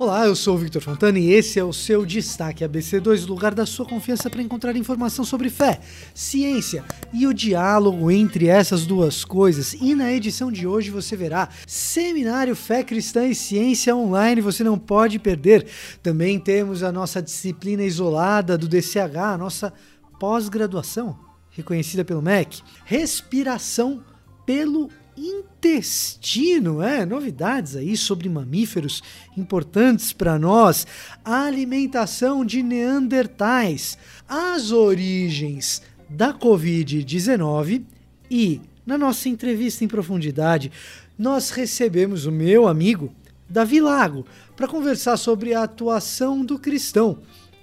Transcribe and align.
Olá, 0.00 0.26
eu 0.26 0.36
sou 0.36 0.54
o 0.54 0.58
Victor 0.58 0.80
Fontana 0.80 1.18
e 1.18 1.32
esse 1.32 1.58
é 1.58 1.64
o 1.64 1.72
seu 1.72 2.06
Destaque 2.06 2.64
ABC2, 2.64 3.26
lugar 3.26 3.52
da 3.52 3.66
sua 3.66 3.84
confiança 3.84 4.30
para 4.30 4.40
encontrar 4.40 4.76
informação 4.76 5.24
sobre 5.24 5.50
fé, 5.50 5.80
ciência 6.14 6.84
e 7.12 7.26
o 7.26 7.34
diálogo 7.34 8.08
entre 8.08 8.46
essas 8.46 8.86
duas 8.86 9.24
coisas. 9.24 9.72
E 9.72 9.96
na 9.96 10.12
edição 10.12 10.52
de 10.52 10.68
hoje 10.68 10.92
você 10.92 11.16
verá 11.16 11.48
Seminário 11.66 12.54
Fé 12.54 12.84
Cristã 12.84 13.26
e 13.26 13.34
Ciência 13.34 13.96
Online, 13.96 14.40
você 14.40 14.62
não 14.62 14.78
pode 14.78 15.18
perder. 15.18 15.66
Também 16.00 16.38
temos 16.38 16.84
a 16.84 16.92
nossa 16.92 17.20
disciplina 17.20 17.82
isolada 17.82 18.56
do 18.56 18.68
DCH, 18.68 19.16
a 19.16 19.36
nossa 19.36 19.72
pós-graduação, 20.20 21.18
reconhecida 21.50 22.04
pelo 22.04 22.22
MEC, 22.22 22.62
Respiração 22.84 24.04
pelo 24.46 24.90
intestino, 25.18 26.80
é, 26.80 27.04
novidades 27.04 27.74
aí 27.74 27.96
sobre 27.96 28.28
mamíferos 28.28 29.02
importantes 29.36 30.12
para 30.12 30.38
nós, 30.38 30.86
a 31.24 31.42
alimentação 31.42 32.44
de 32.44 32.62
neandertais, 32.62 33.98
as 34.28 34.70
origens 34.70 35.82
da 36.08 36.32
Covid-19 36.32 37.82
e, 38.30 38.60
na 38.86 38.96
nossa 38.96 39.28
entrevista 39.28 39.84
em 39.84 39.88
profundidade, 39.88 40.70
nós 41.18 41.50
recebemos 41.50 42.24
o 42.26 42.32
meu 42.32 42.68
amigo 42.68 43.12
Davi 43.48 43.80
Lago 43.80 44.24
para 44.56 44.68
conversar 44.68 45.16
sobre 45.16 45.54
a 45.54 45.64
atuação 45.64 46.44
do 46.44 46.58
cristão 46.58 47.18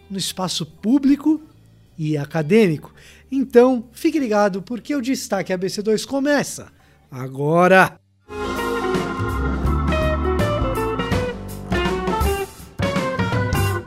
no 0.10 0.18
espaço 0.18 0.66
público 0.66 1.42
e 1.98 2.18
acadêmico. 2.18 2.94
Então, 3.32 3.86
fique 3.92 4.20
ligado 4.20 4.62
porque 4.62 4.96
o 4.96 5.02
destaque 5.02 5.54
ABC2 5.54 6.06
começa 6.06 6.75
agora! 7.16 7.98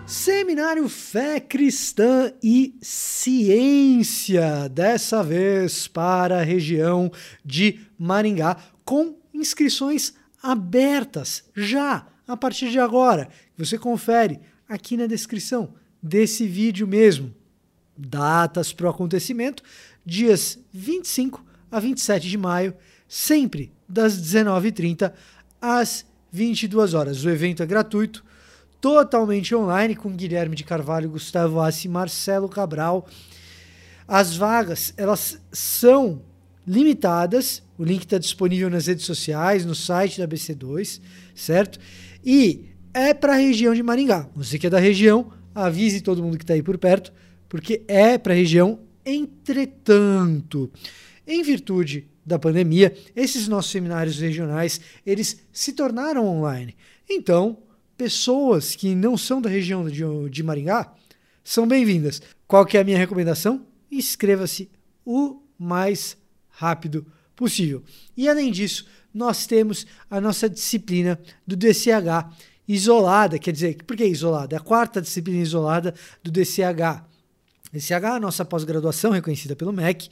Seminário 0.07 0.89
Fé 0.89 1.39
Cristã 1.39 2.33
e 2.43 2.75
Ciência, 2.81 4.69
dessa 4.71 5.23
vez 5.23 5.87
para 5.87 6.41
a 6.41 6.43
região 6.43 7.13
de 7.45 7.81
Maringá, 7.99 8.57
com 8.83 9.17
inscrições 9.35 10.15
abertas 10.43 11.45
já 11.55 12.07
a 12.27 12.37
partir 12.37 12.71
de 12.71 12.79
agora. 12.79 13.29
Você 13.59 13.77
confere 13.77 14.41
aqui 14.67 14.97
na 14.97 15.07
descrição 15.07 15.75
desse 16.03 16.47
vídeo 16.47 16.87
mesmo. 16.87 17.35
Datas 17.97 18.73
para 18.73 18.87
o 18.87 18.91
acontecimento: 18.91 19.63
dias 20.05 20.59
25 20.73 21.45
a 21.71 21.79
27 21.79 22.29
de 22.29 22.39
maio 22.39 22.75
sempre 23.09 23.73
das 23.89 24.21
19h30 24.21 25.13
às 25.61 26.05
22 26.31 26.95
horas. 26.95 27.25
O 27.25 27.31
evento 27.31 27.63
é 27.63 27.67
gratuito, 27.67 28.23
totalmente 28.81 29.55
online, 29.55 29.97
com 29.97 30.15
Guilherme 30.15 30.55
de 30.55 30.63
Carvalho, 30.63 31.11
Gustavo 31.11 31.61
Assi, 31.61 31.89
Marcelo 31.89 32.49
Cabral. 32.49 33.09
As 34.07 34.37
vagas, 34.37 34.93
elas 34.97 35.41
são 35.51 36.23
limitadas. 36.67 37.63
O 37.79 37.85
link 37.85 38.03
está 38.03 38.19
disponível 38.19 38.69
nas 38.69 38.87
redes 38.87 39.07
sociais, 39.07 39.65
no 39.65 39.75
site 39.75 40.19
da 40.19 40.29
BC2, 40.29 41.01
certo? 41.35 41.79
E 42.25 42.67
é 42.93 43.15
para 43.15 43.35
a 43.35 43.37
região 43.37 43.75
de 43.75 43.83
Maringá. 43.83 44.29
Você 44.35 44.59
que 44.59 44.67
é 44.67 44.71
da 44.71 44.79
região, 44.79 45.33
avise 45.55 46.01
todo 46.01 46.23
mundo 46.23 46.37
que 46.37 46.45
está 46.45 46.55
aí 46.55 46.63
por 46.63 46.77
perto, 46.79 47.13
porque 47.49 47.83
é 47.89 48.19
para 48.19 48.33
a 48.35 48.37
região. 48.37 48.81
Entretanto, 49.05 50.71
em 51.27 51.43
virtude 51.43 52.07
da 52.29 52.39
pandemia, 52.39 52.95
esses 53.17 53.49
nossos 53.49 53.73
seminários 53.73 54.19
regionais, 54.21 54.81
eles 55.05 55.43
se 55.51 55.73
tornaram 55.73 56.27
online. 56.27 56.77
Então, 57.09 57.59
pessoas 57.97 58.77
que 58.77 58.95
não 58.95 59.17
são 59.17 59.41
da 59.41 59.49
região 59.49 59.89
de, 59.89 60.05
de 60.31 60.43
Maringá 60.43 60.93
são 61.43 61.67
bem-vindas. 61.67 62.21
Qual 62.47 62.67
que 62.67 62.77
é 62.77 62.81
a 62.81 62.85
minha 62.85 62.99
recomendação? 62.99 63.67
Inscreva-se 63.91 64.71
o 65.05 65.43
mais 65.59 66.17
rápido 66.51 67.07
possível. 67.35 67.83
E 68.15 68.29
além 68.29 68.53
disso, 68.53 68.87
nós 69.13 69.47
temos 69.47 69.87
a 70.11 70.21
nossa 70.21 70.49
disciplina 70.49 71.19
do 71.47 71.57
DCH 71.57 72.29
isolada, 72.69 73.39
quer 73.39 73.53
dizer, 73.53 73.83
por 73.85 73.97
que 73.97 74.05
isolada? 74.05 74.55
É 74.55 74.59
a 74.59 74.63
quarta 74.63 75.01
disciplina 75.01 75.41
isolada 75.41 75.95
do 76.23 76.31
DCH. 76.31 77.03
DCH 77.73 77.91
é 77.91 78.07
a 78.07 78.21
nossa 78.21 78.45
pós-graduação 78.45 79.13
reconhecida 79.13 79.57
pelo 79.57 79.73
MEC 79.73 80.11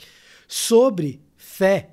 sobre 0.48 1.20
fé, 1.36 1.90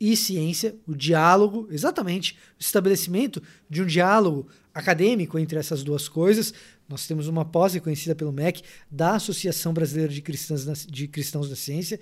e 0.00 0.16
ciência, 0.16 0.74
o 0.86 0.94
diálogo, 0.94 1.68
exatamente, 1.70 2.38
o 2.58 2.60
estabelecimento 2.60 3.42
de 3.68 3.82
um 3.82 3.86
diálogo 3.86 4.48
acadêmico 4.74 5.38
entre 5.38 5.58
essas 5.58 5.82
duas 5.82 6.08
coisas. 6.08 6.54
Nós 6.88 7.06
temos 7.06 7.28
uma 7.28 7.44
pós 7.44 7.74
reconhecida 7.74 8.14
pelo 8.14 8.32
MEC, 8.32 8.62
da 8.90 9.16
Associação 9.16 9.74
Brasileira 9.74 10.12
de 10.12 10.22
Cristãos, 10.22 10.86
de 10.86 11.06
Cristãos 11.06 11.50
da 11.50 11.56
Ciência, 11.56 12.00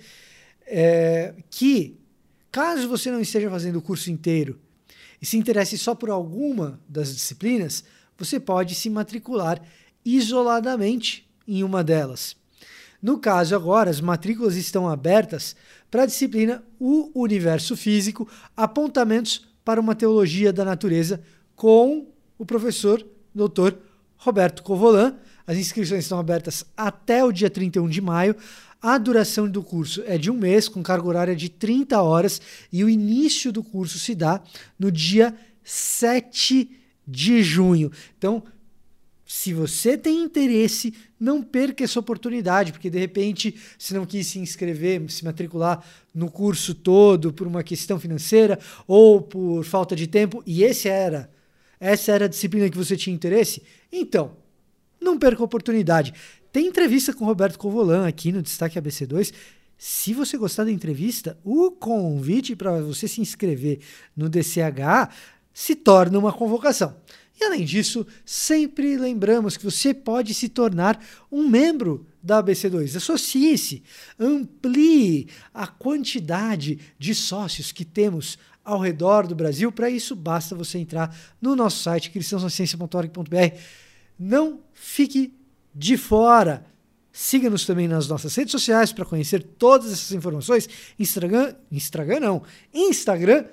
é, 0.65 1.35
que, 1.49 1.99
caso 2.49 2.87
você 2.87 3.11
não 3.11 3.19
esteja 3.19 3.49
fazendo 3.49 3.79
o 3.79 3.81
curso 3.81 4.09
inteiro 4.09 4.59
e 5.21 5.25
se 5.25 5.37
interesse 5.37 5.77
só 5.77 5.93
por 5.93 6.09
alguma 6.09 6.79
das 6.87 7.13
disciplinas, 7.13 7.83
você 8.17 8.39
pode 8.39 8.75
se 8.75 8.89
matricular 8.89 9.61
isoladamente 10.05 11.29
em 11.47 11.63
uma 11.63 11.83
delas. 11.83 12.35
No 13.01 13.17
caso 13.17 13.55
agora, 13.55 13.89
as 13.89 14.01
matrículas 14.01 14.55
estão 14.55 14.89
abertas 14.89 15.55
para 15.89 16.03
a 16.03 16.05
disciplina 16.05 16.63
O 16.79 17.09
Universo 17.15 17.77
Físico, 17.77 18.27
apontamentos 18.55 19.47
para 19.63 19.79
uma 19.79 19.95
teologia 19.95 20.51
da 20.51 20.65
natureza 20.65 21.21
com 21.55 22.07
o 22.37 22.45
professor 22.45 23.05
Dr. 23.33 23.75
Roberto 24.17 24.63
Covolan. 24.63 25.15
As 25.47 25.57
inscrições 25.57 26.03
estão 26.03 26.19
abertas 26.19 26.65
até 26.75 27.23
o 27.23 27.31
dia 27.31 27.49
31 27.49 27.87
de 27.87 28.01
maio. 28.01 28.35
A 28.81 28.97
duração 28.97 29.49
do 29.49 29.63
curso 29.63 30.03
é 30.05 30.17
de 30.17 30.31
um 30.31 30.35
mês, 30.35 30.67
com 30.69 30.81
carga 30.81 31.07
horária 31.07 31.35
de 31.35 31.49
30 31.49 32.01
horas, 32.01 32.41
e 32.71 32.83
o 32.83 32.89
início 32.89 33.51
do 33.51 33.63
curso 33.63 33.99
se 33.99 34.15
dá 34.15 34.41
no 34.77 34.91
dia 34.91 35.35
7 35.63 36.69
de 37.05 37.43
junho. 37.43 37.91
Então, 38.17 38.43
se 39.31 39.53
você 39.53 39.95
tem 39.95 40.23
interesse, 40.23 40.91
não 41.19 41.43
perca 41.43 41.83
essa 41.83 41.99
oportunidade, 41.99 42.71
porque 42.71 42.89
de 42.89 42.97
repente, 42.97 43.55
se 43.77 43.93
não 43.93 44.03
quis 44.03 44.25
se 44.25 44.39
inscrever, 44.39 45.07
se 45.07 45.23
matricular 45.23 45.85
no 46.11 46.31
curso 46.31 46.73
todo 46.73 47.31
por 47.31 47.45
uma 47.45 47.61
questão 47.61 47.99
financeira 47.99 48.57
ou 48.87 49.21
por 49.21 49.63
falta 49.63 49.95
de 49.95 50.07
tempo, 50.07 50.41
e 50.47 50.63
esse 50.63 50.89
era, 50.89 51.29
essa 51.79 52.11
era 52.11 52.25
a 52.25 52.27
disciplina 52.27 52.71
que 52.71 52.77
você 52.77 52.97
tinha 52.97 53.15
interesse, 53.15 53.61
então, 53.91 54.35
não 54.99 55.19
perca 55.19 55.43
a 55.43 55.45
oportunidade. 55.45 56.11
Tem 56.51 56.65
entrevista 56.65 57.13
com 57.13 57.23
Roberto 57.23 57.59
Covolan 57.59 58.07
aqui 58.07 58.31
no 58.31 58.41
Destaque 58.41 58.81
ABC2. 58.81 59.31
Se 59.77 60.11
você 60.11 60.39
gostar 60.39 60.63
da 60.63 60.71
entrevista, 60.71 61.37
o 61.43 61.69
convite 61.69 62.55
para 62.55 62.81
você 62.81 63.07
se 63.07 63.21
inscrever 63.21 63.77
no 64.17 64.27
DCH 64.27 65.13
se 65.53 65.75
torna 65.75 66.17
uma 66.17 66.33
convocação. 66.33 66.95
E 67.39 67.45
além 67.45 67.63
disso, 67.63 68.05
sempre 68.25 68.97
lembramos 68.97 69.55
que 69.55 69.63
você 69.63 69.93
pode 69.93 70.33
se 70.33 70.49
tornar 70.49 71.01
um 71.31 71.47
membro 71.47 72.05
da 72.21 72.43
ABC2. 72.43 72.97
Associe-se, 72.97 73.81
amplie 74.19 75.29
a 75.53 75.65
quantidade 75.65 76.79
de 76.97 77.15
sócios 77.15 77.71
que 77.71 77.85
temos 77.85 78.37
ao 78.63 78.79
redor 78.79 79.25
do 79.25 79.35
Brasil. 79.35 79.71
Para 79.71 79.89
isso, 79.89 80.15
basta 80.15 80.53
você 80.53 80.79
entrar 80.79 81.15
no 81.41 81.55
nosso 81.55 81.81
site 81.81 82.11
cristãosnaciencia.org.br. 82.11 83.57
Não 84.19 84.59
fique 84.73 85.33
de 85.73 85.95
fora. 85.95 86.65
Siga-nos 87.11 87.65
também 87.65 87.87
nas 87.87 88.07
nossas 88.07 88.35
redes 88.35 88.51
sociais 88.51 88.91
para 88.91 89.05
conhecer 89.05 89.41
todas 89.41 89.93
essas 89.93 90.11
informações. 90.11 90.67
Instagram, 90.99 91.55
Instagram 91.71 92.19
não, 92.19 92.43
Instagram 92.73 93.45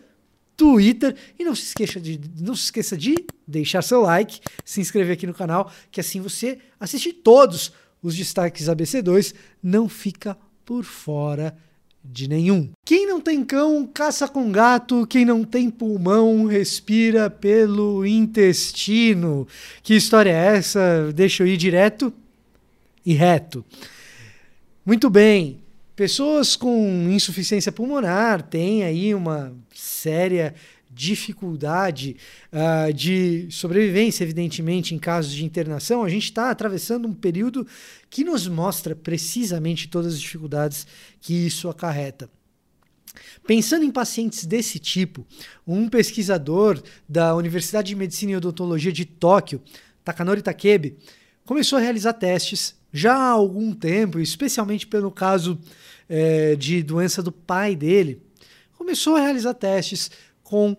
Twitter 0.57 1.15
e 1.39 1.45
não 1.45 1.55
se 1.55 1.65
esqueça 1.65 2.01
de 2.01 2.21
não 2.41 2.55
se 2.55 2.65
esqueça 2.65 2.97
de 2.97 3.15
deixar 3.47 3.83
seu 3.83 4.01
like, 4.01 4.41
se 4.65 4.81
inscrever 4.81 5.15
aqui 5.15 5.27
no 5.27 5.35
canal, 5.35 5.71
que 5.91 6.01
assim 6.01 6.21
você 6.21 6.59
assiste 6.81 7.13
todos 7.13 7.73
os 8.03 8.17
destaques 8.17 8.67
ABC2, 8.67 9.35
não 9.63 9.89
fica 9.89 10.37
por 10.65 10.85
fora 10.85 11.57
de 12.03 12.29
nenhum. 12.29 12.71
Quem 12.85 13.07
não 13.07 13.21
tem 13.21 13.45
cão, 13.45 13.89
caça 13.93 14.29
com 14.29 14.51
gato, 14.51 15.07
quem 15.07 15.25
não 15.25 15.45
tem 15.45 15.69
pulmão, 15.69 16.47
respira 16.47 17.29
pelo 17.29 18.07
intestino. 18.07 19.47
Que 19.83 19.95
história 19.95 20.31
é 20.31 20.57
essa? 20.57 21.13
Deixa 21.13 21.43
eu 21.43 21.47
ir 21.47 21.57
direto 21.57 22.13
e 23.05 23.13
reto. 23.13 23.65
Muito 24.85 25.11
bem. 25.11 25.59
Pessoas 25.97 26.57
com 26.57 27.09
insuficiência 27.11 27.73
pulmonar 27.73 28.43
têm 28.43 28.85
aí 28.85 29.15
uma 29.15 29.57
séria 29.75 30.55
dificuldade 30.91 32.19
uh, 32.53 32.93
de 32.93 33.49
sobrevivência, 33.51 34.23
evidentemente, 34.23 34.95
em 34.95 34.99
casos 34.99 35.33
de 35.33 35.43
internação. 35.43 36.05
A 36.05 36.09
gente 36.11 36.25
está 36.25 36.51
atravessando 36.51 37.09
um 37.09 37.15
período 37.15 37.67
que 38.11 38.25
nos 38.25 38.47
mostra 38.47 38.95
precisamente 38.95 39.89
todas 39.89 40.13
as 40.13 40.21
dificuldades 40.21 40.87
que 41.19 41.33
isso 41.33 41.67
acarreta. 41.67 42.29
Pensando 43.47 43.87
em 43.87 43.91
pacientes 43.91 44.45
desse 44.45 44.79
tipo, 44.79 45.27
um 45.67 45.89
pesquisador 45.89 46.83
da 47.09 47.35
Universidade 47.35 47.89
de 47.89 47.97
Medicina 47.97 48.33
e 48.33 48.37
Odontologia 48.37 48.93
de 48.93 49.07
Tóquio 49.07 49.63
Takanori 50.05 50.43
Takebe, 50.43 50.99
começou 51.43 51.79
a 51.79 51.81
realizar 51.81 52.13
testes 52.13 52.75
já 52.93 53.15
há 53.15 53.31
algum 53.31 53.73
tempo, 53.73 54.21
especialmente 54.21 54.87
pelo 54.87 55.11
caso 55.11 55.59
é, 56.09 56.55
de 56.57 56.83
doença 56.83 57.23
do 57.23 57.33
pai 57.33 57.75
dele, 57.75 58.23
começou 58.77 59.17
a 59.17 59.21
realizar 59.21 59.55
testes 59.55 60.11
com 60.43 60.77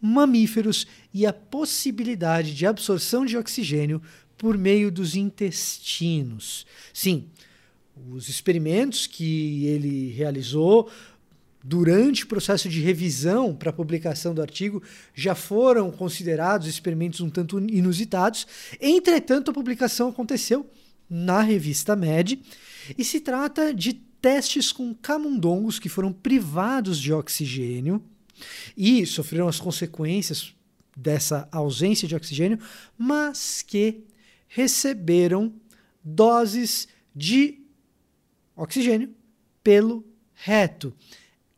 mamíferos 0.00 0.86
e 1.14 1.26
a 1.26 1.32
possibilidade 1.32 2.54
de 2.54 2.66
absorção 2.66 3.24
de 3.24 3.36
oxigênio 3.36 4.02
por 4.36 4.58
meio 4.58 4.90
dos 4.90 5.14
intestinos. 5.14 6.66
Sim, 6.92 7.28
os 8.10 8.28
experimentos 8.28 9.06
que 9.06 9.66
ele 9.66 10.10
realizou 10.10 10.90
durante 11.62 12.24
o 12.24 12.26
processo 12.26 12.68
de 12.68 12.80
revisão 12.80 13.54
para 13.54 13.70
a 13.70 13.72
publicação 13.72 14.34
do 14.34 14.42
artigo 14.42 14.82
já 15.14 15.34
foram 15.34 15.90
considerados 15.90 16.66
experimentos 16.66 17.20
um 17.20 17.30
tanto 17.30 17.60
inusitados. 17.60 18.46
Entretanto, 18.80 19.50
a 19.50 19.54
publicação 19.54 20.08
aconteceu 20.08 20.68
na 21.08 21.40
revista 21.40 21.94
Med 21.94 22.40
e 22.98 23.04
se 23.04 23.20
trata 23.20 23.72
de 23.72 24.00
testes 24.22 24.70
com 24.70 24.94
camundongos 24.94 25.80
que 25.80 25.88
foram 25.88 26.12
privados 26.12 26.98
de 26.98 27.12
oxigênio 27.12 28.00
e 28.76 29.04
sofreram 29.04 29.48
as 29.48 29.58
consequências 29.58 30.54
dessa 30.96 31.48
ausência 31.50 32.06
de 32.06 32.14
oxigênio, 32.14 32.58
mas 32.96 33.62
que 33.62 34.04
receberam 34.46 35.52
doses 36.04 36.86
de 37.14 37.60
oxigênio 38.54 39.12
pelo 39.62 40.04
reto 40.34 40.94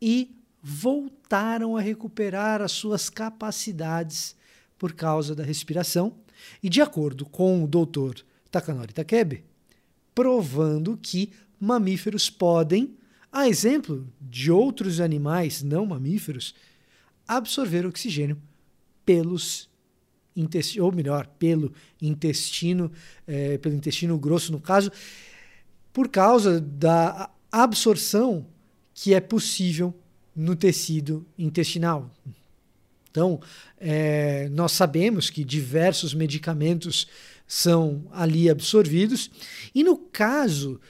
e 0.01 0.35
voltaram 0.61 1.77
a 1.77 1.81
recuperar 1.81 2.61
as 2.61 2.71
suas 2.71 3.09
capacidades 3.09 4.35
por 4.77 4.93
causa 4.93 5.35
da 5.35 5.43
respiração. 5.43 6.17
E 6.61 6.69
de 6.69 6.81
acordo 6.81 7.25
com 7.25 7.63
o 7.63 7.67
doutor 7.67 8.15
Takanori 8.49 8.93
Takebe, 8.93 9.43
provando 10.13 10.97
que 10.97 11.31
mamíferos 11.59 12.29
podem, 12.29 12.95
a 13.31 13.47
exemplo 13.47 14.07
de 14.21 14.51
outros 14.51 14.99
animais 14.99 15.61
não 15.61 15.85
mamíferos, 15.85 16.55
absorver 17.27 17.85
oxigênio 17.85 18.37
pelos 19.05 19.69
ou 20.81 20.91
melhor, 20.91 21.27
pelo 21.39 21.73
intestino, 22.01 22.91
é, 23.25 23.57
pelo 23.57 23.73
intestino 23.73 24.17
grosso 24.17 24.51
no 24.51 24.59
caso, 24.59 24.91
por 25.93 26.09
causa 26.09 26.59
da 26.59 27.29
absorção 27.49 28.45
que 28.93 29.13
é 29.13 29.21
possível 29.21 29.93
no 30.35 30.55
tecido 30.55 31.25
intestinal. 31.37 32.11
Então, 33.09 33.39
é, 33.77 34.49
nós 34.49 34.73
sabemos 34.73 35.29
que 35.29 35.45
diversos 35.45 36.13
medicamentos 36.13 37.07
são 37.47 38.03
ali 38.11 38.49
absorvidos, 38.49 39.31
e 39.73 39.85
no 39.85 39.97
caso, 39.97 40.81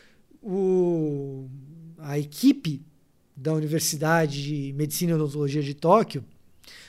o, 0.46 1.50
a 1.98 2.18
equipe 2.18 2.82
da 3.36 3.54
Universidade 3.54 4.44
de 4.44 4.74
Medicina 4.74 5.12
e 5.12 5.16
Odontologia 5.16 5.62
de 5.62 5.74
Tóquio 5.74 6.24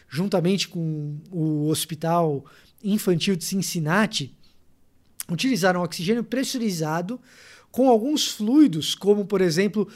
juntamente 0.08 0.68
com 0.68 1.18
o 1.30 1.68
Hospital 1.68 2.44
Infantil 2.82 3.36
de 3.36 3.44
Cincinnati, 3.44 4.34
utilizaram 5.28 5.82
oxigênio 5.82 6.22
pressurizado 6.22 7.20
com 7.70 7.88
alguns 7.88 8.28
fluidos, 8.28 8.94
como 8.94 9.24
por 9.24 9.40
exemplo 9.40 9.88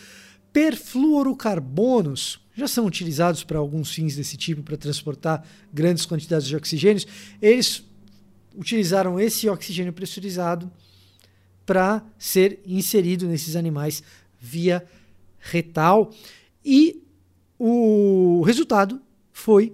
perfluorocarbonos, 0.53 2.41
já 2.57 2.67
são 2.67 2.85
utilizados 2.85 3.45
para 3.45 3.59
alguns 3.59 3.93
fins 3.93 4.17
desse 4.17 4.37
tipo, 4.37 4.63
para 4.63 4.77
transportar 4.77 5.47
grandes 5.73 6.05
quantidades 6.05 6.49
de 6.49 6.57
oxigênio. 6.57 7.03
Eles 7.41 7.85
utilizaram 8.57 9.21
esse 9.21 9.49
oxigênio 9.49 9.93
pressurizado 9.93 10.71
para 11.71 12.05
ser 12.19 12.59
inserido 12.67 13.29
nesses 13.29 13.55
animais 13.55 14.03
via 14.41 14.85
retal 15.39 16.13
e 16.65 17.01
o 17.57 18.43
resultado 18.45 19.01
foi 19.33 19.73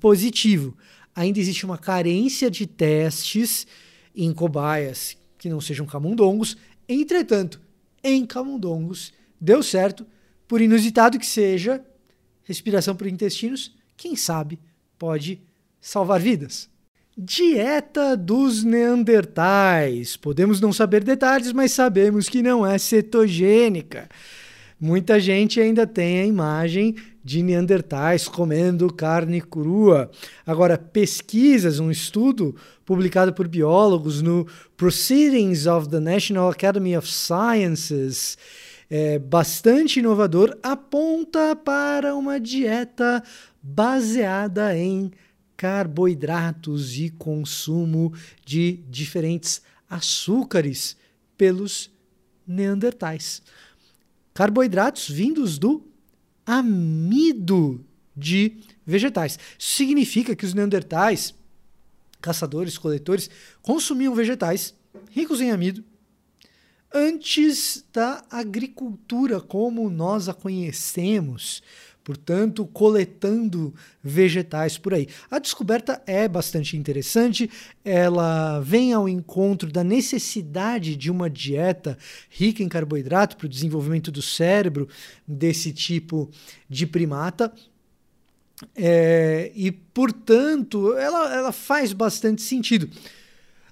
positivo. 0.00 0.74
Ainda 1.14 1.38
existe 1.38 1.66
uma 1.66 1.76
carência 1.76 2.50
de 2.50 2.66
testes 2.66 3.66
em 4.16 4.32
cobaias 4.32 5.18
que 5.36 5.50
não 5.50 5.60
sejam 5.60 5.84
camundongos. 5.84 6.56
Entretanto, 6.88 7.60
em 8.02 8.24
camundongos 8.24 9.12
deu 9.38 9.62
certo, 9.62 10.06
por 10.48 10.62
inusitado 10.62 11.18
que 11.18 11.26
seja, 11.26 11.84
respiração 12.44 12.96
por 12.96 13.06
intestinos, 13.06 13.76
quem 13.98 14.16
sabe 14.16 14.58
pode 14.98 15.38
salvar 15.78 16.20
vidas. 16.20 16.70
Dieta 17.16 18.16
dos 18.16 18.64
Neandertais. 18.64 20.16
Podemos 20.16 20.60
não 20.60 20.72
saber 20.72 21.04
detalhes, 21.04 21.52
mas 21.52 21.70
sabemos 21.70 22.28
que 22.28 22.42
não 22.42 22.66
é 22.66 22.76
cetogênica. 22.76 24.08
Muita 24.80 25.20
gente 25.20 25.60
ainda 25.60 25.86
tem 25.86 26.20
a 26.20 26.26
imagem 26.26 26.96
de 27.22 27.40
Neandertais 27.40 28.26
comendo 28.26 28.92
carne 28.92 29.40
crua. 29.40 30.10
Agora, 30.44 30.76
pesquisas, 30.76 31.78
um 31.78 31.88
estudo 31.88 32.56
publicado 32.84 33.32
por 33.32 33.46
biólogos 33.46 34.20
no 34.20 34.44
Proceedings 34.76 35.66
of 35.66 35.88
the 35.88 36.00
National 36.00 36.50
Academy 36.50 36.96
of 36.96 37.08
Sciences, 37.08 38.36
é, 38.90 39.20
bastante 39.20 40.00
inovador, 40.00 40.58
aponta 40.64 41.54
para 41.54 42.14
uma 42.16 42.40
dieta 42.40 43.22
baseada 43.62 44.76
em 44.76 45.12
carboidratos 45.64 46.98
e 46.98 47.08
consumo 47.08 48.12
de 48.44 48.80
diferentes 48.90 49.62
açúcares 49.88 50.94
pelos 51.38 51.90
neandertais. 52.46 53.40
Carboidratos 54.34 55.08
vindos 55.08 55.58
do 55.58 55.82
amido 56.44 57.82
de 58.14 58.58
vegetais. 58.84 59.38
Significa 59.58 60.36
que 60.36 60.44
os 60.44 60.52
neandertais, 60.52 61.34
caçadores, 62.20 62.76
coletores, 62.76 63.30
consumiam 63.62 64.14
vegetais 64.14 64.74
ricos 65.12 65.40
em 65.40 65.50
amido 65.50 65.82
antes 66.92 67.82
da 67.90 68.22
agricultura 68.30 69.40
como 69.40 69.88
nós 69.88 70.28
a 70.28 70.34
conhecemos 70.34 71.62
portanto, 72.04 72.66
coletando 72.66 73.74
vegetais 74.02 74.76
por 74.76 74.92
aí. 74.92 75.08
A 75.30 75.38
descoberta 75.38 76.02
é 76.06 76.28
bastante 76.28 76.76
interessante, 76.76 77.50
ela 77.82 78.60
vem 78.60 78.92
ao 78.92 79.08
encontro 79.08 79.72
da 79.72 79.82
necessidade 79.82 80.94
de 80.94 81.10
uma 81.10 81.30
dieta 81.30 81.96
rica 82.28 82.62
em 82.62 82.68
carboidrato 82.68 83.36
para 83.38 83.46
o 83.46 83.48
desenvolvimento 83.48 84.12
do 84.12 84.20
cérebro 84.20 84.86
desse 85.26 85.72
tipo 85.72 86.30
de 86.68 86.86
primata. 86.86 87.52
É, 88.76 89.50
e, 89.54 89.72
portanto, 89.72 90.96
ela, 90.96 91.34
ela 91.34 91.52
faz 91.52 91.92
bastante 91.92 92.42
sentido. 92.42 92.88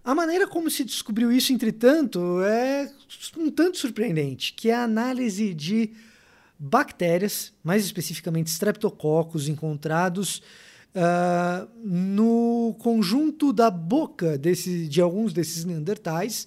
A 0.02 0.14
maneira 0.14 0.48
como 0.48 0.68
se 0.68 0.84
descobriu 0.84 1.30
isso, 1.30 1.52
entretanto, 1.52 2.42
é 2.42 2.90
um 3.36 3.50
tanto 3.50 3.78
surpreendente, 3.78 4.52
que 4.54 4.70
é 4.70 4.74
a 4.74 4.82
análise 4.82 5.54
de 5.54 5.92
bactérias, 6.64 7.52
mais 7.64 7.84
especificamente 7.84 8.46
streptococcus, 8.46 9.48
encontrados 9.48 10.40
uh, 10.94 11.68
no 11.82 12.76
conjunto 12.78 13.52
da 13.52 13.68
boca 13.68 14.38
desse, 14.38 14.86
de 14.86 15.00
alguns 15.00 15.32
desses 15.32 15.64
neandertais, 15.64 16.46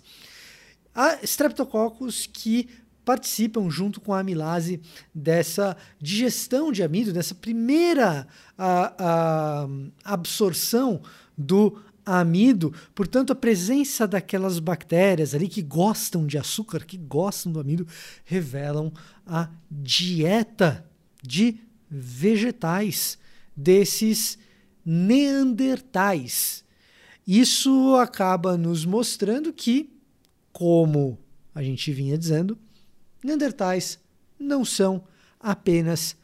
há 0.96 1.20
streptococcus 1.22 2.30
que 2.32 2.70
participam 3.04 3.70
junto 3.70 4.00
com 4.00 4.14
a 4.14 4.22
amilase 4.22 4.82
dessa 5.14 5.76
digestão 6.00 6.72
de 6.72 6.82
amido, 6.82 7.12
dessa 7.12 7.36
primeira 7.36 8.26
a, 8.58 8.94
a 8.98 10.14
absorção 10.14 11.02
do 11.38 11.78
amido, 12.06 12.74
portanto, 12.94 13.32
a 13.32 13.36
presença 13.36 14.08
daquelas 14.08 14.60
bactérias 14.60 15.34
ali 15.34 15.48
que 15.48 15.62
gostam 15.62 16.28
de 16.28 16.38
açúcar, 16.38 16.86
que 16.86 16.98
gostam 16.98 17.52
do 17.52 17.60
amido, 17.60 17.88
revelam 18.24 18.94
a 19.26 19.50
dieta 19.72 20.86
de 21.24 21.60
vegetais 21.90 23.18
desses 23.56 24.38
neandertais. 24.86 26.64
Isso 27.26 27.96
acaba 27.96 28.56
nos 28.56 28.86
mostrando 28.86 29.52
que, 29.52 29.90
como 30.54 31.18
a 31.56 31.64
gente 31.64 31.92
vinha 31.92 32.18
dizendo, 32.18 32.58
neandertais 33.24 33.98
não 34.38 34.64
são 34.64 35.04
apenas 35.40 36.16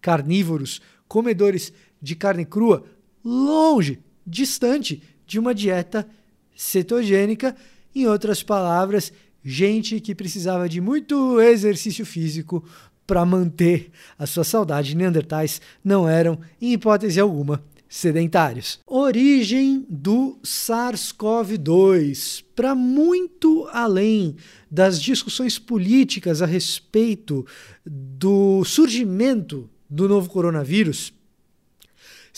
carnívoros, 0.00 0.80
comedores 1.06 1.72
de 2.02 2.16
carne 2.16 2.44
crua, 2.44 2.84
longe, 3.24 4.00
distante 4.26 5.02
de 5.28 5.38
uma 5.38 5.54
dieta 5.54 6.08
cetogênica. 6.56 7.54
Em 7.94 8.06
outras 8.06 8.42
palavras, 8.42 9.12
gente 9.44 10.00
que 10.00 10.14
precisava 10.14 10.68
de 10.68 10.80
muito 10.80 11.40
exercício 11.40 12.04
físico 12.04 12.64
para 13.06 13.24
manter 13.24 13.92
a 14.18 14.26
sua 14.26 14.42
saudade. 14.42 14.96
Neandertais 14.96 15.60
não 15.84 16.08
eram, 16.08 16.40
em 16.60 16.72
hipótese 16.72 17.20
alguma, 17.20 17.62
sedentários. 17.88 18.80
Origem 18.86 19.86
do 19.88 20.38
SARS-CoV-2. 20.42 22.44
Para 22.56 22.74
muito 22.74 23.68
além 23.70 24.34
das 24.70 25.00
discussões 25.00 25.58
políticas 25.58 26.42
a 26.42 26.46
respeito 26.46 27.46
do 27.84 28.64
surgimento 28.64 29.70
do 29.88 30.08
novo 30.08 30.28
coronavírus, 30.28 31.12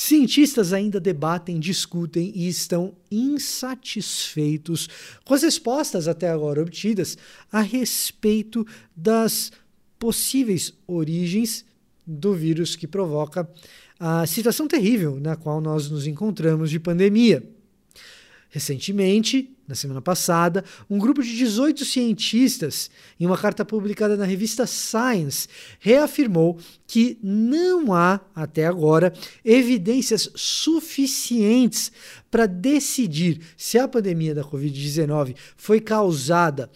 cientistas 0.02 0.72
ainda 0.72 0.98
debatem, 0.98 1.60
discutem 1.60 2.32
e 2.34 2.48
estão 2.48 2.96
insatisfeitos 3.10 4.88
com 5.26 5.34
as 5.34 5.42
respostas 5.42 6.08
até 6.08 6.30
agora 6.30 6.62
obtidas 6.62 7.18
a 7.52 7.60
respeito 7.60 8.66
das 8.96 9.52
possíveis 9.98 10.72
origens 10.86 11.66
do 12.06 12.32
vírus 12.32 12.76
que 12.76 12.86
provoca 12.86 13.46
a 13.98 14.26
situação 14.26 14.66
terrível 14.66 15.20
na 15.20 15.36
qual 15.36 15.60
nós 15.60 15.90
nos 15.90 16.06
encontramos 16.06 16.70
de 16.70 16.80
pandemia. 16.80 17.46
Recentemente, 18.48 19.54
na 19.70 19.76
semana 19.76 20.02
passada, 20.02 20.64
um 20.90 20.98
grupo 20.98 21.22
de 21.22 21.36
18 21.36 21.84
cientistas, 21.84 22.90
em 23.18 23.24
uma 23.24 23.38
carta 23.38 23.64
publicada 23.64 24.16
na 24.16 24.24
revista 24.24 24.66
Science, 24.66 25.46
reafirmou 25.78 26.58
que 26.88 27.16
não 27.22 27.94
há, 27.94 28.20
até 28.34 28.66
agora, 28.66 29.12
evidências 29.44 30.28
suficientes 30.34 31.92
para 32.28 32.46
decidir 32.46 33.40
se 33.56 33.78
a 33.78 33.86
pandemia 33.86 34.34
da 34.34 34.42
Covid-19 34.42 35.36
foi 35.56 35.80
causada 35.80 36.68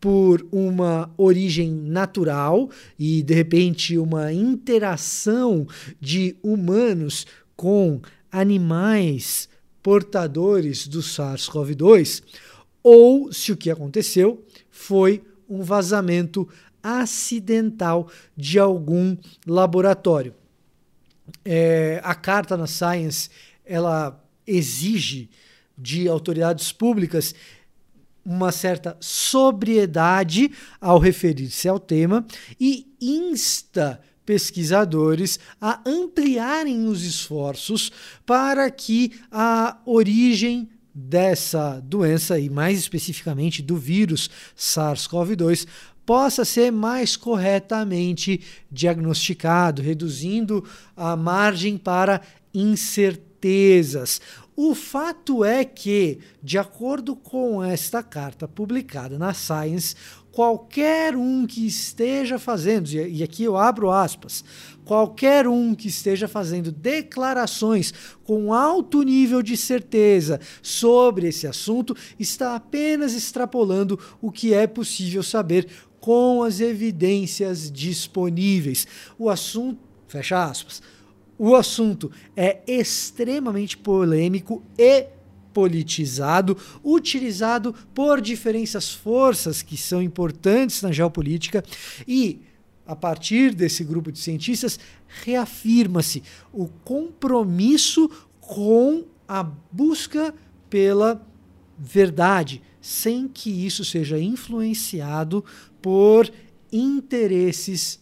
por 0.00 0.44
uma 0.50 1.14
origem 1.16 1.72
natural 1.72 2.68
e, 2.98 3.22
de 3.22 3.34
repente, 3.34 3.96
uma 3.96 4.32
interação 4.32 5.64
de 6.00 6.34
humanos 6.42 7.24
com 7.54 8.02
animais 8.32 9.48
portadores 9.82 10.86
do 10.86 11.00
SARS-CoV-2, 11.00 12.22
ou 12.82 13.32
se 13.32 13.52
o 13.52 13.56
que 13.56 13.70
aconteceu 13.70 14.44
foi 14.70 15.22
um 15.48 15.62
vazamento 15.62 16.48
acidental 16.82 18.08
de 18.36 18.58
algum 18.58 19.16
laboratório. 19.46 20.34
É, 21.44 22.00
a 22.02 22.14
carta 22.14 22.56
na 22.56 22.66
Science 22.66 23.30
ela 23.64 24.20
exige 24.46 25.30
de 25.78 26.08
autoridades 26.08 26.72
públicas 26.72 27.34
uma 28.24 28.52
certa 28.52 28.96
sobriedade 29.00 30.50
ao 30.80 30.98
referir-se 30.98 31.68
ao 31.68 31.78
tema 31.78 32.24
e 32.58 32.86
insta 33.00 34.00
pesquisadores 34.24 35.38
a 35.60 35.80
ampliarem 35.86 36.86
os 36.86 37.04
esforços 37.04 37.90
para 38.24 38.70
que 38.70 39.12
a 39.30 39.78
origem 39.84 40.68
dessa 40.94 41.80
doença 41.80 42.38
e 42.38 42.50
mais 42.50 42.78
especificamente 42.78 43.62
do 43.62 43.76
vírus 43.76 44.28
SARS-CoV-2 44.56 45.66
possa 46.04 46.44
ser 46.44 46.70
mais 46.70 47.16
corretamente 47.16 48.40
diagnosticado, 48.70 49.80
reduzindo 49.80 50.64
a 50.96 51.16
margem 51.16 51.78
para 51.78 52.20
incertezas. 52.52 54.20
O 54.54 54.74
fato 54.74 55.44
é 55.44 55.64
que, 55.64 56.18
de 56.42 56.58
acordo 56.58 57.16
com 57.16 57.64
esta 57.64 58.02
carta 58.02 58.46
publicada 58.46 59.18
na 59.18 59.32
Science, 59.32 59.96
qualquer 60.32 61.14
um 61.14 61.46
que 61.46 61.66
esteja 61.66 62.38
fazendo, 62.38 62.88
e 62.88 63.22
aqui 63.22 63.44
eu 63.44 63.56
abro 63.56 63.90
aspas, 63.90 64.42
qualquer 64.82 65.46
um 65.46 65.74
que 65.74 65.88
esteja 65.88 66.26
fazendo 66.26 66.72
declarações 66.72 67.92
com 68.24 68.52
alto 68.52 69.02
nível 69.02 69.42
de 69.42 69.56
certeza 69.56 70.40
sobre 70.62 71.28
esse 71.28 71.46
assunto 71.46 71.94
está 72.18 72.56
apenas 72.56 73.14
extrapolando 73.14 73.98
o 74.22 74.32
que 74.32 74.54
é 74.54 74.66
possível 74.66 75.22
saber 75.22 75.68
com 76.00 76.42
as 76.42 76.60
evidências 76.60 77.70
disponíveis. 77.70 78.86
O 79.18 79.28
assunto, 79.28 79.78
fecha 80.08 80.42
aspas, 80.42 80.82
o 81.38 81.54
assunto 81.54 82.10
é 82.34 82.60
extremamente 82.66 83.76
polêmico 83.76 84.62
e 84.78 85.06
politizado, 85.52 86.56
utilizado 86.84 87.74
por 87.94 88.20
diferentes 88.20 88.92
forças 88.92 89.62
que 89.62 89.76
são 89.76 90.02
importantes 90.02 90.82
na 90.82 90.92
geopolítica 90.92 91.64
e 92.06 92.40
a 92.86 92.96
partir 92.96 93.54
desse 93.54 93.84
grupo 93.84 94.10
de 94.10 94.18
cientistas 94.18 94.78
reafirma-se 95.24 96.22
o 96.52 96.66
compromisso 96.84 98.10
com 98.40 99.04
a 99.28 99.42
busca 99.42 100.34
pela 100.68 101.24
verdade, 101.78 102.60
sem 102.80 103.28
que 103.28 103.50
isso 103.64 103.84
seja 103.84 104.18
influenciado 104.18 105.44
por 105.80 106.30
interesses 106.72 108.00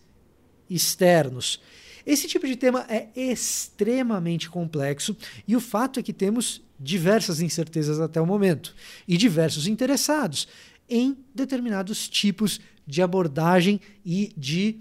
externos. 0.68 1.60
Esse 2.06 2.26
tipo 2.26 2.46
de 2.46 2.56
tema 2.56 2.86
é 2.88 3.08
extremamente 3.14 4.48
complexo 4.48 5.16
e 5.46 5.54
o 5.54 5.60
fato 5.60 6.00
é 6.00 6.02
que 6.02 6.12
temos 6.12 6.62
diversas 6.80 7.40
incertezas 7.40 8.00
até 8.00 8.20
o 8.20 8.26
momento 8.26 8.74
e 9.06 9.16
diversos 9.18 9.66
interessados 9.66 10.48
em 10.88 11.16
determinados 11.34 12.08
tipos 12.08 12.58
de 12.86 13.02
abordagem 13.02 13.80
e 14.04 14.32
de 14.36 14.80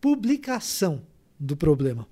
publicação 0.00 1.02
do 1.38 1.56
problema. 1.56 2.06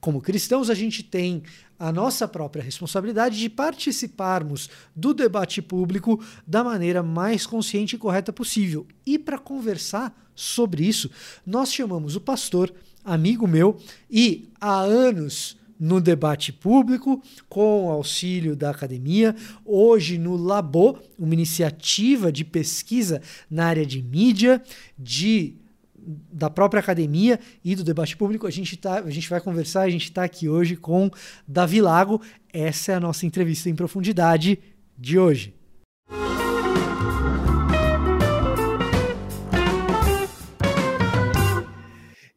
Como 0.00 0.20
cristãos, 0.20 0.70
a 0.70 0.74
gente 0.74 1.02
tem 1.02 1.42
a 1.78 1.92
nossa 1.92 2.26
própria 2.26 2.62
responsabilidade 2.62 3.38
de 3.38 3.48
participarmos 3.48 4.68
do 4.94 5.14
debate 5.14 5.62
público 5.62 6.22
da 6.46 6.64
maneira 6.64 7.02
mais 7.02 7.46
consciente 7.46 7.96
e 7.96 7.98
correta 7.98 8.32
possível. 8.32 8.86
E 9.06 9.18
para 9.18 9.38
conversar 9.38 10.30
sobre 10.34 10.84
isso, 10.86 11.10
nós 11.46 11.72
chamamos 11.72 12.16
o 12.16 12.20
pastor 12.20 12.72
amigo 13.04 13.46
meu, 13.46 13.80
e 14.10 14.48
há 14.60 14.80
anos 14.80 15.56
no 15.80 15.98
debate 15.98 16.52
público, 16.52 17.22
com 17.48 17.90
auxílio 17.90 18.54
da 18.54 18.68
academia, 18.68 19.34
hoje 19.64 20.18
no 20.18 20.36
Labo, 20.36 20.98
uma 21.18 21.32
iniciativa 21.32 22.30
de 22.30 22.44
pesquisa 22.44 23.22
na 23.50 23.64
área 23.64 23.86
de 23.86 24.02
mídia, 24.02 24.62
de 24.98 25.54
da 26.32 26.48
própria 26.48 26.80
academia 26.80 27.38
e 27.64 27.74
do 27.74 27.84
debate 27.84 28.16
público. 28.16 28.46
A 28.46 28.50
gente, 28.50 28.76
tá, 28.76 29.00
a 29.00 29.10
gente 29.10 29.28
vai 29.28 29.40
conversar, 29.40 29.82
a 29.82 29.90
gente 29.90 30.04
está 30.04 30.24
aqui 30.24 30.48
hoje 30.48 30.76
com 30.76 31.10
Davi 31.46 31.80
Lago. 31.80 32.20
Essa 32.52 32.92
é 32.92 32.94
a 32.94 33.00
nossa 33.00 33.26
entrevista 33.26 33.68
em 33.68 33.74
profundidade 33.74 34.58
de 34.96 35.18
hoje. 35.18 35.54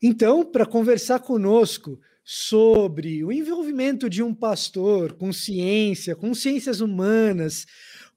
Então, 0.01 0.43
para 0.43 0.65
conversar 0.65 1.19
conosco 1.19 1.97
sobre 2.23 3.23
o 3.23 3.31
envolvimento 3.31 4.09
de 4.09 4.23
um 4.23 4.33
pastor 4.33 5.13
com 5.13 5.33
ciência, 5.33 6.15
com 6.15 6.33
ciências 6.33 6.79
humanas, 6.79 7.65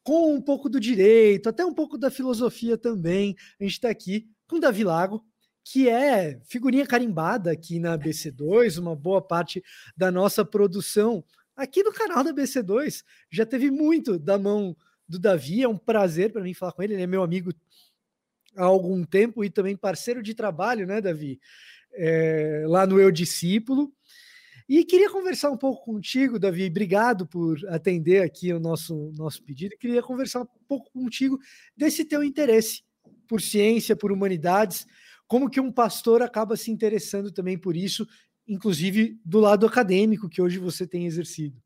com 0.03 0.33
um 0.35 0.41
pouco 0.41 0.69
do 0.69 0.79
direito, 0.79 1.49
até 1.49 1.65
um 1.65 1.75
pouco 1.75 1.99
da 1.99 2.11
filosofia 2.11 2.79
também, 2.79 3.35
a 3.59 3.65
gente 3.65 3.73
está 3.73 3.91
aqui 3.91 4.29
com 4.47 4.61
Davi 4.61 4.85
Lago, 4.85 5.25
que 5.65 5.89
é 5.89 6.41
figurinha 6.45 6.87
carimbada 6.87 7.51
aqui 7.51 7.81
na 7.81 7.99
BC2, 7.99 8.79
uma 8.79 8.95
boa 8.95 9.21
parte 9.21 9.63
da 9.97 10.13
nossa 10.13 10.45
produção 10.45 11.25
aqui 11.57 11.83
no 11.83 11.93
canal 11.93 12.23
da 12.23 12.33
BC2. 12.33 13.03
Já 13.29 13.45
teve 13.45 13.69
muito 13.69 14.17
da 14.17 14.39
mão 14.39 14.77
do 15.09 15.19
Davi, 15.19 15.65
é 15.65 15.69
um 15.69 15.77
prazer 15.77 16.33
para 16.33 16.43
mim 16.43 16.55
falar 16.55 16.71
com 16.71 16.85
ele, 16.85 16.95
ele 16.95 17.03
é 17.03 17.07
meu 17.07 17.25
amigo 17.25 17.53
há 18.55 18.65
algum 18.65 19.03
tempo 19.03 19.43
e 19.43 19.51
também 19.51 19.77
parceiro 19.77 20.23
de 20.23 20.35
trabalho, 20.35 20.87
né, 20.87 21.01
Davi? 21.01 21.41
é, 21.97 22.65
lá 22.67 22.87
no 22.87 23.01
Eu 23.01 23.11
Discípulo. 23.11 23.93
E 24.69 24.85
queria 24.85 25.09
conversar 25.11 25.51
um 25.51 25.57
pouco 25.57 25.85
contigo, 25.85 26.41
Davi. 26.41 26.67
Obrigado 26.67 27.25
por 27.25 27.57
atender 27.69 28.23
aqui 28.23 28.53
o 28.53 28.59
nosso, 28.59 29.13
nosso 29.17 29.41
pedido. 29.43 29.77
Queria 29.79 30.03
conversar 30.03 30.43
um 30.43 30.47
pouco 30.67 30.91
contigo 30.91 31.39
desse 31.77 32.05
teu 32.05 32.25
interesse 32.25 32.83
por 33.29 33.41
ciência, 33.41 33.95
por 33.95 34.11
humanidades, 34.11 34.85
como 35.29 35.49
que 35.49 35.61
um 35.61 35.71
pastor 35.71 36.21
acaba 36.21 36.57
se 36.57 36.71
interessando 36.71 37.31
também 37.31 37.57
por 37.57 37.77
isso, 37.77 38.07
inclusive 38.47 39.21
do 39.25 39.39
lado 39.39 39.67
acadêmico 39.67 40.29
que 40.29 40.43
hoje 40.43 40.59
você 40.59 40.87
tem 40.87 41.07
exercido. 41.07 41.63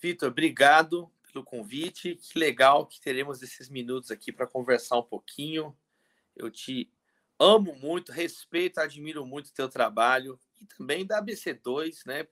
Vitor, 0.00 0.30
obrigado 0.30 1.10
pelo 1.32 1.44
convite. 1.44 2.16
Que 2.16 2.38
legal 2.38 2.86
que 2.86 3.00
teremos 3.00 3.42
esses 3.42 3.68
minutos 3.68 4.10
aqui 4.10 4.32
para 4.32 4.46
conversar 4.46 4.98
um 4.98 5.02
pouquinho. 5.02 5.76
Eu 6.34 6.50
te 6.50 6.90
amo 7.38 7.76
muito, 7.76 8.10
respeito, 8.10 8.78
admiro 8.78 9.24
muito 9.24 9.48
o 9.48 9.54
teu 9.54 9.68
trabalho 9.68 10.38
e 10.60 10.66
também 10.66 11.06
da 11.06 11.22
ABC2, 11.22 12.02
né? 12.06 12.26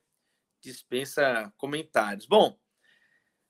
Dispensa 0.61 1.53
comentários. 1.57 2.25
Bom, 2.25 2.59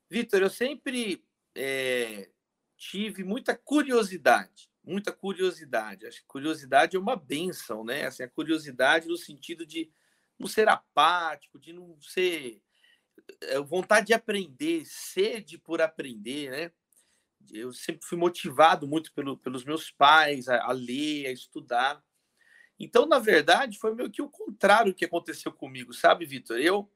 Vitor, 0.10 0.42
eu 0.42 0.50
sempre 0.50 1.26
é, 1.56 2.30
tive 2.78 3.24
muita 3.24 3.56
curiosidade, 3.56 4.70
muita 4.84 5.12
curiosidade. 5.12 6.06
Acho 6.06 6.22
que 6.22 6.28
curiosidade 6.28 6.96
é 6.96 7.00
uma 7.00 7.16
benção, 7.16 7.84
né? 7.84 8.06
Assim, 8.06 8.24
a 8.24 8.30
curiosidade 8.30 9.08
no 9.08 9.18
sentido 9.18 9.66
de 9.66 9.92
não 10.38 10.48
ser 10.48 10.70
apático, 10.70 11.60
de 11.60 11.74
não 11.74 12.00
ser 12.00 12.62
é, 13.42 13.60
vontade 13.60 14.08
de 14.08 14.14
aprender, 14.14 14.86
sede 14.86 15.58
por 15.58 15.82
aprender, 15.82 16.52
né? 16.52 16.72
Eu 17.52 17.72
sempre 17.72 18.06
fui 18.06 18.18
motivado 18.18 18.88
muito 18.88 19.14
pelo, 19.14 19.38
pelos 19.38 19.64
meus 19.64 19.90
pais 19.90 20.48
a, 20.48 20.64
a 20.64 20.72
ler, 20.72 21.28
a 21.28 21.32
estudar. 21.32 22.04
Então, 22.80 23.06
na 23.06 23.18
verdade, 23.18 23.80
foi 23.80 23.94
meio 23.96 24.12
que 24.12 24.22
o 24.22 24.30
contrário 24.30 24.94
que 24.94 25.06
aconteceu 25.06 25.52
comigo, 25.52 25.94
sabe, 25.94 26.26
Vitor? 26.26 26.60
Eu 26.60 26.90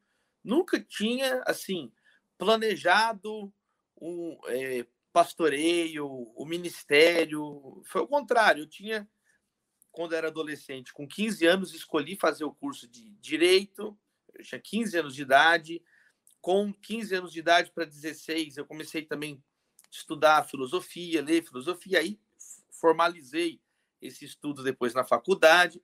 nunca 0.44 0.80
tinha, 0.80 1.42
assim, 1.46 1.92
planejado 2.38 3.52
um 4.00 4.38
é, 4.48 4.86
pastoreio, 5.12 6.06
o 6.08 6.44
um 6.44 6.46
ministério. 6.46 7.82
Foi 7.86 8.02
o 8.02 8.08
contrário. 8.08 8.64
Eu 8.64 8.68
tinha, 8.68 9.10
quando 9.92 10.14
era 10.14 10.28
adolescente, 10.28 10.94
com 10.94 11.08
15 11.08 11.46
anos, 11.46 11.74
escolhi 11.74 12.16
fazer 12.16 12.44
o 12.44 12.54
curso 12.54 12.88
de 12.88 13.10
Direito. 13.20 13.98
Eu 14.34 14.44
tinha 14.44 14.60
15 14.60 14.98
anos 14.98 15.16
de 15.16 15.22
idade. 15.24 15.84
Com 16.40 16.74
15 16.74 17.16
anos 17.16 17.32
de 17.32 17.40
idade 17.40 17.72
para 17.72 17.86
16, 17.86 18.58
eu 18.58 18.66
comecei 18.66 19.04
também 19.04 19.36
a 19.36 19.88
estudar 19.92 20.48
filosofia, 20.48 21.22
ler 21.22 21.44
filosofia. 21.44 22.00
Aí 22.00 22.20
formalizei 22.72 23.62
esse 24.02 24.26
estudo 24.26 24.64
depois 24.64 24.94
na 24.94 25.04
faculdade. 25.04 25.82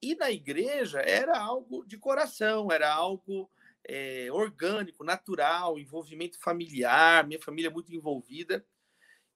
E 0.00 0.14
na 0.14 0.30
igreja 0.30 1.00
era 1.00 1.38
algo 1.38 1.84
de 1.86 1.96
coração, 1.96 2.70
era 2.70 2.92
algo 2.92 3.50
é, 3.84 4.28
orgânico, 4.30 5.04
natural, 5.04 5.78
envolvimento 5.78 6.38
familiar, 6.38 7.26
minha 7.26 7.40
família 7.40 7.70
muito 7.70 7.94
envolvida. 7.94 8.64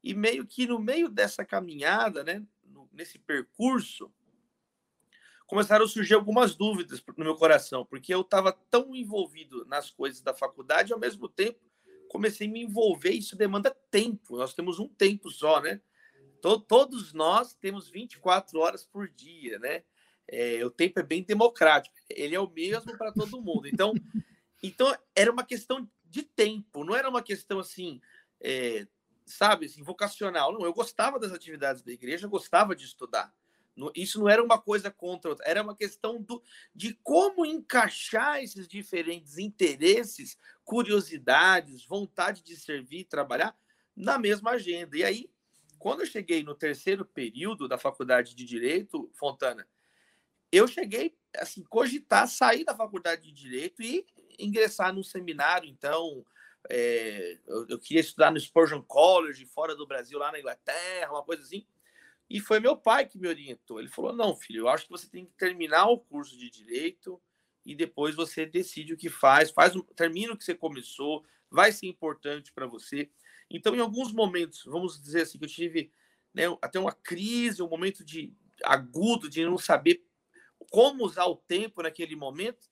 E 0.03 0.15
meio 0.15 0.47
que 0.47 0.67
no 0.67 0.79
meio 0.79 1.09
dessa 1.09 1.45
caminhada, 1.45 2.23
né, 2.23 2.45
nesse 2.93 3.19
percurso, 3.19 4.13
começaram 5.47 5.85
a 5.85 5.89
surgir 5.89 6.15
algumas 6.15 6.55
dúvidas 6.55 7.03
no 7.17 7.25
meu 7.25 7.35
coração, 7.35 7.85
porque 7.85 8.15
eu 8.15 8.21
estava 8.21 8.53
tão 8.53 8.95
envolvido 8.95 9.65
nas 9.65 9.91
coisas 9.91 10.21
da 10.21 10.35
faculdade, 10.35 10.93
ao 10.93 10.99
mesmo 10.99 11.29
tempo 11.29 11.69
comecei 12.09 12.49
a 12.49 12.51
me 12.51 12.63
envolver, 12.63 13.11
isso 13.11 13.37
demanda 13.37 13.71
tempo. 13.91 14.37
Nós 14.37 14.55
temos 14.55 14.79
um 14.79 14.89
tempo 14.89 15.31
só, 15.31 15.61
né? 15.61 15.81
Todos 16.41 17.13
nós 17.13 17.55
temos 17.55 17.89
24 17.89 18.59
horas 18.59 18.85
por 18.85 19.09
dia, 19.09 19.59
né? 19.59 19.83
É, 20.27 20.65
o 20.65 20.71
tempo 20.71 21.01
é 21.01 21.03
bem 21.03 21.23
democrático, 21.23 21.97
ele 22.09 22.35
é 22.35 22.41
o 22.41 22.51
mesmo 22.51 22.97
para 22.99 23.13
todo 23.13 23.41
mundo. 23.41 23.67
Então, 23.67 23.93
então, 24.63 24.95
era 25.17 25.33
uma 25.33 25.45
questão 25.45 25.91
de 26.05 26.23
tempo, 26.23 26.85
não 26.85 26.95
era 26.95 27.09
uma 27.09 27.23
questão 27.23 27.59
assim, 27.59 28.01
é, 28.41 28.87
sabe, 29.25 29.67
assim, 29.67 29.83
vocacional. 29.83 30.53
Não, 30.53 30.63
eu 30.63 30.73
gostava 30.73 31.19
das 31.19 31.33
atividades 31.33 31.83
da 31.83 31.93
igreja, 31.93 32.29
gostava 32.29 32.77
de 32.77 32.85
estudar. 32.85 33.33
Isso 33.95 34.19
não 34.19 34.29
era 34.29 34.43
uma 34.43 34.59
coisa 34.59 34.91
contra 34.91 35.31
outra, 35.31 35.47
era 35.47 35.63
uma 35.63 35.77
questão 35.77 36.21
do, 36.21 36.43
de 36.75 36.95
como 37.03 37.47
encaixar 37.47 38.43
esses 38.43 38.67
diferentes 38.67 39.39
interesses, 39.39 40.37
curiosidades, 40.65 41.87
vontade 41.87 42.43
de 42.43 42.57
servir, 42.57 43.05
trabalhar 43.05 43.57
na 43.95 44.19
mesma 44.19 44.53
agenda. 44.53 44.97
E 44.97 45.05
aí, 45.05 45.31
quando 45.79 46.01
eu 46.01 46.07
cheguei 46.07 46.43
no 46.43 46.55
terceiro 46.55 47.05
período 47.05 47.69
da 47.69 47.79
faculdade 47.79 48.35
de 48.35 48.45
Direito, 48.45 49.11
Fontana, 49.15 49.67
eu 50.51 50.67
cheguei 50.67 51.17
assim 51.37 51.63
cogitar 51.63 52.27
sair 52.27 52.65
da 52.65 52.75
faculdade 52.75 53.23
de 53.23 53.33
Direito 53.33 53.83
e 53.83 54.07
ingressar 54.39 54.93
num 54.93 55.03
seminário. 55.03 55.69
Então, 55.69 56.25
é, 56.69 57.39
eu, 57.47 57.67
eu, 57.69 57.79
queria 57.79 58.01
estudar 58.01 58.31
no 58.31 58.41
Spurgeon 58.41 58.83
College, 58.83 59.47
fora 59.47 59.77
do 59.77 59.87
Brasil, 59.87 60.19
lá 60.19 60.33
na 60.33 60.39
Inglaterra, 60.39 61.13
uma 61.13 61.23
coisa 61.23 61.43
assim. 61.43 61.67
E 62.29 62.41
foi 62.41 62.61
meu 62.61 62.77
pai 62.77 63.07
que 63.07 63.19
me 63.19 63.29
orientou. 63.29 63.79
Ele 63.79 63.89
falou: 63.89 64.13
não, 64.13 64.37
filho, 64.37 64.61
eu 64.61 64.69
acho 64.69 64.85
que 64.85 64.91
você 64.91 65.09
tem 65.09 65.25
que 65.25 65.33
terminar 65.33 65.87
o 65.87 65.99
curso 65.99 66.37
de 66.37 66.51
Direito 66.51 67.21
e 67.65 67.75
depois 67.75 68.15
você 68.15 68.47
decide 68.47 68.93
o 68.95 68.97
que 68.97 69.09
faz, 69.09 69.51
faz 69.51 69.75
termina 69.95 70.33
o 70.33 70.37
que 70.37 70.45
você 70.45 70.55
começou, 70.55 71.25
vai 71.51 71.73
ser 71.73 71.87
importante 71.87 72.53
para 72.53 72.67
você. 72.67 73.11
Então, 73.51 73.75
em 73.75 73.81
alguns 73.81 74.13
momentos, 74.13 74.65
vamos 74.65 75.01
dizer 75.01 75.23
assim, 75.23 75.39
que 75.39 75.45
eu 75.45 75.49
tive 75.49 75.93
né, 76.35 76.45
até 76.61 76.79
uma 76.79 76.93
crise, 76.93 77.63
um 77.63 77.69
momento 77.69 78.05
de 78.05 78.33
agudo 78.65 79.29
de 79.29 79.45
não 79.45 79.59
saber 79.59 80.05
como 80.71 81.05
usar 81.05 81.27
o 81.27 81.37
tempo 81.37 81.83
naquele 81.83 82.15
momento, 82.15 82.69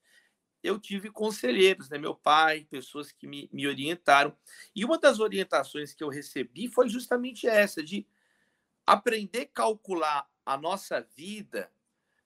eu 0.63 0.79
tive 0.79 1.11
conselheiros, 1.11 1.89
né, 1.89 1.97
meu 1.97 2.15
pai, 2.15 2.67
pessoas 2.69 3.13
que 3.13 3.27
me, 3.27 3.49
me 3.53 3.67
orientaram. 3.67 4.37
E 4.75 4.85
uma 4.85 4.99
das 4.99 5.21
orientações 5.21 5.95
que 5.95 6.03
eu 6.03 6.09
recebi 6.09 6.69
foi 6.69 6.89
justamente 6.89 7.47
essa, 7.47 7.83
de 7.83 8.07
aprender 8.85 9.43
a 9.43 9.47
calcular 9.47 10.29
a 10.45 10.57
nossa 10.57 11.01
vida, 11.17 11.71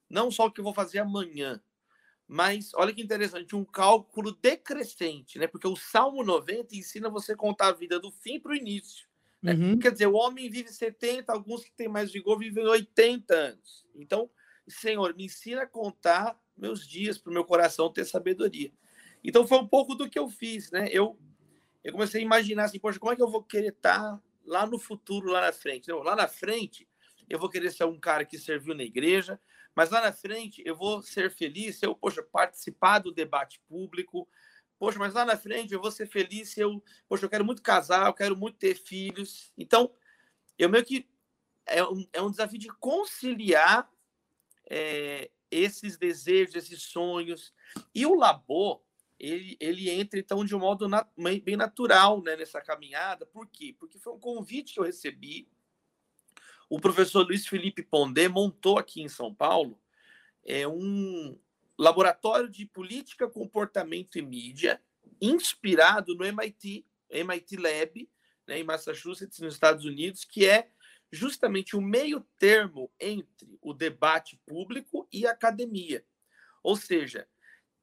não 0.08 0.30
só 0.30 0.46
o 0.46 0.50
que 0.50 0.60
eu 0.60 0.64
vou 0.64 0.74
fazer 0.74 0.98
amanhã, 0.98 1.62
mas 2.32 2.72
olha 2.74 2.94
que 2.94 3.02
interessante, 3.02 3.56
um 3.56 3.64
cálculo 3.64 4.30
decrescente, 4.40 5.36
né? 5.36 5.48
Porque 5.48 5.66
o 5.66 5.74
Salmo 5.74 6.22
90 6.22 6.76
ensina 6.76 7.10
você 7.10 7.32
a 7.32 7.36
contar 7.36 7.66
a 7.66 7.72
vida 7.72 7.98
do 7.98 8.12
fim 8.12 8.38
para 8.38 8.52
o 8.52 8.54
início. 8.54 9.08
Né? 9.42 9.52
Uhum. 9.52 9.78
Quer 9.80 9.90
dizer, 9.90 10.06
o 10.06 10.14
homem 10.14 10.48
vive 10.48 10.72
70, 10.72 11.32
alguns 11.32 11.64
que 11.64 11.72
têm 11.72 11.88
mais 11.88 12.12
vigor 12.12 12.38
vivem 12.38 12.64
80 12.64 13.34
anos. 13.34 13.84
Então, 13.96 14.30
Senhor, 14.68 15.12
me 15.16 15.24
ensina 15.24 15.62
a 15.62 15.66
contar 15.66 16.40
meus 16.56 16.86
dias 16.86 17.18
para 17.18 17.30
o 17.30 17.34
meu 17.34 17.44
coração 17.44 17.92
ter 17.92 18.04
sabedoria. 18.04 18.70
Então, 19.24 19.44
foi 19.44 19.58
um 19.58 19.66
pouco 19.66 19.96
do 19.96 20.08
que 20.08 20.18
eu 20.18 20.28
fiz, 20.28 20.70
né? 20.70 20.88
Eu, 20.92 21.18
eu 21.82 21.90
comecei 21.90 22.20
a 22.20 22.24
imaginar 22.24 22.66
assim, 22.66 22.78
poxa, 22.78 23.00
como 23.00 23.10
é 23.10 23.16
que 23.16 23.22
eu 23.22 23.30
vou 23.30 23.42
querer 23.42 23.72
estar 23.72 23.98
tá 23.98 24.22
lá 24.46 24.64
no 24.64 24.78
futuro, 24.78 25.32
lá 25.32 25.40
na 25.40 25.52
frente? 25.52 25.88
Não, 25.88 25.98
lá 25.98 26.14
na 26.14 26.28
frente, 26.28 26.86
eu 27.28 27.40
vou 27.40 27.48
querer 27.48 27.72
ser 27.72 27.86
um 27.86 27.98
cara 27.98 28.24
que 28.24 28.38
serviu 28.38 28.72
na 28.72 28.84
igreja, 28.84 29.40
mas 29.74 29.90
lá 29.90 30.00
na 30.00 30.12
frente 30.12 30.62
eu 30.64 30.74
vou 30.74 31.02
ser 31.02 31.30
feliz 31.30 31.76
se 31.76 31.86
eu, 31.86 31.94
poxa, 31.94 32.22
participar 32.22 32.98
do 32.98 33.12
debate 33.12 33.60
público. 33.68 34.28
Poxa, 34.78 34.98
mas 34.98 35.14
lá 35.14 35.24
na 35.24 35.36
frente 35.36 35.72
eu 35.72 35.80
vou 35.80 35.90
ser 35.90 36.06
feliz 36.06 36.50
se 36.50 36.60
eu, 36.60 36.82
poxa, 37.08 37.24
eu 37.24 37.30
quero 37.30 37.44
muito 37.44 37.62
casar, 37.62 38.06
eu 38.06 38.14
quero 38.14 38.36
muito 38.36 38.58
ter 38.58 38.74
filhos. 38.74 39.52
Então, 39.56 39.92
eu 40.58 40.68
meio 40.68 40.84
que 40.84 41.08
é 41.66 41.84
um, 41.84 42.06
é 42.12 42.20
um 42.20 42.30
desafio 42.30 42.58
de 42.58 42.68
conciliar 42.78 43.90
é, 44.68 45.30
esses 45.50 45.96
desejos, 45.96 46.54
esses 46.54 46.82
sonhos. 46.82 47.52
E 47.94 48.06
o 48.06 48.14
Labor, 48.14 48.82
ele, 49.18 49.56
ele 49.60 49.90
entra, 49.90 50.18
então, 50.18 50.44
de 50.44 50.54
um 50.54 50.58
modo 50.58 50.88
bem 51.42 51.56
natural 51.56 52.22
né, 52.22 52.36
nessa 52.36 52.60
caminhada. 52.60 53.26
Por 53.26 53.46
quê? 53.46 53.74
Porque 53.78 53.98
foi 53.98 54.12
um 54.14 54.18
convite 54.18 54.74
que 54.74 54.80
eu 54.80 54.84
recebi 54.84 55.48
o 56.70 56.80
professor 56.80 57.26
Luiz 57.26 57.48
Felipe 57.48 57.82
Pondé 57.82 58.28
montou 58.28 58.78
aqui 58.78 59.02
em 59.02 59.08
São 59.08 59.34
Paulo 59.34 59.78
é, 60.44 60.66
um 60.68 61.36
laboratório 61.76 62.48
de 62.48 62.64
política, 62.64 63.28
comportamento 63.28 64.16
e 64.16 64.22
mídia, 64.22 64.80
inspirado 65.20 66.14
no 66.14 66.24
MIT, 66.24 66.86
MIT 67.10 67.56
Lab, 67.56 68.08
né, 68.46 68.60
em 68.60 68.64
Massachusetts, 68.64 69.40
nos 69.40 69.54
Estados 69.54 69.84
Unidos, 69.84 70.24
que 70.24 70.46
é 70.46 70.70
justamente 71.10 71.76
o 71.76 71.80
meio 71.80 72.20
termo 72.38 72.88
entre 73.00 73.58
o 73.60 73.74
debate 73.74 74.40
público 74.46 75.08
e 75.12 75.26
a 75.26 75.32
academia. 75.32 76.04
Ou 76.62 76.76
seja, 76.76 77.26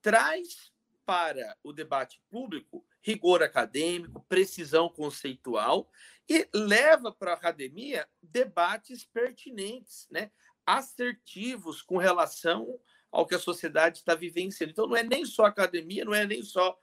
traz 0.01 0.71
para 1.05 1.57
o 1.61 1.73
debate 1.73 2.21
público 2.29 2.85
rigor 3.01 3.43
acadêmico, 3.43 4.25
precisão 4.27 4.89
conceitual 4.89 5.89
e 6.29 6.47
leva 6.53 7.11
para 7.11 7.31
a 7.31 7.35
academia 7.35 8.07
debates 8.21 9.05
pertinentes, 9.05 10.07
né? 10.11 10.31
assertivos 10.65 11.81
com 11.81 11.97
relação 11.97 12.77
ao 13.09 13.25
que 13.25 13.35
a 13.35 13.39
sociedade 13.39 13.99
está 13.99 14.13
vivenciando. 14.13 14.71
Então, 14.71 14.87
não 14.87 14.97
é 14.97 15.03
nem 15.03 15.25
só 15.25 15.45
academia, 15.45 16.03
não 16.03 16.13
é 16.13 16.25
nem 16.25 16.43
só 16.43 16.77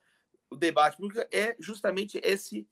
o 0.50 0.56
debate 0.56 0.96
é 1.30 1.56
justamente 1.58 2.18
esse 2.22 2.66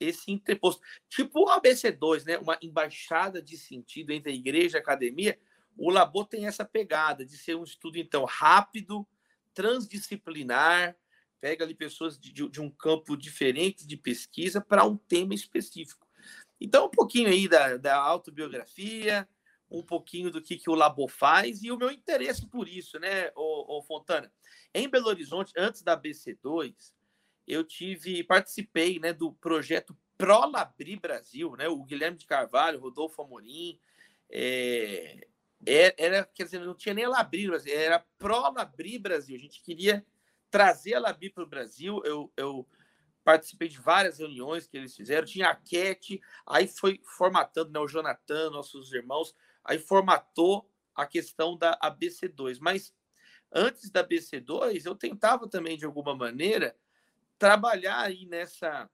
esse 0.00 0.32
interposto. 0.32 0.82
Tipo 1.08 1.44
o 1.44 1.60
ABC2, 1.60 2.24
né? 2.24 2.38
uma 2.38 2.58
embaixada 2.60 3.40
de 3.40 3.56
sentido 3.56 4.12
entre 4.12 4.32
a 4.32 4.34
igreja 4.34 4.76
e 4.76 4.78
a 4.78 4.82
academia. 4.82 5.38
O 5.76 5.88
Labo 5.90 6.24
tem 6.24 6.46
essa 6.46 6.64
pegada 6.64 7.24
de 7.24 7.36
ser 7.38 7.54
um 7.54 7.64
estudo, 7.64 7.96
então, 7.96 8.24
rápido, 8.24 9.06
transdisciplinar, 9.54 10.96
pega 11.44 11.62
ali 11.62 11.74
pessoas 11.74 12.18
de, 12.18 12.32
de 12.32 12.58
um 12.58 12.70
campo 12.70 13.14
diferente 13.18 13.86
de 13.86 13.98
pesquisa 13.98 14.62
para 14.62 14.82
um 14.82 14.96
tema 14.96 15.34
específico. 15.34 16.08
Então, 16.58 16.86
um 16.86 16.90
pouquinho 16.90 17.28
aí 17.28 17.46
da, 17.46 17.76
da 17.76 17.96
autobiografia, 17.96 19.28
um 19.70 19.82
pouquinho 19.82 20.30
do 20.30 20.40
que, 20.40 20.56
que 20.56 20.70
o 20.70 20.74
Labo 20.74 21.06
faz 21.06 21.62
e 21.62 21.70
o 21.70 21.76
meu 21.76 21.90
interesse 21.90 22.46
por 22.46 22.66
isso, 22.66 22.98
né, 22.98 23.30
o, 23.36 23.76
o 23.76 23.82
Fontana? 23.82 24.32
Em 24.72 24.88
Belo 24.88 25.08
Horizonte, 25.08 25.52
antes 25.54 25.82
da 25.82 26.00
BC2, 26.00 26.94
eu 27.46 27.62
tive, 27.62 28.24
participei, 28.24 28.98
né, 28.98 29.12
do 29.12 29.30
projeto 29.34 29.94
ProLabri 30.16 30.96
Brasil, 30.96 31.54
né, 31.58 31.68
o 31.68 31.84
Guilherme 31.84 32.16
de 32.16 32.24
Carvalho, 32.24 32.80
Rodolfo 32.80 33.20
Amorim, 33.20 33.78
é, 34.30 35.26
é 35.66 35.94
era, 35.98 36.24
quer 36.24 36.44
dizer, 36.44 36.60
não 36.60 36.74
tinha 36.74 36.94
nem 36.94 37.06
Labri 37.06 37.48
Brasil, 37.48 37.74
era 37.76 38.02
ProLabri 38.16 38.98
Brasil, 38.98 39.36
a 39.36 39.40
gente 39.40 39.60
queria 39.60 40.02
trazer 40.54 40.94
a 40.94 41.00
Labri 41.00 41.30
para 41.30 41.42
o 41.42 41.48
Brasil, 41.48 42.00
eu, 42.04 42.32
eu 42.36 42.64
participei 43.24 43.66
de 43.66 43.80
várias 43.80 44.20
reuniões 44.20 44.68
que 44.68 44.76
eles 44.76 44.94
fizeram, 44.94 45.26
tinha 45.26 45.48
a 45.48 45.56
Cat, 45.56 46.20
aí 46.46 46.68
foi 46.68 47.00
formatando, 47.02 47.72
né, 47.72 47.80
o 47.80 47.88
Jonathan, 47.88 48.50
nossos 48.50 48.92
irmãos, 48.92 49.34
aí 49.64 49.80
formatou 49.80 50.70
a 50.94 51.06
questão 51.06 51.58
da 51.58 51.76
ABC2. 51.82 52.58
Mas 52.60 52.94
antes 53.52 53.90
da 53.90 54.06
BC2, 54.06 54.86
eu 54.86 54.94
tentava 54.94 55.48
também, 55.48 55.76
de 55.76 55.86
alguma 55.86 56.14
maneira, 56.14 56.76
trabalhar 57.36 58.02
aí 58.02 58.24
nessa 58.24 58.88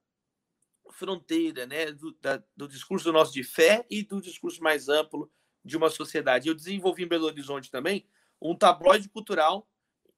fronteira 0.92 1.66
né, 1.66 1.92
do, 1.92 2.12
da, 2.22 2.42
do 2.56 2.66
discurso 2.66 3.12
nosso 3.12 3.34
de 3.34 3.44
fé 3.44 3.84
e 3.90 4.02
do 4.02 4.18
discurso 4.22 4.62
mais 4.62 4.88
amplo 4.88 5.30
de 5.62 5.76
uma 5.76 5.90
sociedade. 5.90 6.48
Eu 6.48 6.54
desenvolvi 6.54 7.04
em 7.04 7.08
Belo 7.08 7.26
Horizonte 7.26 7.70
também 7.70 8.08
um 8.40 8.56
tabloide 8.56 9.10
cultural 9.10 9.69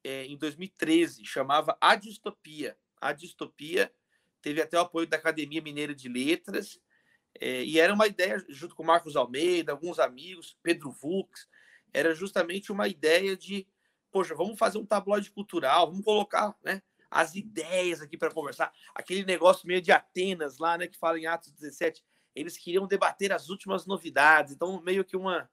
é, 0.05 0.27
em 0.27 0.37
2013, 0.37 1.25
chamava 1.25 1.77
A 1.81 1.95
Distopia. 1.95 2.77
A 3.01 3.13
Distopia 3.13 3.93
teve 4.41 4.61
até 4.61 4.77
o 4.77 4.83
apoio 4.83 5.07
da 5.07 5.17
Academia 5.17 5.63
Mineira 5.63 5.95
de 5.95 6.09
Letras, 6.09 6.81
é, 7.41 7.65
e 7.65 7.79
era 7.79 7.95
uma 7.95 8.07
ideia, 8.07 8.45
junto 8.49 8.75
com 8.75 8.83
Marcos 8.83 9.17
Almeida, 9.17 9.73
alguns 9.73 9.99
amigos, 9.99 10.57
Pedro 10.63 10.91
Vux, 10.91 11.49
era 11.93 12.15
justamente 12.15 12.73
uma 12.73 12.89
ideia 12.89 13.37
de, 13.37 13.67
poxa, 14.11 14.35
vamos 14.35 14.59
fazer 14.59 14.79
um 14.79 14.87
tabloide 14.87 15.31
cultural, 15.31 15.87
vamos 15.87 16.05
colocar 16.05 16.55
né, 16.63 16.83
as 17.11 17.35
ideias 17.35 18.01
aqui 18.01 18.17
para 18.17 18.33
conversar. 18.33 18.73
Aquele 18.95 19.25
negócio 19.25 19.67
meio 19.67 19.81
de 19.81 19.93
Atenas 19.93 20.59
lá, 20.59 20.77
né, 20.77 20.87
que 20.87 20.99
fala 20.99 21.19
em 21.19 21.27
Atos 21.27 21.53
17, 21.53 22.03
eles 22.35 22.57
queriam 22.57 22.87
debater 22.87 23.33
as 23.33 23.49
últimas 23.49 23.87
novidades, 23.87 24.55
então 24.55 24.81
meio 24.83 25.05
que 25.05 25.17
uma, 25.17 25.51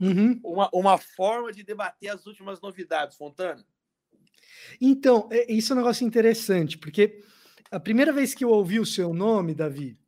uhum. 0.00 0.40
uma, 0.42 0.70
uma 0.72 0.98
forma 0.98 1.52
de 1.52 1.62
debater 1.62 2.10
as 2.10 2.26
últimas 2.26 2.60
novidades, 2.60 3.16
Fontana. 3.16 3.64
Então, 4.80 5.28
é, 5.30 5.52
isso 5.52 5.72
é 5.72 5.74
um 5.74 5.78
negócio 5.78 6.06
interessante, 6.06 6.78
porque 6.78 7.20
a 7.70 7.80
primeira 7.80 8.12
vez 8.12 8.34
que 8.34 8.44
eu 8.44 8.50
ouvi 8.50 8.78
o 8.78 8.86
seu 8.86 9.12
nome, 9.12 9.54
Davi, 9.54 9.98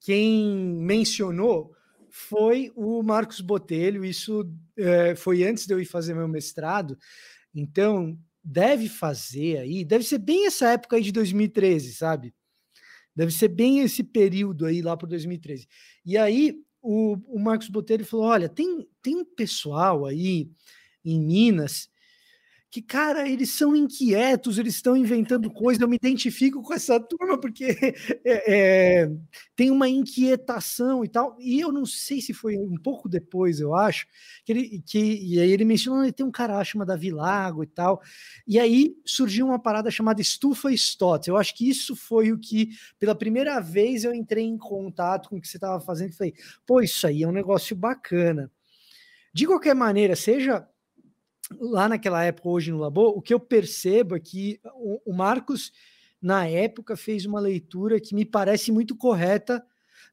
quem 0.00 0.76
mencionou 0.76 1.74
foi 2.10 2.70
o 2.76 3.02
Marcos 3.02 3.40
Botelho. 3.40 4.04
Isso 4.04 4.48
é, 4.76 5.16
foi 5.16 5.42
antes 5.42 5.66
de 5.66 5.74
eu 5.74 5.80
ir 5.80 5.84
fazer 5.84 6.14
meu 6.14 6.28
mestrado. 6.28 6.96
Então, 7.54 8.18
deve 8.42 8.88
fazer 8.88 9.58
aí, 9.58 9.84
deve 9.84 10.04
ser 10.04 10.18
bem 10.18 10.46
essa 10.46 10.70
época 10.70 10.96
aí 10.96 11.02
de 11.02 11.10
2013, 11.10 11.94
sabe? 11.94 12.34
Deve 13.16 13.32
ser 13.32 13.48
bem 13.48 13.80
esse 13.80 14.04
período 14.04 14.66
aí 14.66 14.82
lá 14.82 14.96
para 14.96 15.08
2013. 15.08 15.66
E 16.04 16.16
aí, 16.16 16.60
o, 16.82 17.16
o 17.26 17.38
Marcos 17.40 17.68
Botelho 17.68 18.04
falou: 18.04 18.26
olha, 18.26 18.48
tem, 18.48 18.86
tem 19.00 19.16
um 19.16 19.24
pessoal 19.24 20.04
aí 20.04 20.50
em 21.04 21.20
Minas 21.20 21.88
que, 22.74 22.82
cara, 22.82 23.28
eles 23.28 23.50
são 23.50 23.76
inquietos, 23.76 24.58
eles 24.58 24.74
estão 24.74 24.96
inventando 24.96 25.48
coisas. 25.48 25.80
Eu 25.80 25.86
me 25.86 25.94
identifico 25.94 26.60
com 26.60 26.74
essa 26.74 26.98
turma 26.98 27.38
porque 27.38 27.66
é, 28.26 29.02
é, 29.04 29.10
tem 29.54 29.70
uma 29.70 29.88
inquietação 29.88 31.04
e 31.04 31.08
tal. 31.08 31.36
E 31.38 31.60
eu 31.60 31.70
não 31.70 31.86
sei 31.86 32.20
se 32.20 32.34
foi 32.34 32.56
um 32.58 32.76
pouco 32.76 33.08
depois, 33.08 33.60
eu 33.60 33.76
acho, 33.76 34.08
que 34.44 34.50
ele, 34.50 34.82
que, 34.84 34.98
e 34.98 35.38
aí 35.38 35.52
ele 35.52 35.64
mencionou 35.64 36.04
que 36.04 36.10
tem 36.10 36.26
um 36.26 36.32
cara 36.32 36.64
chamado 36.64 36.88
Davi 36.88 37.12
Lago 37.12 37.62
e 37.62 37.68
tal. 37.68 38.02
E 38.44 38.58
aí 38.58 38.96
surgiu 39.06 39.46
uma 39.46 39.58
parada 39.60 39.88
chamada 39.88 40.20
Estufa 40.20 40.72
Stott. 40.72 41.28
Eu 41.28 41.36
acho 41.36 41.54
que 41.54 41.70
isso 41.70 41.94
foi 41.94 42.32
o 42.32 42.38
que, 42.40 42.70
pela 42.98 43.14
primeira 43.14 43.60
vez, 43.60 44.02
eu 44.02 44.12
entrei 44.12 44.46
em 44.46 44.58
contato 44.58 45.28
com 45.28 45.36
o 45.36 45.40
que 45.40 45.46
você 45.46 45.58
estava 45.58 45.80
fazendo 45.80 46.10
e 46.10 46.16
falei, 46.16 46.34
pô, 46.66 46.80
isso 46.80 47.06
aí 47.06 47.22
é 47.22 47.28
um 47.28 47.30
negócio 47.30 47.76
bacana. 47.76 48.50
De 49.32 49.46
qualquer 49.46 49.76
maneira, 49.76 50.16
seja 50.16 50.66
lá 51.60 51.88
naquela 51.88 52.22
época, 52.24 52.48
hoje 52.48 52.70
no 52.70 52.78
Labo, 52.78 53.08
o 53.08 53.22
que 53.22 53.34
eu 53.34 53.40
percebo 53.40 54.16
é 54.16 54.20
que 54.20 54.60
o, 54.74 55.12
o 55.12 55.12
Marcos, 55.12 55.72
na 56.20 56.46
época, 56.46 56.96
fez 56.96 57.26
uma 57.26 57.40
leitura 57.40 58.00
que 58.00 58.14
me 58.14 58.24
parece 58.24 58.72
muito 58.72 58.96
correta, 58.96 59.64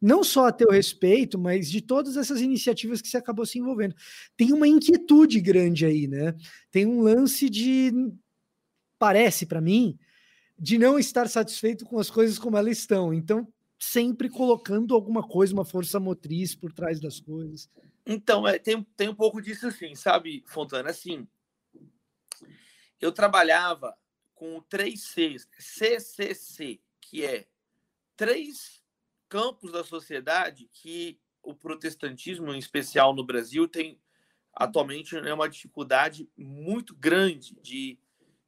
não 0.01 0.23
só 0.23 0.47
a 0.47 0.51
teu 0.51 0.71
respeito, 0.71 1.37
mas 1.37 1.69
de 1.69 1.81
todas 1.81 2.17
essas 2.17 2.41
iniciativas 2.41 3.01
que 3.01 3.07
você 3.07 3.17
acabou 3.17 3.45
se 3.45 3.59
envolvendo. 3.59 3.95
Tem 4.35 4.51
uma 4.51 4.67
inquietude 4.67 5.39
grande 5.39 5.85
aí, 5.85 6.07
né? 6.07 6.35
Tem 6.71 6.85
um 6.85 7.01
lance 7.01 7.49
de, 7.49 7.91
parece 8.97 9.45
para 9.45 9.61
mim, 9.61 9.97
de 10.57 10.77
não 10.77 10.97
estar 10.97 11.27
satisfeito 11.27 11.85
com 11.85 11.99
as 11.99 12.09
coisas 12.09 12.39
como 12.39 12.57
elas 12.57 12.77
estão. 12.77 13.13
Então, 13.13 13.47
sempre 13.79 14.29
colocando 14.29 14.93
alguma 14.93 15.23
coisa, 15.23 15.53
uma 15.53 15.65
força 15.65 15.99
motriz 15.99 16.53
por 16.55 16.71
trás 16.71 16.99
das 16.99 17.19
coisas. 17.19 17.67
Então, 18.05 18.47
é, 18.47 18.57
tem, 18.57 18.83
tem 18.95 19.09
um 19.09 19.15
pouco 19.15 19.41
disso 19.41 19.67
assim, 19.67 19.95
sabe, 19.95 20.43
Fontana? 20.47 20.89
Assim, 20.89 21.27
eu 22.99 23.11
trabalhava 23.11 23.95
com 24.33 24.61
três 24.61 25.03
Cs, 25.03 25.47
CCC, 25.57 26.81
que 26.99 27.23
é 27.23 27.47
três 28.15 28.83
campos 29.29 29.71
da 29.71 29.83
sociedade 29.83 30.69
que 30.73 31.19
o 31.43 31.53
protestantismo, 31.53 32.53
em 32.53 32.59
especial 32.59 33.15
no 33.15 33.25
Brasil, 33.25 33.67
tem 33.67 33.99
atualmente 34.53 35.15
é 35.15 35.33
uma 35.33 35.49
dificuldade 35.49 36.29
muito 36.37 36.95
grande 36.95 37.55
de, 37.61 37.97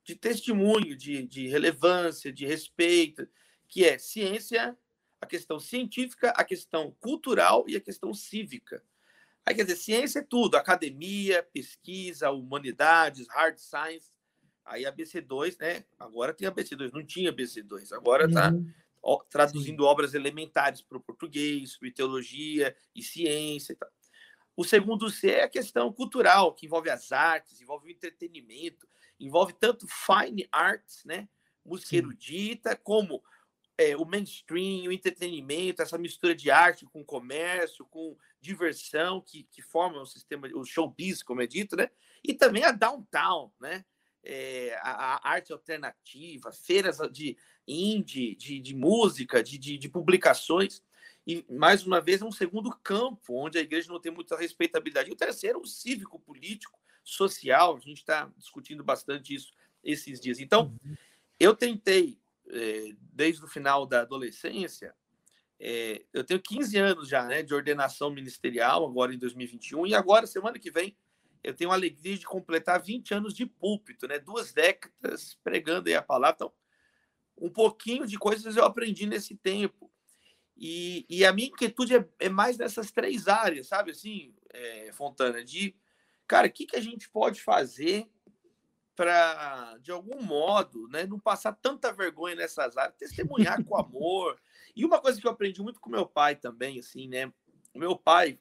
de 0.03 0.15
testemunho, 0.15 0.95
de, 0.95 1.25
de 1.25 1.47
relevância, 1.47 2.31
de 2.31 2.45
respeito, 2.45 3.27
que 3.67 3.85
é 3.85 3.97
ciência, 3.97 4.77
a 5.21 5.25
questão 5.25 5.59
científica, 5.59 6.31
a 6.31 6.43
questão 6.43 6.91
cultural 6.99 7.63
e 7.67 7.75
a 7.75 7.81
questão 7.81 8.13
cívica. 8.13 8.83
Aí, 9.45 9.53
quer 9.53 9.63
dizer, 9.63 9.75
ciência 9.75 10.19
é 10.19 10.23
tudo, 10.23 10.55
academia, 10.55 11.43
pesquisa, 11.53 12.31
humanidades, 12.31 13.27
hard 13.29 13.57
science. 13.57 14.11
Aí 14.65 14.85
a 14.85 14.93
BC2, 14.93 15.57
né? 15.59 15.83
Agora 15.99 16.33
tem 16.33 16.47
a 16.47 16.51
BC2, 16.51 16.91
não 16.93 17.05
tinha 17.05 17.33
BC2, 17.33 17.91
agora 17.91 18.25
está 18.25 18.49
uhum. 18.49 19.19
traduzindo 19.29 19.83
Sim. 19.83 19.89
obras 19.89 20.13
elementares 20.13 20.81
para 20.81 20.97
o 20.97 21.01
português, 21.01 21.73
sobre 21.73 21.91
teologia 21.91 22.73
e 22.95 23.03
ciência 23.03 23.73
e 23.73 23.75
tal. 23.75 23.89
O 24.55 24.63
segundo 24.63 25.09
C 25.09 25.31
é 25.31 25.43
a 25.43 25.49
questão 25.49 25.91
cultural, 25.91 26.53
que 26.53 26.65
envolve 26.65 26.89
as 26.89 27.11
artes, 27.11 27.59
envolve 27.59 27.87
o 27.87 27.91
entretenimento, 27.91 28.87
envolve 29.19 29.53
tanto 29.53 29.85
fine 29.87 30.47
arts, 30.51 31.03
né? 31.05 31.27
Música 31.65 31.95
erudita, 31.97 32.75
como 32.75 33.21
é, 33.77 33.97
o 33.97 34.05
mainstream, 34.05 34.87
o 34.87 34.91
entretenimento, 34.91 35.81
essa 35.81 35.97
mistura 35.97 36.35
de 36.35 36.51
arte 36.51 36.85
com 36.85 37.03
comércio, 37.03 37.85
com 37.85 38.15
diversão 38.43 39.21
que, 39.21 39.43
que 39.43 39.61
forma 39.61 40.01
o 40.01 40.05
sistema, 40.05 40.47
o 40.53 40.65
showbiz, 40.65 41.23
como 41.23 41.41
é 41.41 41.47
dito, 41.47 41.77
né? 41.77 41.89
E 42.21 42.33
também 42.33 42.63
a 42.65 42.71
downtown, 42.71 43.51
né? 43.59 43.85
É, 44.25 44.77
a, 44.81 45.15
a, 45.15 45.29
arte 45.31 45.51
alternativa, 45.51 46.51
feiras 46.51 46.97
de 47.11 47.37
indie, 47.67 48.35
de, 48.35 48.59
de 48.59 48.75
música, 48.75 49.41
de, 49.41 49.57
de, 49.57 49.77
de, 49.77 49.89
publicações. 49.89 50.81
E, 51.25 51.45
mais 51.49 51.85
uma 51.85 51.99
vez, 51.99 52.21
é 52.21 52.25
um 52.25 52.31
segundo 52.31 52.69
campo, 52.83 53.33
onde 53.33 53.57
a 53.57 53.61
igreja 53.61 53.91
não 53.91 53.99
tem 53.99 54.11
muita 54.11 54.37
respeitabilidade. 54.37 55.09
E 55.09 55.13
o 55.13 55.17
terceiro, 55.17 55.59
o 55.59 55.67
cívico, 55.67 56.19
político, 56.19 56.79
social. 57.03 57.75
A 57.75 57.79
gente 57.79 57.99
está 57.99 58.31
discutindo 58.37 58.83
bastante 58.83 59.33
isso 59.33 59.51
esses 59.83 60.19
dias. 60.19 60.39
Então, 60.39 60.77
uhum. 60.85 60.95
eu 61.39 61.53
tentei 61.53 62.17
é, 62.49 62.93
desde 63.11 63.43
o 63.43 63.47
final 63.47 63.85
da 63.85 64.01
adolescência, 64.01 64.95
é, 65.65 66.03
eu 66.11 66.25
tenho 66.25 66.41
15 66.41 66.77
anos 66.77 67.07
já 67.07 67.23
né, 67.23 67.41
de 67.41 67.53
ordenação 67.53 68.09
ministerial, 68.09 68.85
agora 68.85 69.13
em 69.13 69.17
2021, 69.17 69.87
e 69.87 69.95
agora, 69.95 70.27
semana 70.27 70.59
que 70.59 70.69
vem, 70.69 70.93
eu 71.41 71.53
tenho 71.53 71.71
a 71.71 71.73
alegria 71.73 72.17
de 72.17 72.25
completar 72.25 72.81
20 72.81 73.13
anos 73.13 73.33
de 73.33 73.45
púlpito, 73.45 74.05
né, 74.05 74.19
duas 74.19 74.51
décadas 74.51 75.37
pregando 75.41 75.87
aí 75.87 75.95
a 75.95 76.01
palavra. 76.01 76.35
Então, 76.35 76.53
um 77.37 77.49
pouquinho 77.49 78.05
de 78.05 78.19
coisas 78.19 78.57
eu 78.57 78.65
aprendi 78.65 79.05
nesse 79.05 79.37
tempo. 79.37 79.89
E, 80.57 81.05
e 81.09 81.25
a 81.25 81.31
minha 81.31 81.47
inquietude 81.47 81.95
é, 81.95 82.09
é, 82.19 82.27
mais 82.27 82.57
nessas 82.57 82.91
três 82.91 83.29
áreas, 83.29 83.67
sabe 83.67 83.91
assim, 83.91 84.35
é, 84.49 84.91
Fontana, 84.91 85.45
de, 85.45 85.73
cara, 86.27 86.47
o 86.47 86.51
que, 86.51 86.65
que 86.65 86.75
a 86.75 86.81
gente 86.81 87.09
pode 87.09 87.41
fazer 87.41 88.05
para, 88.97 89.77
de 89.77 89.91
algum 89.91 90.21
modo, 90.21 90.89
né, 90.89 91.05
não 91.05 91.19
passar 91.21 91.53
tanta 91.53 91.93
vergonha 91.93 92.35
nessas 92.35 92.75
áreas, 92.75 92.97
testemunhar 92.97 93.63
com 93.63 93.77
amor. 93.79 94.37
E 94.75 94.85
uma 94.85 94.99
coisa 94.99 95.19
que 95.19 95.27
eu 95.27 95.31
aprendi 95.31 95.61
muito 95.61 95.79
com 95.79 95.89
meu 95.89 96.05
pai 96.05 96.35
também, 96.35 96.79
assim, 96.79 97.07
né? 97.07 97.31
O 97.73 97.79
meu 97.79 97.95
pai, 97.95 98.39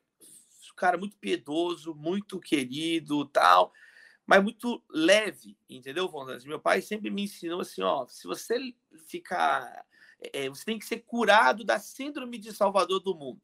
cara 0.76 0.98
muito 0.98 1.16
piedoso, 1.16 1.94
muito 1.94 2.40
querido, 2.40 3.24
tal, 3.26 3.72
mas 4.26 4.42
muito 4.42 4.82
leve, 4.88 5.56
entendeu, 5.68 6.08
Vondas? 6.08 6.44
Meu 6.44 6.58
pai 6.58 6.80
sempre 6.80 7.10
me 7.10 7.22
ensinou 7.22 7.60
assim, 7.60 7.82
ó, 7.82 8.06
se 8.06 8.26
você 8.26 8.74
ficar, 9.06 9.84
é, 10.32 10.48
você 10.48 10.64
tem 10.64 10.78
que 10.78 10.86
ser 10.86 11.00
curado 11.00 11.64
da 11.64 11.78
síndrome 11.78 12.38
de 12.38 12.52
Salvador 12.52 13.00
do 13.00 13.14
mundo. 13.14 13.42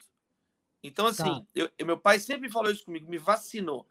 Então, 0.83 1.07
assim, 1.07 1.22
tá. 1.22 1.46
eu, 1.55 1.87
meu 1.87 1.98
pai 1.98 2.18
sempre 2.18 2.51
falou 2.51 2.70
isso 2.70 2.85
comigo, 2.85 3.11
me 3.11 3.18
vacinou. 3.18 3.87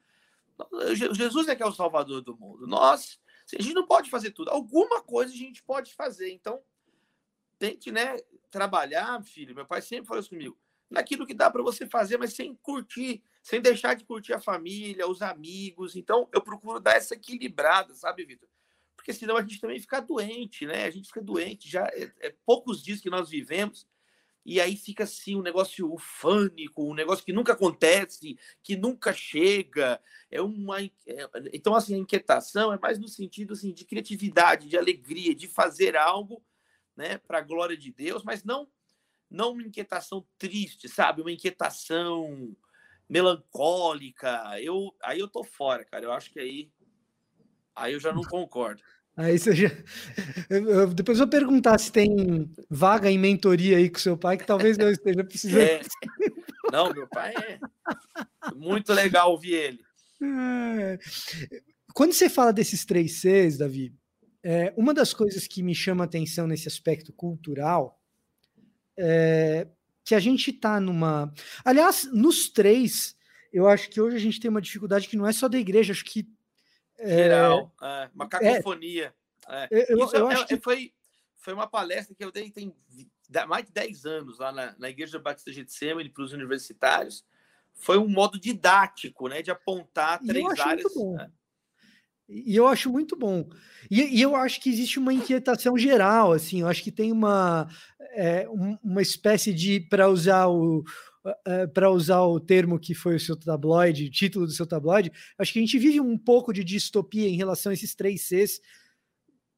Jesus 1.13 1.47
é 1.47 1.55
que 1.55 1.61
é 1.63 1.65
o 1.65 1.71
salvador 1.71 2.21
do 2.21 2.35
mundo. 2.35 2.65
Nós, 2.65 3.19
a 3.53 3.61
gente 3.61 3.73
não 3.73 3.85
pode 3.85 4.09
fazer 4.09 4.31
tudo. 4.31 4.49
Alguma 4.49 5.01
coisa 5.01 5.31
a 5.31 5.37
gente 5.37 5.61
pode 5.61 5.93
fazer. 5.93 6.31
Então, 6.31 6.61
tente, 7.59 7.91
né, 7.91 8.17
trabalhar, 8.49 9.21
filho. 9.23 9.55
Meu 9.55 9.65
pai 9.65 9.81
sempre 9.81 10.07
falou 10.07 10.21
isso 10.21 10.29
comigo. 10.29 10.57
Naquilo 10.89 11.25
que 11.25 11.33
dá 11.33 11.51
para 11.51 11.61
você 11.61 11.85
fazer, 11.85 12.17
mas 12.17 12.33
sem 12.33 12.55
curtir, 12.55 13.21
sem 13.41 13.61
deixar 13.61 13.93
de 13.93 14.05
curtir 14.05 14.33
a 14.33 14.39
família, 14.39 15.07
os 15.07 15.21
amigos. 15.21 15.95
Então, 15.95 16.29
eu 16.33 16.41
procuro 16.41 16.79
dar 16.79 16.95
essa 16.95 17.13
equilibrada, 17.13 17.93
sabe, 17.93 18.25
Vitor? 18.25 18.47
Porque 18.95 19.13
senão 19.13 19.37
a 19.37 19.41
gente 19.41 19.59
também 19.59 19.79
fica 19.79 19.99
doente, 19.99 20.65
né? 20.65 20.85
A 20.85 20.89
gente 20.89 21.07
fica 21.07 21.21
doente. 21.21 21.69
Já 21.69 21.85
é, 21.87 22.11
é 22.19 22.35
poucos 22.45 22.81
dias 22.81 23.01
que 23.01 23.09
nós 23.09 23.29
vivemos 23.29 23.87
e 24.47 24.61
aí 24.61 24.77
fica 24.77 25.03
assim 25.03 25.35
um 25.35 25.41
negócio 25.41 25.93
ufânico, 25.93 26.89
um 26.89 26.93
negócio 26.93 27.25
que 27.25 27.33
nunca 27.33 27.51
acontece, 27.51 28.37
que 28.63 28.77
nunca 28.77 29.11
chega. 29.11 29.99
É 30.31 30.41
uma 30.41 30.81
é, 30.81 30.89
então 31.51 31.75
assim 31.75 31.95
a 31.95 31.97
inquietação 31.97 32.71
é 32.71 32.79
mais 32.79 32.97
no 32.97 33.09
sentido 33.09 33.51
assim 33.51 33.73
de 33.73 33.83
criatividade, 33.83 34.69
de 34.69 34.77
alegria, 34.77 35.35
de 35.35 35.49
fazer 35.49 35.97
algo, 35.97 36.41
né, 36.97 37.19
para 37.19 37.37
a 37.37 37.41
glória 37.41 37.77
de 37.77 37.91
Deus, 37.91 38.23
mas 38.23 38.43
não 38.43 38.67
não 39.29 39.51
uma 39.51 39.61
inquietação 39.61 40.25
triste, 40.37 40.87
sabe? 40.87 41.21
Uma 41.21 41.31
inquietação 41.31 42.55
melancólica. 43.09 44.59
Eu 44.59 44.95
aí 45.03 45.19
eu 45.19 45.27
tô 45.27 45.43
fora, 45.43 45.85
cara. 45.85 46.05
Eu 46.05 46.11
acho 46.11 46.31
que 46.31 46.39
aí 46.39 46.71
aí 47.75 47.93
eu 47.93 47.99
já 47.99 48.11
não 48.11 48.23
concordo. 48.23 48.81
Aí 49.17 49.39
você 49.39 49.55
já... 49.55 49.69
Eu, 50.47 50.93
depois 50.93 51.17
vou 51.17 51.27
perguntar 51.27 51.79
se 51.79 51.91
tem 51.91 52.53
vaga 52.69 53.09
em 53.09 53.17
mentoria 53.17 53.77
aí 53.77 53.89
com 53.89 53.97
seu 53.97 54.15
pai, 54.15 54.37
que 54.37 54.45
talvez 54.45 54.77
eu 54.77 54.91
esteja 54.91 55.23
precisando. 55.23 55.59
É. 55.59 55.81
Não, 56.71 56.93
meu 56.93 57.07
pai 57.07 57.33
é 57.35 57.59
muito 58.55 58.93
legal 58.93 59.31
ouvir 59.31 59.53
ele. 59.53 59.79
É. 60.79 60.99
Quando 61.93 62.13
você 62.13 62.29
fala 62.29 62.53
desses 62.53 62.85
três 62.85 63.21
Cs, 63.21 63.57
Davi, 63.57 63.93
é, 64.43 64.73
uma 64.77 64.93
das 64.93 65.13
coisas 65.13 65.47
que 65.47 65.63
me 65.63 65.75
chama 65.75 66.03
atenção 66.03 66.47
nesse 66.47 66.67
aspecto 66.67 67.11
cultural 67.13 67.99
é 68.97 69.67
que 70.03 70.15
a 70.15 70.19
gente 70.19 70.51
está 70.51 70.79
numa. 70.79 71.33
Aliás, 71.65 72.09
nos 72.13 72.49
três, 72.49 73.17
eu 73.51 73.67
acho 73.67 73.89
que 73.89 73.99
hoje 73.99 74.15
a 74.15 74.19
gente 74.19 74.39
tem 74.39 74.49
uma 74.49 74.61
dificuldade 74.61 75.07
que 75.07 75.17
não 75.17 75.27
é 75.27 75.33
só 75.33 75.49
da 75.49 75.57
igreja, 75.57 75.91
acho 75.91 76.05
que 76.05 76.25
Geral, 76.99 77.73
é, 77.81 77.85
é, 77.85 78.09
uma 78.13 78.27
cacofonia. 78.27 79.13
É. 79.47 79.67
Eu, 79.69 80.05
Isso 80.05 80.15
eu 80.15 80.29
é, 80.29 80.33
acho 80.33 80.47
que... 80.47 80.59
foi, 80.59 80.93
foi 81.35 81.53
uma 81.53 81.67
palestra 81.67 82.15
que 82.15 82.23
eu 82.23 82.31
dei 82.31 82.49
tem 82.49 82.73
mais 83.47 83.65
de 83.65 83.71
10 83.71 84.05
anos 84.05 84.39
lá 84.39 84.51
na, 84.51 84.75
na 84.79 84.89
Igreja 84.89 85.19
Batista 85.19 85.51
Getsemane 85.51 86.09
para 86.09 86.23
os 86.23 86.33
universitários. 86.33 87.25
Foi 87.73 87.97
um 87.97 88.07
modo 88.07 88.39
didático, 88.39 89.27
né, 89.27 89.41
de 89.41 89.51
apontar 89.51 90.19
três 90.19 90.59
áreas. 90.59 90.95
Né? 90.95 91.31
E 92.29 92.55
eu 92.55 92.67
acho 92.67 92.89
muito 92.89 93.15
bom. 93.15 93.47
E, 93.89 94.01
e, 94.17 94.21
eu 94.21 94.35
acho 94.35 94.59
que 94.59 94.69
existe 94.69 94.99
uma 94.99 95.13
inquietação 95.13 95.77
geral, 95.77 96.33
assim, 96.33 96.61
eu 96.61 96.67
acho 96.67 96.83
que 96.83 96.91
tem 96.91 97.11
uma, 97.11 97.69
é, 98.15 98.45
uma 98.83 99.01
espécie 99.01 99.53
de, 99.53 99.79
para 99.79 100.09
usar 100.09 100.47
o, 100.47 100.83
uh, 101.25 101.67
para 101.73 101.89
usar 101.89 102.21
o 102.23 102.39
termo 102.39 102.79
que 102.79 102.93
foi 102.93 103.15
o 103.15 103.19
seu 103.19 103.35
tabloide, 103.35 104.09
título 104.09 104.45
do 104.45 104.51
seu 104.51 104.67
tabloide, 104.67 105.11
acho 105.37 105.53
que 105.53 105.59
a 105.59 105.61
gente 105.61 105.79
vive 105.79 106.01
um 106.01 106.17
pouco 106.17 106.51
de 106.51 106.63
distopia 106.63 107.29
em 107.29 107.37
relação 107.37 107.69
a 107.69 107.73
esses 107.73 107.95
três 107.95 108.23
Cs 108.23 108.59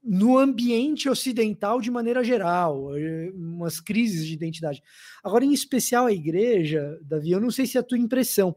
no 0.04 0.38
ambiente 0.38 1.10
ocidental 1.10 1.82
de 1.82 1.92
maneira 1.92 2.24
geral, 2.24 2.96
eh, 2.96 3.32
umas 3.34 3.82
crises 3.82 4.26
de 4.26 4.34
identidade. 4.34 4.82
Agora, 5.24 5.44
em 5.44 5.54
especial 5.54 6.06
a 6.06 6.14
igreja, 6.14 6.98
Davi, 7.04 7.32
eu 7.32 7.42
não 7.42 7.52
sei 7.52 7.66
se 7.66 7.78
é 7.78 7.82
a 7.82 7.84
tua 7.84 7.98
impressão, 7.98 8.56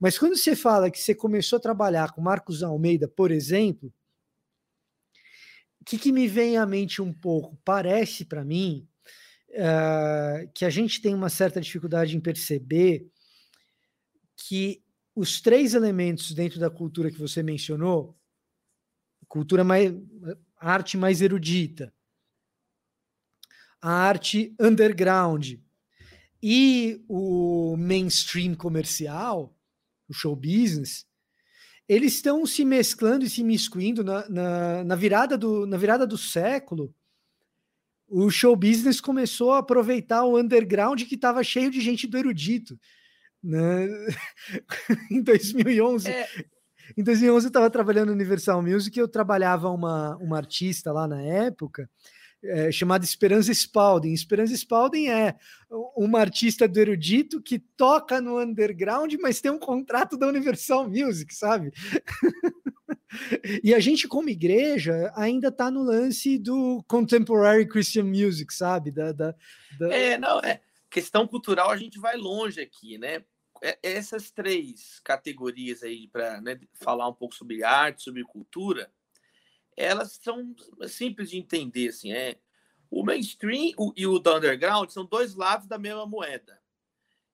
mas 0.00 0.18
quando 0.18 0.36
você 0.36 0.54
fala 0.54 0.90
que 0.90 0.98
você 0.98 1.14
começou 1.14 1.56
a 1.58 1.60
trabalhar 1.60 2.12
com 2.12 2.20
Marcos 2.20 2.62
Almeida, 2.62 3.08
por 3.08 3.30
exemplo, 3.30 3.92
o 5.80 5.84
que, 5.84 5.98
que 5.98 6.12
me 6.12 6.26
vem 6.26 6.56
à 6.56 6.66
mente 6.66 7.00
um 7.00 7.12
pouco? 7.12 7.58
Parece 7.64 8.24
para 8.24 8.44
mim 8.44 8.88
uh, 9.50 10.50
que 10.52 10.64
a 10.64 10.70
gente 10.70 11.00
tem 11.00 11.14
uma 11.14 11.28
certa 11.28 11.60
dificuldade 11.60 12.16
em 12.16 12.20
perceber 12.20 13.10
que 14.36 14.82
os 15.14 15.40
três 15.40 15.72
elementos 15.74 16.34
dentro 16.34 16.60
da 16.60 16.68
cultura 16.68 17.10
que 17.10 17.18
você 17.18 17.42
mencionou, 17.42 18.14
cultura 19.26 19.64
mais 19.64 19.92
arte 20.58 20.96
mais 20.96 21.20
erudita, 21.20 21.92
a 23.80 23.90
arte 23.90 24.54
underground 24.58 25.54
e 26.42 27.04
o 27.08 27.76
mainstream 27.76 28.54
comercial, 28.54 29.55
o 30.08 30.14
show 30.14 30.34
business, 30.34 31.06
eles 31.88 32.14
estão 32.14 32.44
se 32.46 32.64
mesclando 32.64 33.24
e 33.24 33.30
se 33.30 33.44
miscuindo 33.44 34.02
na, 34.02 34.28
na, 34.28 34.84
na, 34.84 34.96
virada, 34.96 35.38
do, 35.38 35.66
na 35.66 35.76
virada 35.76 36.06
do 36.06 36.18
século 36.18 36.94
o 38.08 38.30
show 38.30 38.54
business 38.54 39.00
começou 39.00 39.52
a 39.52 39.58
aproveitar 39.58 40.24
o 40.24 40.38
underground 40.38 41.02
que 41.02 41.14
estava 41.14 41.42
cheio 41.42 41.70
de 41.70 41.80
gente 41.80 42.06
do 42.06 42.16
erudito. 42.16 42.78
Né? 43.42 43.88
em 45.10 45.22
2011. 45.22 46.08
É. 46.08 46.28
Em 46.96 47.02
2011 47.02 47.46
eu 47.46 47.48
estava 47.48 47.68
trabalhando 47.68 48.08
no 48.08 48.14
Universal 48.14 48.62
Music 48.62 48.96
e 48.96 49.02
eu 49.02 49.08
trabalhava 49.08 49.68
uma, 49.70 50.16
uma 50.18 50.36
artista 50.36 50.92
lá 50.92 51.06
na 51.08 51.20
época 51.20 51.90
é, 52.48 52.72
chamada 52.72 53.04
Esperança 53.04 53.52
Spalding. 53.52 54.12
Esperança 54.12 54.54
Spalding 54.54 55.08
é 55.08 55.36
uma 55.96 56.20
artista 56.20 56.68
do 56.68 56.78
erudito 56.78 57.40
que 57.42 57.58
toca 57.58 58.20
no 58.20 58.40
underground, 58.40 59.12
mas 59.20 59.40
tem 59.40 59.50
um 59.50 59.58
contrato 59.58 60.16
da 60.16 60.26
Universal 60.26 60.88
Music, 60.88 61.34
sabe? 61.34 61.72
e 63.62 63.74
a 63.74 63.80
gente, 63.80 64.08
como 64.08 64.28
igreja, 64.28 65.12
ainda 65.16 65.48
está 65.48 65.70
no 65.70 65.82
lance 65.82 66.38
do 66.38 66.84
contemporary 66.88 67.66
Christian 67.66 68.04
music, 68.04 68.52
sabe? 68.52 68.90
Da, 68.90 69.12
da, 69.12 69.34
da... 69.78 69.94
É, 69.94 70.18
não, 70.18 70.40
é. 70.40 70.60
Questão 70.88 71.26
cultural, 71.26 71.70
a 71.70 71.76
gente 71.76 71.98
vai 71.98 72.16
longe 72.16 72.60
aqui, 72.60 72.98
né? 72.98 73.24
É, 73.62 73.78
essas 73.82 74.30
três 74.30 75.00
categorias 75.00 75.82
aí, 75.82 76.08
para 76.08 76.40
né, 76.40 76.58
falar 76.74 77.08
um 77.08 77.14
pouco 77.14 77.34
sobre 77.34 77.64
arte, 77.64 78.02
sobre 78.02 78.22
cultura, 78.24 78.90
elas 79.76 80.18
são 80.22 80.54
simples 80.88 81.30
de 81.30 81.38
entender, 81.38 81.88
assim, 81.88 82.12
é. 82.12 82.36
O 82.90 83.04
mainstream 83.04 83.72
e 83.96 84.06
o 84.06 84.16
underground 84.16 84.88
são 84.90 85.04
dois 85.04 85.34
lados 85.34 85.66
da 85.66 85.76
mesma 85.76 86.06
moeda. 86.06 86.58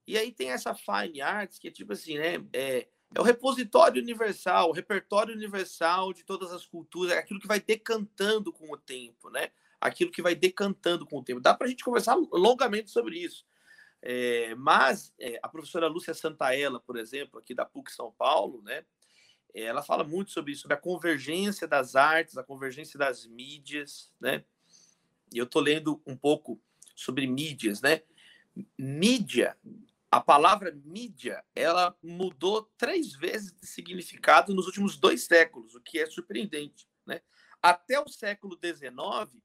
E 0.05 0.17
aí 0.17 0.31
tem 0.31 0.49
essa 0.49 0.73
fine 0.73 1.21
arts 1.21 1.57
que 1.57 1.67
é 1.67 1.71
tipo 1.71 1.93
assim, 1.93 2.17
né? 2.17 2.43
É, 2.51 2.87
é 3.15 3.19
o 3.21 3.23
repositório 3.23 4.01
universal, 4.01 4.69
o 4.69 4.73
repertório 4.73 5.35
universal 5.35 6.11
de 6.11 6.23
todas 6.23 6.51
as 6.51 6.65
culturas, 6.65 7.15
aquilo 7.15 7.39
que 7.39 7.47
vai 7.47 7.59
decantando 7.59 8.51
com 8.51 8.71
o 8.71 8.77
tempo, 8.77 9.29
né? 9.29 9.51
Aquilo 9.79 10.11
que 10.11 10.21
vai 10.21 10.33
decantando 10.33 11.05
com 11.05 11.19
o 11.19 11.23
tempo. 11.23 11.39
Dá 11.39 11.53
para 11.53 11.67
a 11.67 11.69
gente 11.69 11.83
conversar 11.83 12.15
longamente 12.31 12.89
sobre 12.89 13.19
isso. 13.19 13.45
É, 14.01 14.53
mas 14.55 15.13
é, 15.17 15.39
a 15.41 15.47
professora 15.47 15.87
Lúcia 15.87 16.13
Santaella, 16.13 16.79
por 16.79 16.97
exemplo, 16.97 17.39
aqui 17.39 17.53
da 17.53 17.65
PUC 17.65 17.91
São 17.91 18.11
Paulo, 18.11 18.61
né? 18.63 18.83
Ela 19.53 19.83
fala 19.83 20.03
muito 20.03 20.31
sobre 20.31 20.51
isso, 20.51 20.63
sobre 20.63 20.75
a 20.75 20.79
convergência 20.79 21.67
das 21.67 21.95
artes, 21.95 22.37
a 22.37 22.43
convergência 22.43 22.97
das 22.97 23.25
mídias, 23.25 24.11
né? 24.19 24.43
E 25.31 25.37
eu 25.37 25.45
estou 25.45 25.61
lendo 25.61 26.01
um 26.05 26.15
pouco 26.15 26.59
sobre 26.95 27.27
mídias, 27.27 27.81
né? 27.81 28.01
Mídia 28.77 29.57
a 30.13 30.21
palavra 30.21 30.71
mídia 30.85 31.43
ela 31.55 31.97
mudou 32.03 32.71
três 32.77 33.13
vezes 33.13 33.51
de 33.51 33.65
significado 33.65 34.53
nos 34.53 34.67
últimos 34.67 34.95
dois 34.95 35.23
séculos, 35.23 35.73
o 35.73 35.81
que 35.81 35.97
é 35.97 36.05
surpreendente. 36.05 36.87
Né? 37.03 37.19
Até 37.59 37.99
o 37.99 38.07
século 38.07 38.55
XIX, 38.55 39.41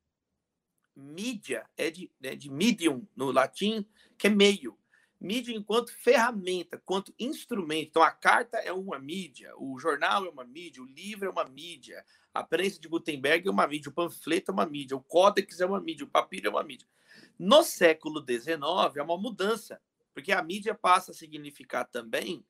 mídia 0.95 1.65
é 1.75 1.91
de, 1.91 2.13
é 2.23 2.37
de 2.37 2.51
medium 2.51 3.09
no 3.17 3.33
latim, 3.33 3.89
que 4.19 4.27
é 4.27 4.31
meio. 4.31 4.79
Mídia 5.21 5.57
enquanto 5.57 5.93
ferramenta, 5.93 6.81
quanto 6.85 7.13
instrumento. 7.19 7.89
Então, 7.89 8.03
a 8.03 8.11
carta 8.11 8.59
é 8.59 8.73
uma 8.73 8.99
mídia, 8.99 9.53
o 9.57 9.79
jornal 9.79 10.25
é 10.25 10.29
uma 10.29 10.45
mídia, 10.45 10.83
o 10.83 10.87
livro 10.87 11.27
é 11.27 11.31
uma 11.31 11.45
mídia, 11.45 12.05
a 12.33 12.45
prensa 12.45 12.81
de 12.81 12.89
Gutenberg 12.89 13.49
é 13.49 13.51
uma 13.51 13.67
mídia, 13.67 13.91
o 13.91 13.95
panfleto 13.95 14.53
é 14.53 14.55
uma 14.55 14.67
mídia, 14.67 14.97
o 14.97 15.03
códex 15.03 15.61
é 15.61 15.67
uma 15.67 15.81
mídia, 15.81 16.05
o 16.05 16.11
papiro 16.11 16.47
é 16.47 16.51
uma 16.51 16.63
mídia. 16.63 16.87
No 17.39 17.65
século 17.65 18.25
XIX, 18.25 18.97
é 18.97 19.03
uma 19.03 19.19
mudança 19.19 19.81
porque 20.19 20.33
a 20.33 20.43
mídia 20.43 20.75
passa 20.75 21.13
a 21.13 21.15
significar 21.15 21.87
também 21.87 22.45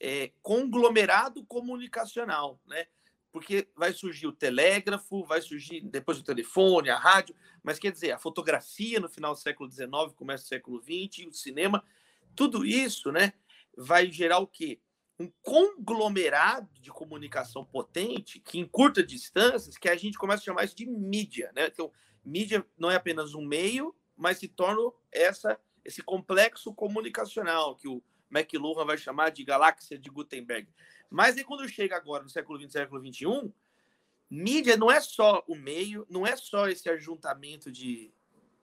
é, 0.00 0.32
conglomerado 0.40 1.44
comunicacional, 1.44 2.58
né? 2.66 2.86
Porque 3.34 3.66
vai 3.74 3.92
surgir 3.92 4.28
o 4.28 4.32
telégrafo, 4.32 5.24
vai 5.24 5.42
surgir 5.42 5.80
depois 5.80 6.20
o 6.20 6.22
telefone, 6.22 6.88
a 6.88 6.96
rádio, 6.96 7.34
mas 7.64 7.80
quer 7.80 7.90
dizer, 7.90 8.12
a 8.12 8.18
fotografia 8.18 9.00
no 9.00 9.08
final 9.08 9.34
do 9.34 9.40
século 9.40 9.68
XIX, 9.68 9.90
começo 10.14 10.44
do 10.44 10.46
século 10.46 10.80
XX, 10.80 11.26
o 11.26 11.32
cinema, 11.32 11.84
tudo 12.36 12.64
isso, 12.64 13.10
né, 13.10 13.32
vai 13.76 14.08
gerar 14.08 14.38
o 14.38 14.46
quê? 14.46 14.78
Um 15.18 15.28
conglomerado 15.42 16.70
de 16.80 16.90
comunicação 16.90 17.64
potente 17.64 18.38
que 18.38 18.60
encurta 18.60 19.02
distâncias, 19.02 19.76
que 19.76 19.88
a 19.88 19.96
gente 19.96 20.16
começa 20.16 20.42
a 20.42 20.44
chamar 20.44 20.64
isso 20.64 20.76
de 20.76 20.86
mídia, 20.86 21.50
né? 21.56 21.66
Então, 21.66 21.90
mídia 22.24 22.64
não 22.78 22.88
é 22.88 22.94
apenas 22.94 23.34
um 23.34 23.44
meio, 23.44 23.92
mas 24.16 24.38
se 24.38 24.46
torna 24.46 24.92
essa 25.10 25.58
esse 25.84 26.02
complexo 26.02 26.72
comunicacional 26.72 27.74
que 27.74 27.88
o 27.88 28.00
McLuhan 28.30 28.84
vai 28.84 28.96
chamar 28.96 29.30
de 29.30 29.44
galáxia 29.44 29.98
de 29.98 30.08
Gutenberg. 30.08 30.68
Mas 31.10 31.36
aí 31.36 31.44
quando 31.44 31.68
chega 31.68 31.96
agora 31.96 32.22
no 32.22 32.30
século 32.30 32.60
XX, 32.60 32.72
século 32.72 33.00
XXI, 33.00 33.52
mídia 34.30 34.76
não 34.76 34.90
é 34.90 35.00
só 35.00 35.44
o 35.46 35.54
meio, 35.54 36.06
não 36.08 36.26
é 36.26 36.36
só 36.36 36.68
esse 36.68 36.88
ajuntamento 36.88 37.70
de, 37.70 38.12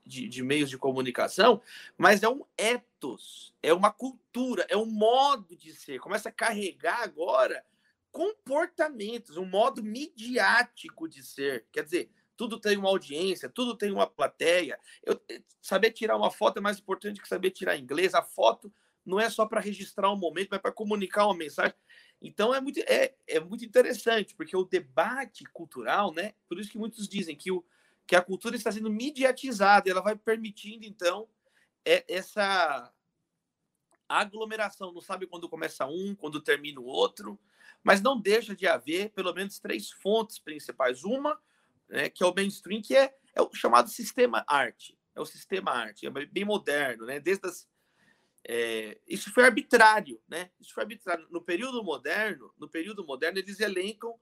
de, 0.05 0.27
de, 0.27 0.43
meios 0.43 0.69
de 0.69 0.77
comunicação, 0.77 1.61
mas 1.97 2.23
é 2.23 2.29
um 2.29 2.43
ethos, 2.57 3.53
é 3.61 3.73
uma 3.73 3.91
cultura, 3.91 4.65
é 4.69 4.75
um 4.75 4.85
modo 4.85 5.55
de 5.55 5.73
ser. 5.73 5.99
Começa 5.99 6.29
a 6.29 6.33
carregar 6.33 7.01
agora 7.01 7.63
comportamentos, 8.11 9.37
um 9.37 9.45
modo 9.45 9.81
midiático 9.81 11.07
de 11.07 11.23
ser. 11.23 11.65
Quer 11.71 11.83
dizer, 11.83 12.11
tudo 12.35 12.59
tem 12.59 12.77
uma 12.77 12.89
audiência, 12.89 13.49
tudo 13.49 13.75
tem 13.75 13.91
uma 13.91 14.07
plateia. 14.07 14.79
Eu, 15.03 15.21
eh, 15.29 15.41
saber 15.61 15.91
tirar 15.91 16.17
uma 16.17 16.31
foto 16.31 16.57
é 16.57 16.61
mais 16.61 16.79
importante 16.79 17.21
que 17.21 17.27
saber 17.27 17.51
tirar 17.51 17.77
inglês. 17.77 18.13
A 18.13 18.21
foto 18.21 18.71
não 19.05 19.19
é 19.19 19.29
só 19.29 19.45
para 19.45 19.61
registrar 19.61 20.11
um 20.11 20.17
momento, 20.17 20.49
mas 20.51 20.61
para 20.61 20.71
comunicar 20.71 21.25
uma 21.25 21.37
mensagem. 21.37 21.75
Então 22.21 22.53
é 22.53 22.61
muito, 22.61 22.79
é, 22.81 23.15
é 23.27 23.39
muito 23.39 23.65
interessante, 23.65 24.35
porque 24.35 24.55
o 24.55 24.63
debate 24.63 25.43
cultural, 25.45 26.13
né? 26.13 26.33
Por 26.47 26.59
isso 26.59 26.69
que 26.69 26.77
muitos 26.77 27.07
dizem 27.07 27.35
que, 27.35 27.51
o, 27.51 27.65
que 28.05 28.15
a 28.15 28.21
cultura 28.21 28.55
está 28.55 28.71
sendo 28.71 28.91
mediatizada, 28.91 29.89
ela 29.89 30.01
vai 30.01 30.15
permitindo, 30.15 30.85
então, 30.85 31.27
é, 31.83 32.05
essa 32.07 32.93
aglomeração. 34.07 34.91
Não 34.91 35.01
sabe 35.01 35.25
quando 35.25 35.49
começa 35.49 35.87
um, 35.87 36.13
quando 36.13 36.41
termina 36.41 36.79
o 36.79 36.85
outro, 36.85 37.39
mas 37.83 38.01
não 38.01 38.19
deixa 38.19 38.55
de 38.55 38.67
haver 38.67 39.09
pelo 39.11 39.33
menos 39.33 39.59
três 39.59 39.89
fontes 39.89 40.37
principais. 40.37 41.03
Uma, 41.03 41.39
né, 41.89 42.09
que 42.09 42.23
é 42.23 42.27
o 42.27 42.35
mainstream, 42.35 42.81
que 42.81 42.95
é, 42.95 43.15
é 43.33 43.41
o 43.41 43.51
chamado 43.53 43.89
sistema 43.89 44.43
arte. 44.47 44.97
É 45.15 45.19
o 45.19 45.25
sistema 45.25 45.71
arte, 45.71 46.07
é 46.07 46.09
bem 46.09 46.45
moderno, 46.45 47.05
né? 47.05 47.19
Desde 47.19 47.45
as 47.45 47.67
é, 48.47 48.99
isso 49.07 49.31
foi 49.31 49.45
arbitrário, 49.45 50.21
né? 50.27 50.49
Isso 50.59 50.73
foi 50.73 50.83
arbitrário. 50.83 51.27
No 51.29 51.41
período 51.41 51.83
moderno, 51.83 52.53
no 52.57 52.67
período 52.67 53.05
moderno, 53.05 53.37
eles 53.37 53.59
elencam 53.59 54.19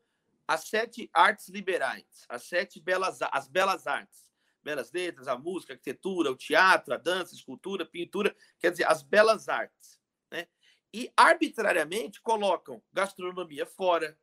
as 0.48 0.68
sete 0.68 1.10
artes 1.14 1.48
liberais, 1.50 2.26
as 2.28 2.44
sete 2.44 2.80
belas, 2.80 3.20
as 3.22 3.48
belas 3.48 3.88
artes, 3.88 4.30
belas 4.64 4.92
letras, 4.92 5.28
a 5.28 5.38
música, 5.38 5.74
a 5.74 5.76
arquitetura, 5.76 6.32
o 6.32 6.36
teatro, 6.36 6.94
a 6.94 6.98
dança, 6.98 7.34
a 7.34 7.38
escultura, 7.38 7.84
a 7.84 7.88
pintura, 7.88 8.36
quer 8.60 8.72
dizer, 8.72 8.86
as 8.86 9.02
belas 9.02 9.48
artes, 9.48 10.00
né? 10.32 10.48
E 10.94 11.12
arbitrariamente 11.16 12.20
colocam 12.22 12.82
gastronomia 12.92 13.66
fora, 13.66 14.18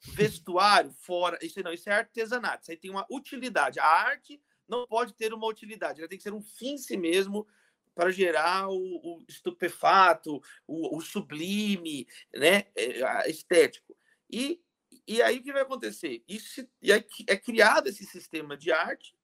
vestuário 0.00 0.92
fora, 0.92 1.38
isso 1.42 1.62
não, 1.62 1.72
isso 1.72 1.90
é 1.90 1.92
artesanato, 1.92 2.62
isso 2.62 2.70
aí 2.70 2.76
tem 2.76 2.90
uma 2.90 3.06
utilidade. 3.10 3.78
A 3.78 3.86
arte 3.86 4.40
não 4.68 4.86
pode 4.86 5.12
ter 5.14 5.34
uma 5.34 5.46
utilidade, 5.46 6.00
ela 6.00 6.08
tem 6.08 6.16
que 6.16 6.24
ser 6.24 6.32
um 6.32 6.42
fim 6.42 6.74
em 6.74 6.78
si 6.78 6.96
mesmo, 6.96 7.46
para 7.94 8.10
gerar 8.10 8.68
o, 8.68 8.76
o 8.76 9.24
estupefato, 9.28 10.42
o, 10.66 10.96
o, 10.96 11.00
sublime, 11.00 12.06
né, 12.34 12.66
é, 12.76 13.30
estético. 13.30 13.96
E, 14.30 14.60
e 15.06 15.20
aí 15.20 15.38
o 15.38 15.42
que 15.42 15.52
vai 15.52 15.62
acontecer? 15.62 16.22
Isso, 16.26 16.66
e 16.80 16.92
aí 16.92 17.04
é 17.26 17.36
criado 17.36 17.88
esse 17.88 18.04
sistema 18.06 18.56
de 18.56 18.72
arte. 18.72 19.14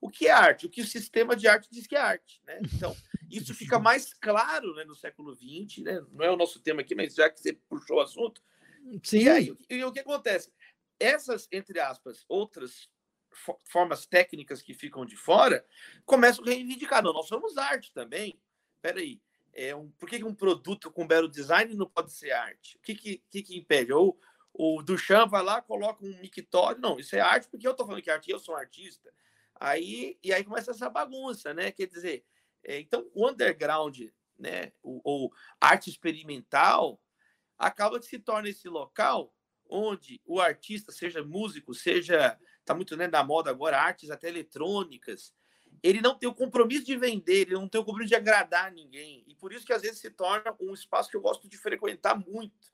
O 0.00 0.08
que 0.08 0.26
é 0.26 0.30
arte? 0.30 0.66
O 0.66 0.70
que 0.70 0.80
o 0.80 0.86
sistema 0.86 1.34
de 1.34 1.48
arte 1.48 1.68
diz 1.70 1.86
que 1.86 1.96
é 1.96 2.00
arte. 2.00 2.40
Né? 2.46 2.60
Então, 2.72 2.96
isso 3.30 3.54
fica 3.54 3.78
mais 3.80 4.12
claro 4.14 4.74
né, 4.74 4.84
no 4.84 4.94
século 4.94 5.34
XX, 5.34 5.82
né? 5.82 6.04
não 6.12 6.24
é 6.24 6.30
o 6.30 6.36
nosso 6.36 6.60
tema 6.60 6.80
aqui, 6.80 6.94
mas 6.94 7.14
já 7.14 7.28
que 7.28 7.40
você 7.40 7.52
puxou 7.52 7.98
o 7.98 8.00
assunto. 8.00 8.42
Sim. 9.02 9.24
E 9.24 9.28
aí, 9.28 9.56
e 9.68 9.84
o 9.84 9.92
que 9.92 10.00
acontece? 10.00 10.52
Essas, 10.98 11.48
entre 11.52 11.78
aspas, 11.80 12.24
outras 12.28 12.88
formas 13.64 14.06
técnicas 14.06 14.62
que 14.62 14.74
ficam 14.74 15.04
de 15.04 15.16
fora, 15.16 15.64
começam 16.04 16.44
a 16.44 16.48
reivindicar. 16.48 17.02
Não, 17.02 17.12
nós 17.12 17.28
somos 17.28 17.56
arte 17.56 17.92
também. 17.92 18.40
Peraí, 18.80 19.20
é 19.52 19.74
um, 19.74 19.90
por 19.92 20.08
que 20.08 20.22
um 20.22 20.34
produto 20.34 20.90
com 20.90 21.06
belo 21.06 21.28
design 21.28 21.74
não 21.74 21.88
pode 21.88 22.12
ser 22.12 22.32
arte? 22.32 22.76
O 22.76 22.80
que, 22.80 22.94
que, 22.94 23.22
que, 23.30 23.42
que 23.42 23.56
impede? 23.56 23.92
Ou 23.92 24.18
o 24.52 24.82
Duchamp 24.82 25.30
vai 25.30 25.42
lá, 25.42 25.62
coloca 25.62 26.04
um 26.04 26.20
mictório. 26.20 26.80
Não, 26.80 26.98
isso 26.98 27.14
é 27.14 27.20
arte 27.20 27.48
porque 27.48 27.66
eu 27.66 27.72
estou 27.72 27.86
falando 27.86 28.02
que 28.02 28.10
é 28.10 28.14
arte, 28.14 28.30
eu 28.30 28.38
sou 28.38 28.54
um 28.54 28.58
artista. 28.58 29.12
Aí, 29.54 30.18
e 30.22 30.32
aí 30.32 30.44
começa 30.44 30.70
essa 30.70 30.88
bagunça, 30.88 31.52
né? 31.52 31.70
Quer 31.70 31.86
dizer, 31.86 32.24
é, 32.64 32.78
então 32.78 33.08
o 33.14 33.28
underground, 33.28 34.00
né, 34.38 34.72
ou, 34.82 35.00
ou 35.04 35.32
arte 35.60 35.90
experimental, 35.90 37.00
acaba 37.56 37.98
que 37.98 38.06
se 38.06 38.18
torna 38.18 38.48
esse 38.48 38.68
local 38.68 39.34
onde 39.68 40.20
o 40.24 40.40
artista, 40.40 40.92
seja 40.92 41.22
músico, 41.22 41.74
seja 41.74 42.38
está 42.68 42.74
muito 42.74 42.96
né, 42.96 43.08
na 43.08 43.24
moda 43.24 43.50
agora, 43.50 43.80
artes 43.80 44.10
até 44.10 44.28
eletrônicas. 44.28 45.34
Ele 45.82 46.00
não 46.00 46.18
tem 46.18 46.28
o 46.28 46.34
compromisso 46.34 46.84
de 46.84 46.96
vender, 46.96 47.42
ele 47.42 47.54
não 47.54 47.68
tem 47.68 47.80
o 47.80 47.84
compromisso 47.84 48.10
de 48.10 48.16
agradar 48.16 48.70
ninguém. 48.72 49.24
E 49.26 49.34
por 49.34 49.52
isso 49.52 49.64
que 49.64 49.72
às 49.72 49.82
vezes 49.82 49.98
se 49.98 50.10
torna 50.10 50.54
um 50.60 50.74
espaço 50.74 51.08
que 51.08 51.16
eu 51.16 51.20
gosto 51.20 51.48
de 51.48 51.56
frequentar 51.56 52.14
muito. 52.14 52.72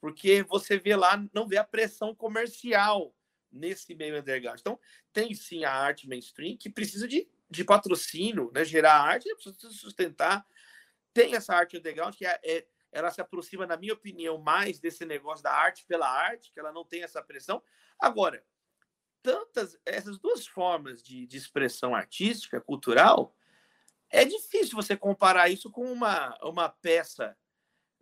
Porque 0.00 0.42
você 0.44 0.78
vê 0.78 0.96
lá, 0.96 1.22
não 1.32 1.46
vê 1.46 1.58
a 1.58 1.64
pressão 1.64 2.14
comercial 2.14 3.14
nesse 3.50 3.94
meio 3.94 4.18
underground. 4.18 4.58
Então, 4.58 4.78
tem 5.12 5.34
sim 5.34 5.64
a 5.64 5.72
arte 5.72 6.08
mainstream 6.08 6.56
que 6.56 6.70
precisa 6.70 7.06
de, 7.06 7.28
de 7.50 7.64
patrocínio, 7.64 8.50
né? 8.54 8.64
gerar 8.64 9.00
arte, 9.00 9.32
precisa 9.34 9.70
sustentar. 9.70 10.46
Tem 11.12 11.34
essa 11.34 11.54
arte 11.54 11.76
underground 11.76 12.14
que 12.14 12.26
é, 12.26 12.40
é, 12.42 12.66
ela 12.92 13.10
se 13.10 13.20
aproxima, 13.20 13.66
na 13.66 13.76
minha 13.76 13.94
opinião, 13.94 14.38
mais 14.38 14.78
desse 14.78 15.04
negócio 15.04 15.42
da 15.42 15.52
arte 15.52 15.84
pela 15.86 16.08
arte, 16.08 16.52
que 16.52 16.60
ela 16.60 16.72
não 16.72 16.84
tem 16.84 17.02
essa 17.02 17.22
pressão. 17.22 17.62
Agora, 17.98 18.44
tantas, 19.24 19.80
essas 19.86 20.18
duas 20.18 20.46
formas 20.46 21.02
de, 21.02 21.26
de 21.26 21.38
expressão 21.38 21.94
artística, 21.94 22.60
cultural, 22.60 23.34
é 24.10 24.22
difícil 24.22 24.76
você 24.76 24.94
comparar 24.94 25.48
isso 25.48 25.70
com 25.70 25.90
uma, 25.90 26.38
uma 26.42 26.68
peça 26.68 27.34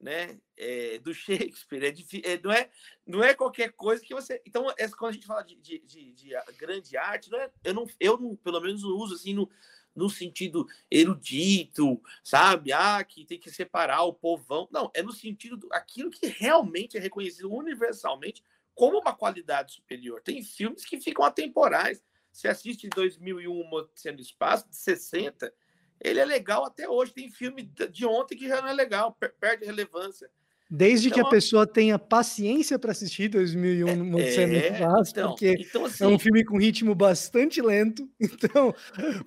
né, 0.01 0.41
é, 0.57 0.99
do 0.99 1.15
Shakespeare. 1.15 1.85
É, 1.85 1.91
difícil, 1.93 2.29
é, 2.29 2.41
não, 2.43 2.51
é, 2.51 2.71
não 3.07 3.23
é 3.23 3.35
qualquer 3.35 3.71
coisa 3.73 4.03
que 4.03 4.13
você. 4.13 4.43
Então, 4.45 4.69
é, 4.77 4.89
quando 4.89 5.11
a 5.11 5.15
gente 5.15 5.27
fala 5.27 5.43
de, 5.43 5.55
de, 5.55 5.79
de, 5.79 6.13
de 6.13 6.35
grande 6.59 6.97
arte, 6.97 7.31
não 7.31 7.39
é, 7.39 7.51
eu, 7.63 7.73
não, 7.73 7.87
eu 8.01 8.19
não, 8.19 8.35
pelo 8.35 8.61
menos, 8.61 8.83
não 8.83 8.91
uso 8.91 9.15
assim 9.15 9.33
no, 9.33 9.49
no 9.95 10.11
sentido 10.11 10.67
erudito, 10.91 12.03
sabe? 12.25 12.73
Ah, 12.73 13.03
que 13.05 13.25
tem 13.25 13.39
que 13.39 13.51
separar 13.53 14.03
o 14.03 14.13
povão. 14.13 14.69
Não, 14.73 14.91
é 14.93 15.05
no 15.05 15.13
sentido 15.13 15.57
do, 15.57 15.69
aquilo 15.73 16.11
que 16.11 16.27
realmente 16.27 16.97
é 16.97 17.01
reconhecido 17.01 17.49
universalmente 17.53 18.43
como 18.75 18.99
uma 18.99 19.15
qualidade 19.15 19.73
superior. 19.73 20.21
Tem 20.23 20.43
filmes 20.43 20.85
que 20.85 21.01
ficam 21.01 21.25
atemporais. 21.25 22.03
Você 22.31 22.49
assiste 22.49 22.89
2001 22.89 23.73
Odisseia 23.73 24.15
no 24.15 24.21
Espaço, 24.21 24.69
de 24.69 24.77
60, 24.77 25.53
ele 26.01 26.19
é 26.19 26.25
legal 26.25 26.65
até 26.65 26.89
hoje. 26.89 27.13
Tem 27.13 27.31
filme 27.31 27.63
de 27.63 28.07
ontem 28.07 28.37
que 28.37 28.49
já 28.49 28.61
não 28.61 28.69
é 28.69 28.73
legal, 28.73 29.17
perde 29.39 29.65
relevância. 29.65 30.31
Desde 30.75 31.09
então, 31.09 31.21
que 31.21 31.27
a 31.27 31.29
pessoa 31.29 31.67
tenha 31.67 31.99
paciência 31.99 32.79
para 32.79 32.93
assistir 32.93 33.29
2001 33.29 33.89
é, 33.89 34.15
Odisseia 34.15 34.47
no 34.47 34.57
Espaço, 34.57 35.11
então, 35.11 35.29
porque 35.29 35.67
então, 35.69 35.85
assim, 35.85 36.05
é 36.05 36.07
um 36.07 36.19
filme 36.19 36.43
com 36.47 36.57
ritmo 36.57 36.95
bastante 36.95 37.61
lento. 37.61 38.09
Então, 38.19 38.75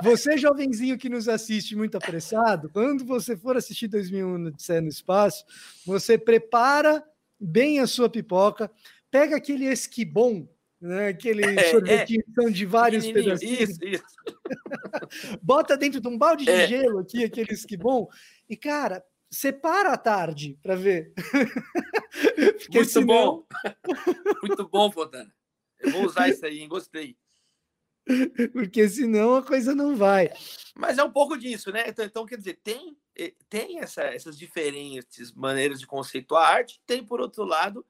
você 0.02 0.40
jovenzinho 0.40 0.98
que 0.98 1.08
nos 1.08 1.30
assiste 1.30 1.76
muito 1.76 1.96
apressado, 1.96 2.68
quando 2.70 3.06
você 3.06 3.38
for 3.38 3.56
assistir 3.56 3.88
2001 3.88 4.48
Odisseia 4.48 4.82
no 4.82 4.90
Espaço, 4.90 5.46
você 5.86 6.18
prepara 6.18 7.04
bem 7.40 7.80
a 7.80 7.86
sua 7.86 8.10
pipoca, 8.10 8.72
pega 9.16 9.38
aquele 9.38 9.66
esquibom, 9.66 10.46
né? 10.82 11.08
Aquele 11.08 11.42
é, 11.58 11.72
sorvetinho 11.72 12.24
é. 12.42 12.50
de 12.50 12.66
vários 12.66 13.10
pedacinhos. 13.10 13.70
Isso, 13.70 13.86
isso. 13.86 14.04
Bota 15.42 15.78
dentro 15.78 16.02
de 16.02 16.08
um 16.10 16.18
balde 16.18 16.44
de 16.44 16.52
é. 16.52 16.68
gelo 16.68 17.00
aqui, 17.00 17.24
aquele 17.24 17.54
esquibom, 17.54 18.10
e, 18.50 18.58
cara, 18.58 19.02
separa 19.32 19.94
à 19.94 19.98
tarde 19.98 20.60
para 20.62 20.76
ver. 20.76 21.14
Muito 22.70 22.90
senão... 22.90 23.06
bom. 23.06 23.46
Muito 24.44 24.68
bom, 24.68 24.92
Fontana. 24.92 25.34
Eu 25.80 25.92
vou 25.92 26.06
usar 26.06 26.28
isso 26.28 26.46
aí, 26.46 26.60
hein? 26.60 26.68
gostei. 26.68 27.16
Porque 28.52 28.88
senão 28.90 29.36
a 29.36 29.44
coisa 29.44 29.74
não 29.74 29.96
vai. 29.96 30.30
Mas 30.76 30.98
é 30.98 31.04
um 31.04 31.12
pouco 31.12 31.38
disso, 31.38 31.72
né? 31.72 31.86
Então, 31.88 32.06
então 32.06 32.26
quer 32.26 32.38
dizer, 32.38 32.60
tem, 32.64 32.98
eh, 33.18 33.34
tem 33.50 33.80
essa, 33.80 34.04
essas 34.04 34.38
diferentes 34.38 35.32
maneiras 35.32 35.80
de 35.80 35.88
conceituar 35.88 36.48
a 36.48 36.54
arte, 36.54 36.82
tem, 36.86 37.04
por 37.04 37.20
outro 37.20 37.44
lado, 37.44 37.84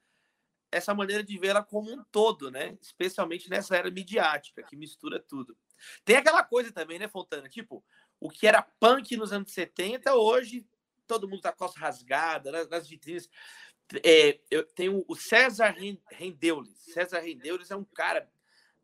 essa 0.75 0.93
maneira 0.93 1.23
de 1.23 1.37
ver 1.37 1.47
ela 1.47 1.63
como 1.63 1.89
um 1.91 2.03
todo, 2.11 2.51
né? 2.51 2.77
Especialmente 2.81 3.49
nessa 3.49 3.77
era 3.77 3.89
midiática, 3.89 4.61
que 4.61 4.75
mistura 4.75 5.19
tudo. 5.19 5.57
Tem 6.03 6.17
aquela 6.17 6.43
coisa 6.43 6.71
também, 6.71 6.99
né, 6.99 7.07
Fontana? 7.07 7.47
Tipo, 7.47 7.83
o 8.19 8.29
que 8.29 8.45
era 8.45 8.61
punk 8.61 9.15
nos 9.15 9.31
anos 9.31 9.53
70, 9.53 10.13
hoje 10.15 10.67
todo 11.07 11.29
mundo 11.29 11.41
tá 11.41 11.51
com 11.51 11.63
a 11.63 11.67
calça 11.67 11.79
rasgada, 11.79 12.51
nas, 12.51 12.67
nas 12.67 12.87
vitrines. 12.89 13.29
É, 14.03 14.39
eu 14.51 14.63
tenho 14.63 15.05
o 15.07 15.15
César 15.15 15.73
Rendeules. 16.11 16.77
César 16.93 17.19
Rendeules 17.19 17.71
é 17.71 17.75
um 17.75 17.85
cara, 17.85 18.29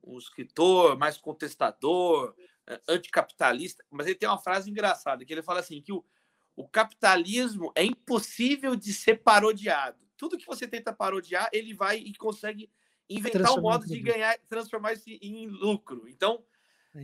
um 0.01 0.17
escritor 0.17 0.97
mais 0.97 1.17
contestador, 1.17 2.33
é, 2.67 2.79
anticapitalista, 2.87 3.83
mas 3.89 4.07
ele 4.07 4.15
tem 4.15 4.29
uma 4.29 4.41
frase 4.41 4.69
engraçada, 4.69 5.25
que 5.25 5.33
ele 5.33 5.43
fala 5.43 5.59
assim, 5.59 5.81
que 5.81 5.91
o, 5.91 6.05
o 6.55 6.65
capitalismo 6.69 7.71
é 7.75 7.83
impossível 7.83 8.77
de 8.77 8.93
ser 8.93 9.17
parodiado 9.17 9.99
tudo 10.21 10.37
que 10.37 10.45
você 10.45 10.67
tenta 10.67 10.93
parodiar, 10.93 11.49
ele 11.51 11.73
vai 11.73 11.97
e 11.97 12.13
consegue 12.13 12.69
inventar 13.09 13.57
um 13.57 13.61
modo 13.61 13.87
de 13.87 13.99
ganhar, 13.99 14.37
transformar 14.47 14.93
isso 14.93 15.09
em 15.09 15.47
lucro. 15.47 16.07
Então, 16.07 16.43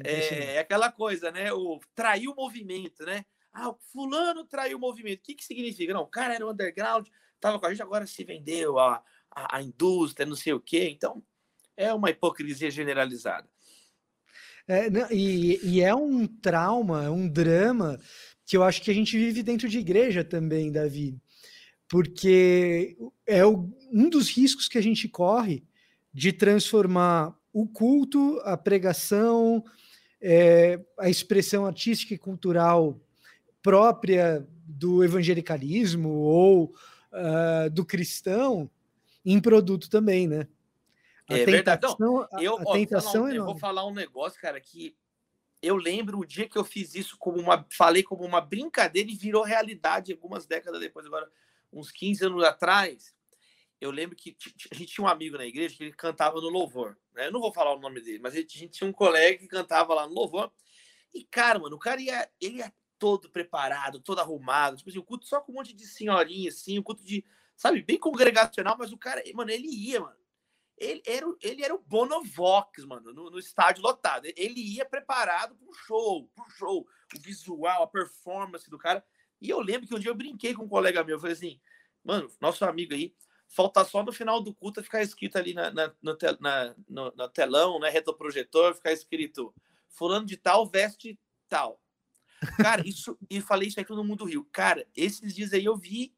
é, 0.04 0.54
é, 0.54 0.60
aquela 0.60 0.92
coisa, 0.92 1.32
né? 1.32 1.52
O 1.52 1.80
trair 1.96 2.28
o 2.28 2.36
movimento, 2.36 3.04
né? 3.04 3.26
Ah, 3.52 3.70
o 3.70 3.78
fulano 3.92 4.46
traiu 4.46 4.78
o 4.78 4.80
movimento. 4.80 5.22
O 5.22 5.24
que, 5.24 5.34
que 5.34 5.44
significa? 5.44 5.96
Não, 5.96 6.04
o 6.04 6.08
cara 6.08 6.36
era 6.36 6.48
underground, 6.48 7.08
estava 7.34 7.60
com 7.60 7.66
a 7.66 7.70
gente, 7.72 7.82
agora 7.82 8.06
se 8.06 8.24
vendeu 8.24 8.78
a, 8.78 9.04
a, 9.32 9.58
a 9.58 9.64
indústria, 9.64 10.24
não 10.24 10.36
sei 10.36 10.54
o 10.54 10.60
quê. 10.60 10.88
Então, 10.88 11.24
é 11.76 11.92
uma 11.92 12.12
hipocrisia 12.12 12.70
generalizada. 12.70 13.50
É, 14.68 14.92
não, 14.92 15.08
e, 15.10 15.60
e, 15.64 15.82
é 15.82 15.96
um 15.96 16.28
trauma, 16.28 17.06
é 17.06 17.10
um 17.10 17.28
drama 17.28 18.00
que 18.46 18.56
eu 18.56 18.64
acho 18.64 18.80
que 18.84 18.92
a 18.92 18.94
gente 18.94 19.18
vive 19.18 19.42
dentro 19.42 19.68
de 19.68 19.80
igreja 19.80 20.24
também, 20.24 20.72
Davi 20.72 21.20
porque 21.88 22.98
é 23.26 23.46
o, 23.46 23.70
um 23.92 24.10
dos 24.10 24.30
riscos 24.30 24.68
que 24.68 24.78
a 24.78 24.82
gente 24.82 25.08
corre 25.08 25.64
de 26.14 26.32
transformar 26.34 27.36
o 27.54 27.68
culto, 27.68 28.40
a 28.44 28.58
pregação, 28.58 29.64
é, 30.22 30.80
a 31.00 31.10
expressão 31.10 31.66
artística 31.66 32.14
e 32.14 32.18
cultural 32.18 33.00
própria 33.62 34.48
do 34.66 35.04
evangelicalismo 35.04 36.10
ou 36.10 36.76
uh, 37.12 37.70
do 37.72 37.86
cristão 37.86 38.70
em 39.26 39.40
produto 39.40 39.90
também, 39.90 40.28
né? 40.28 40.48
A 41.30 41.38
é 41.38 41.46
tentação, 41.46 41.58
verdade. 41.58 41.96
Não, 42.00 42.42
eu, 42.42 42.58
a, 42.58 42.64
ó, 42.66 42.74
tentação 42.74 43.24
um, 43.24 43.28
é 43.28 43.38
eu 43.38 43.46
vou 43.46 43.58
falar 43.58 43.86
um 43.86 43.94
negócio, 43.94 44.40
cara, 44.40 44.60
que 44.62 44.96
eu 45.62 45.76
lembro 45.76 46.20
o 46.20 46.26
dia 46.26 46.48
que 46.48 46.58
eu 46.58 46.64
fiz 46.64 46.96
isso 46.96 47.18
como 47.18 47.40
uma. 47.40 47.66
Falei 47.72 48.04
como 48.04 48.24
uma 48.24 48.40
brincadeira 48.40 49.10
e 49.10 49.16
virou 49.16 49.44
realidade 49.44 50.12
algumas 50.12 50.46
décadas 50.46 50.80
depois, 50.80 51.06
agora, 51.06 51.30
uns 51.72 51.92
15 51.92 52.26
anos 52.26 52.44
atrás. 52.44 53.16
Eu 53.80 53.92
lembro 53.92 54.16
que 54.16 54.36
a 54.72 54.76
gente 54.76 54.94
tinha 54.94 55.06
um 55.06 55.10
amigo 55.10 55.38
na 55.38 55.46
igreja 55.46 55.76
que 55.76 55.84
ele 55.84 55.94
cantava 55.94 56.42
no 56.42 56.50
louvor. 56.50 56.98
Né? 57.14 57.28
Eu 57.28 57.32
não 57.32 57.40
vou 57.40 57.54
falar 57.54 57.74
o 57.74 57.80
nome 57.80 58.02
dele, 58.02 58.20
mas 58.20 58.34
a 58.34 58.38
gente 58.38 58.68
tinha 58.70 58.90
um 58.90 58.94
colega 58.94 59.38
que 59.38 59.48
cantava 59.48 59.94
lá 59.94 60.08
no 60.08 60.14
louvor. 60.14 60.52
E, 61.14 61.24
cara, 61.24 61.60
mano, 61.60 61.76
o 61.76 61.80
cara 61.80 62.02
ia, 62.02 62.30
ele 62.42 62.58
ia 62.58 62.74
todo 62.98 63.30
preparado, 63.30 64.00
todo 64.00 64.20
arrumado. 64.20 64.78
Tipo 64.78 64.90
assim, 64.90 65.00
o 65.00 65.04
culto 65.04 65.28
só 65.28 65.40
com 65.40 65.52
um 65.52 65.56
monte 65.56 65.74
de 65.74 65.86
senhorinha, 65.86 66.50
assim, 66.50 66.80
o 66.80 66.84
culto 66.84 67.04
de, 67.04 67.24
sabe, 67.56 67.84
bem 67.84 68.00
congregacional, 68.00 68.76
mas 68.78 68.92
o 68.92 68.98
cara, 68.98 69.22
mano, 69.34 69.52
ele 69.52 69.68
ia, 69.68 70.00
mano 70.00 70.18
ele 70.78 71.02
era, 71.06 71.26
ele 71.42 71.64
era 71.64 71.74
o 71.74 71.80
Bonovox, 71.80 72.86
mano, 72.86 73.12
no, 73.12 73.32
no 73.32 73.40
estádio 73.40 73.82
lotado. 73.82 74.28
Ele 74.36 74.62
ia 74.62 74.86
preparado 74.86 75.56
para 75.56 75.68
o 75.68 75.74
show, 75.74 76.30
para 76.36 76.46
o 76.46 76.50
show, 76.52 76.88
o 77.16 77.20
visual, 77.20 77.84
a 77.84 77.88
performance 77.88 78.70
do 78.70 78.78
cara. 78.78 79.04
E 79.42 79.50
eu 79.50 79.60
lembro 79.60 79.88
que 79.88 79.96
um 79.96 80.00
dia 80.00 80.10
eu 80.10 80.16
brinquei 80.16 80.54
com 80.54 80.64
um 80.64 80.68
colega 80.68 81.04
meu, 81.04 81.18
eu 81.18 81.20
falei 81.20 81.36
assim, 81.36 81.60
mano, 82.04 82.30
nosso 82.42 82.66
amigo 82.66 82.94
aí, 82.94 83.16
falta 83.48 83.84
só 83.86 84.04
no 84.04 84.12
final 84.12 84.42
do 84.42 84.54
culto 84.54 84.84
ficar 84.84 85.02
escrito 85.02 85.38
ali 85.38 85.54
na, 85.54 85.72
na, 85.72 85.94
no, 86.02 86.18
na, 86.40 86.76
no, 86.88 87.12
no 87.16 87.30
telão, 87.30 87.80
né, 87.80 87.90
retroprojetor, 87.90 88.76
ficar 88.76 88.92
escrito 88.92 89.54
fulano 89.90 90.26
de 90.26 90.38
tal 90.38 90.68
veste 90.68 91.20
tal. 91.48 91.82
Cara, 92.58 92.88
isso, 92.88 93.18
e 93.30 93.42
falei 93.42 93.68
isso 93.68 93.80
aqui 93.80 93.92
no 93.92 94.04
mundo 94.04 94.26
Rio. 94.26 94.48
Cara, 94.52 94.88
esses 94.96 95.34
dias 95.34 95.54
aí 95.54 95.66
eu 95.66 95.78
vi 95.78 96.14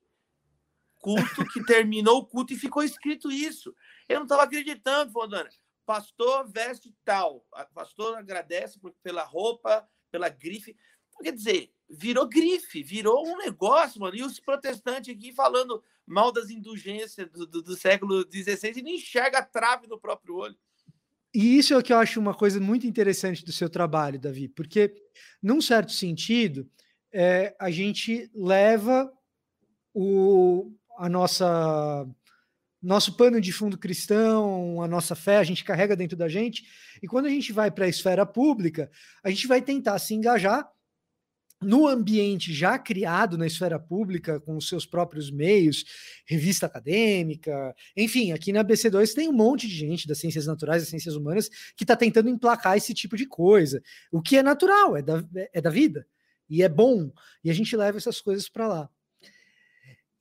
culto 0.99 1.45
que 1.53 1.63
terminou 1.63 2.20
o 2.20 2.26
culto 2.26 2.53
e 2.53 2.57
ficou 2.57 2.84
escrito 2.84 3.32
isso. 3.32 3.74
Eu 4.07 4.17
não 4.17 4.24
estava 4.26 4.43
acreditando, 4.43 5.11
Fondana. 5.11 5.49
Pastor 5.86 6.47
veste 6.47 6.93
tal. 7.03 7.45
Pastor 7.74 8.17
agradece 8.17 8.80
pela 9.01 9.24
roupa, 9.24 9.88
pela 10.11 10.30
grife. 10.30 10.76
Então, 11.07 11.24
quer 11.24 11.32
dizer, 11.32 11.74
virou 11.90 12.28
grife, 12.28 12.84
virou 12.84 13.28
um 13.28 13.38
negócio, 13.38 14.00
mano. 14.00 14.16
E 14.16 14.24
os 14.24 14.40
protestantes 14.40 15.14
aqui 15.14 15.34
falando 15.34 15.84
mal 16.06 16.32
das 16.32 16.50
indulgências 16.50 17.30
do, 17.30 17.46
do, 17.46 17.62
do 17.62 17.76
século 17.76 18.22
XVI 18.22 18.74
e 18.78 18.82
nem 18.82 18.96
enxerga 18.96 19.40
a 19.40 19.46
trave 19.46 19.88
no 19.88 20.00
próprio 20.00 20.36
olho. 20.36 20.58
E 21.34 21.58
isso 21.58 21.74
é 21.74 21.78
o 21.78 21.84
que 21.84 21.94
eu 21.94 21.98
acho 21.98 22.20
uma 22.20 22.34
coisa 22.34 22.60
muito 22.60 22.88
interessante 22.88 23.46
do 23.46 23.52
seu 23.52 23.70
trabalho, 23.70 24.20
Davi, 24.20 24.48
porque, 24.48 24.96
num 25.42 25.62
certo 25.62 25.92
sentido, 25.92 26.68
é, 27.14 27.56
a 27.60 27.70
gente 27.70 28.30
leva 28.34 29.12
o, 29.94 30.72
a 30.98 31.08
nossa 31.08 32.08
nosso 32.82 33.18
pano 33.18 33.42
de 33.42 33.52
fundo 33.52 33.78
cristão, 33.78 34.82
a 34.82 34.88
nossa 34.88 35.14
fé, 35.14 35.38
a 35.38 35.44
gente 35.44 35.66
carrega 35.66 35.98
dentro 35.98 36.16
da 36.16 36.30
gente. 36.30 36.64
E 37.04 37.08
quando 37.08 37.26
a 37.26 37.30
gente 37.30 37.52
vai 37.52 37.70
para 37.70 37.86
a 37.86 37.90
esfera 37.90 38.26
pública, 38.26 38.90
a 39.22 39.30
gente 39.30 39.48
vai 39.48 39.62
tentar 39.62 40.00
se 40.00 40.14
engajar 40.14 40.66
no 41.62 41.88
ambiente 41.88 42.53
já 42.53 42.80
criado 42.80 43.38
na 43.38 43.45
esfera 43.45 43.80
pública, 43.80 44.39
com 44.39 44.55
os 44.55 44.68
seus 44.68 44.86
próprios 44.86 45.30
meios, 45.30 45.84
revista 46.26 46.66
acadêmica, 46.66 47.76
enfim, 47.95 48.32
aqui 48.32 48.53
na 48.53 48.64
BC2 48.64 49.14
tem 49.14 49.28
um 49.28 49.34
monte 49.34 49.68
de 49.68 49.76
gente 49.76 50.07
das 50.07 50.20
ciências 50.20 50.47
naturais, 50.47 50.82
das 50.82 50.89
ciências 50.89 51.16
humanas, 51.16 51.49
que 51.76 51.84
está 51.84 51.95
tentando 51.95 52.30
emplacar 52.30 52.78
esse 52.78 52.93
tipo 52.93 53.18
de 53.18 53.26
coisa, 53.26 53.82
o 54.12 54.22
que 54.22 54.38
é 54.38 54.43
natural, 54.43 54.95
é 54.95 55.01
da, 55.01 55.24
é 55.53 55.62
da 55.62 55.70
vida, 55.70 56.07
e 56.49 56.64
é 56.64 56.70
bom, 56.70 57.12
e 57.43 57.49
a 57.49 57.53
gente 57.53 57.76
leva 57.76 57.97
essas 57.97 58.22
coisas 58.22 58.47
para 58.47 58.68
lá. 58.68 58.89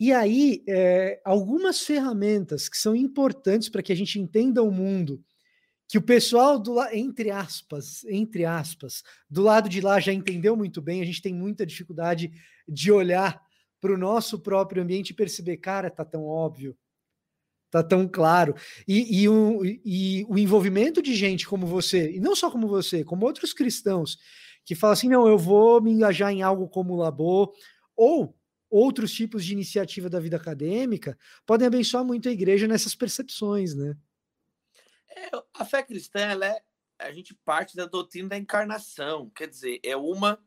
E 0.00 0.12
aí, 0.12 0.62
é, 0.68 1.20
algumas 1.24 1.80
ferramentas 1.80 2.68
que 2.68 2.78
são 2.78 2.94
importantes 2.94 3.68
para 3.68 3.82
que 3.82 3.92
a 3.92 3.96
gente 3.96 4.20
entenda 4.20 4.62
o 4.62 4.70
mundo, 4.70 5.20
que 5.88 5.96
o 5.96 6.02
pessoal 6.02 6.58
do 6.58 6.78
entre 6.92 7.30
aspas, 7.30 8.04
entre 8.04 8.44
aspas, 8.44 9.02
do 9.28 9.42
lado 9.42 9.68
de 9.68 9.80
lá 9.80 9.98
já 9.98 10.12
entendeu 10.12 10.54
muito 10.54 10.82
bem, 10.82 11.00
a 11.00 11.04
gente 11.04 11.22
tem 11.22 11.34
muita 11.34 11.64
dificuldade 11.64 12.30
de 12.68 12.92
olhar 12.92 13.40
para 13.80 13.94
o 13.94 13.98
nosso 13.98 14.38
próprio 14.38 14.82
ambiente 14.82 15.10
e 15.10 15.14
perceber, 15.14 15.56
cara, 15.56 15.90
tá 15.90 16.04
tão 16.04 16.24
óbvio, 16.24 16.76
tá 17.70 17.82
tão 17.82 18.06
claro. 18.06 18.54
E, 18.86 19.22
e, 19.22 19.28
o, 19.28 19.64
e 19.64 20.26
o 20.28 20.36
envolvimento 20.36 21.00
de 21.00 21.14
gente 21.14 21.46
como 21.46 21.66
você, 21.66 22.12
e 22.12 22.20
não 22.20 22.36
só 22.36 22.50
como 22.50 22.68
você, 22.68 23.02
como 23.02 23.24
outros 23.24 23.54
cristãos, 23.54 24.18
que 24.66 24.74
falam 24.74 24.92
assim: 24.92 25.08
não, 25.08 25.26
eu 25.26 25.38
vou 25.38 25.80
me 25.80 25.90
engajar 25.90 26.30
em 26.30 26.42
algo 26.42 26.68
como 26.68 26.92
o 26.92 26.96
Labor, 26.96 27.50
ou 27.96 28.36
outros 28.70 29.12
tipos 29.12 29.42
de 29.42 29.54
iniciativa 29.54 30.10
da 30.10 30.20
vida 30.20 30.36
acadêmica 30.36 31.16
podem 31.46 31.66
abençoar 31.66 32.04
muito 32.04 32.28
a 32.28 32.32
igreja 32.32 32.68
nessas 32.68 32.94
percepções, 32.94 33.74
né? 33.74 33.96
É, 35.18 35.30
a 35.54 35.64
fé 35.64 35.82
cristã, 35.82 36.20
ela 36.20 36.46
é, 36.46 36.62
a 36.98 37.10
gente 37.10 37.34
parte 37.34 37.76
da 37.76 37.86
doutrina 37.86 38.28
da 38.28 38.38
encarnação, 38.38 39.28
quer 39.30 39.48
dizer, 39.48 39.80
é 39.82 39.96
uma 39.96 40.42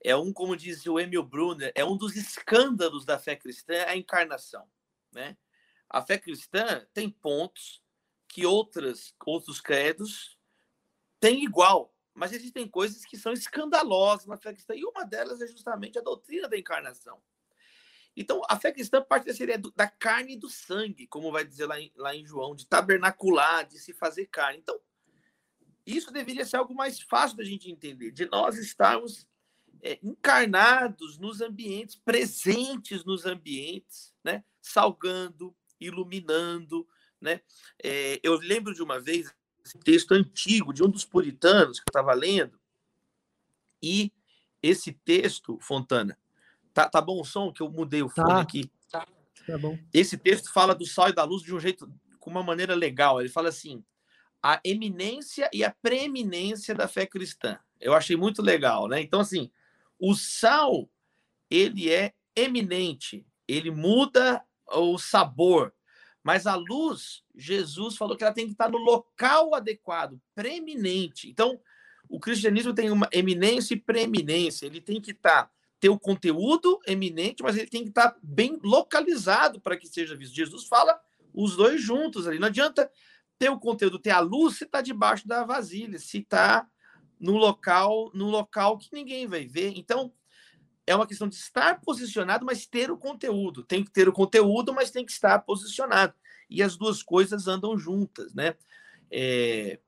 é 0.00 0.14
um, 0.14 0.32
como 0.32 0.56
diz 0.56 0.86
o 0.86 1.00
Emil 1.00 1.24
Brunner, 1.24 1.72
é 1.74 1.84
um 1.84 1.96
dos 1.96 2.14
escândalos 2.14 3.04
da 3.04 3.18
fé 3.18 3.34
cristã 3.34 3.84
a 3.86 3.96
encarnação, 3.96 4.64
né? 5.12 5.36
A 5.90 6.00
fé 6.00 6.16
cristã 6.16 6.86
tem 6.94 7.10
pontos 7.10 7.82
que 8.28 8.46
outras 8.46 9.12
outros 9.26 9.60
credos 9.60 10.38
têm 11.18 11.42
igual, 11.42 11.92
mas 12.14 12.32
existem 12.32 12.68
coisas 12.68 13.04
que 13.04 13.16
são 13.16 13.32
escandalosas 13.32 14.26
na 14.26 14.36
fé 14.36 14.52
cristã, 14.52 14.74
e 14.76 14.84
uma 14.84 15.04
delas 15.04 15.40
é 15.40 15.48
justamente 15.48 15.98
a 15.98 16.02
doutrina 16.02 16.48
da 16.48 16.56
encarnação. 16.56 17.20
Então, 18.20 18.42
a 18.48 18.58
fé 18.58 18.72
cristã 18.72 19.00
parte 19.00 19.26
dessa 19.26 19.44
ideia 19.44 19.62
da 19.76 19.86
carne 19.86 20.32
e 20.32 20.36
do 20.36 20.50
sangue, 20.50 21.06
como 21.06 21.30
vai 21.30 21.44
dizer 21.44 21.66
lá 21.66 21.80
em, 21.80 21.92
lá 21.94 22.16
em 22.16 22.26
João, 22.26 22.52
de 22.52 22.66
tabernacular, 22.66 23.64
de 23.64 23.78
se 23.78 23.92
fazer 23.92 24.26
carne. 24.26 24.58
Então, 24.58 24.76
isso 25.86 26.10
deveria 26.10 26.44
ser 26.44 26.56
algo 26.56 26.74
mais 26.74 27.00
fácil 27.00 27.36
da 27.36 27.44
gente 27.44 27.70
entender, 27.70 28.10
de 28.10 28.26
nós 28.26 28.58
estarmos 28.58 29.24
é, 29.80 30.00
encarnados 30.02 31.16
nos 31.16 31.40
ambientes, 31.40 31.94
presentes 31.94 33.04
nos 33.04 33.24
ambientes, 33.24 34.12
né? 34.24 34.42
salgando, 34.60 35.54
iluminando. 35.78 36.88
Né? 37.20 37.40
É, 37.80 38.18
eu 38.20 38.34
lembro 38.34 38.74
de 38.74 38.82
uma 38.82 38.98
vez, 38.98 39.32
texto 39.84 40.10
antigo 40.10 40.72
de 40.72 40.82
um 40.82 40.90
dos 40.90 41.04
puritanos 41.04 41.78
que 41.78 41.84
eu 41.88 41.90
estava 41.90 42.12
lendo. 42.14 42.58
E 43.80 44.12
esse 44.60 44.92
texto, 44.92 45.56
Fontana, 45.60 46.18
tá, 46.78 46.88
tá 46.88 47.00
bom 47.00 47.20
o 47.20 47.24
som 47.24 47.52
que 47.52 47.60
eu 47.60 47.70
mudei 47.70 48.02
o 48.02 48.08
fone 48.08 48.28
tá. 48.28 48.40
aqui? 48.40 48.70
Tá. 48.90 49.06
tá 49.46 49.58
bom. 49.58 49.76
Esse 49.92 50.16
texto 50.16 50.52
fala 50.52 50.74
do 50.74 50.86
sal 50.86 51.08
e 51.08 51.14
da 51.14 51.24
luz 51.24 51.42
de 51.42 51.52
um 51.54 51.58
jeito, 51.58 51.92
com 52.20 52.30
uma 52.30 52.42
maneira 52.42 52.74
legal. 52.74 53.20
Ele 53.20 53.28
fala 53.28 53.48
assim: 53.48 53.82
a 54.42 54.60
eminência 54.64 55.50
e 55.52 55.64
a 55.64 55.74
preeminência 55.82 56.74
da 56.74 56.86
fé 56.86 57.04
cristã. 57.04 57.58
Eu 57.80 57.94
achei 57.94 58.16
muito 58.16 58.42
legal, 58.42 58.86
né? 58.86 59.00
Então, 59.00 59.20
assim, 59.20 59.50
o 59.98 60.14
sal, 60.14 60.88
ele 61.50 61.90
é 61.90 62.12
eminente, 62.34 63.26
ele 63.46 63.70
muda 63.70 64.44
o 64.66 64.98
sabor, 64.98 65.72
mas 66.22 66.46
a 66.46 66.54
luz, 66.54 67.24
Jesus 67.34 67.96
falou 67.96 68.16
que 68.16 68.22
ela 68.22 68.34
tem 68.34 68.46
que 68.46 68.52
estar 68.52 68.68
no 68.68 68.78
local 68.78 69.54
adequado, 69.54 70.20
preeminente. 70.34 71.28
Então, 71.28 71.60
o 72.08 72.20
cristianismo 72.20 72.74
tem 72.74 72.90
uma 72.90 73.08
eminência 73.12 73.74
e 73.74 73.80
preeminência. 73.80 74.66
Ele 74.66 74.80
tem 74.80 75.00
que 75.00 75.12
estar 75.12 75.50
ter 75.80 75.88
o 75.88 75.98
conteúdo 75.98 76.78
eminente, 76.86 77.42
mas 77.42 77.56
ele 77.56 77.68
tem 77.68 77.82
que 77.82 77.90
estar 77.90 78.16
bem 78.22 78.58
localizado 78.62 79.60
para 79.60 79.76
que 79.76 79.86
seja 79.86 80.16
visto. 80.16 80.34
Jesus 80.34 80.66
fala 80.66 80.98
os 81.32 81.56
dois 81.56 81.80
juntos 81.80 82.26
ali. 82.26 82.38
Não 82.38 82.48
adianta 82.48 82.90
ter 83.38 83.50
o 83.50 83.58
conteúdo, 83.58 83.98
ter 83.98 84.10
a 84.10 84.20
luz 84.20 84.56
se 84.56 84.64
está 84.64 84.80
debaixo 84.80 85.26
da 85.28 85.44
vasilha, 85.44 85.98
se 85.98 86.18
está 86.18 86.66
no 87.20 87.36
local, 87.36 88.10
no 88.14 88.28
local 88.28 88.78
que 88.78 88.88
ninguém 88.92 89.26
vai 89.26 89.46
ver. 89.46 89.72
Então, 89.76 90.12
é 90.86 90.94
uma 90.94 91.06
questão 91.06 91.28
de 91.28 91.36
estar 91.36 91.80
posicionado, 91.80 92.44
mas 92.44 92.66
ter 92.66 92.90
o 92.90 92.96
conteúdo. 92.96 93.62
Tem 93.62 93.84
que 93.84 93.90
ter 93.90 94.08
o 94.08 94.12
conteúdo, 94.12 94.72
mas 94.72 94.90
tem 94.90 95.04
que 95.04 95.12
estar 95.12 95.38
posicionado. 95.40 96.14
E 96.48 96.62
as 96.62 96.76
duas 96.76 97.02
coisas 97.02 97.46
andam 97.46 97.76
juntas, 97.78 98.34
né? 98.34 98.54
É... 99.10 99.78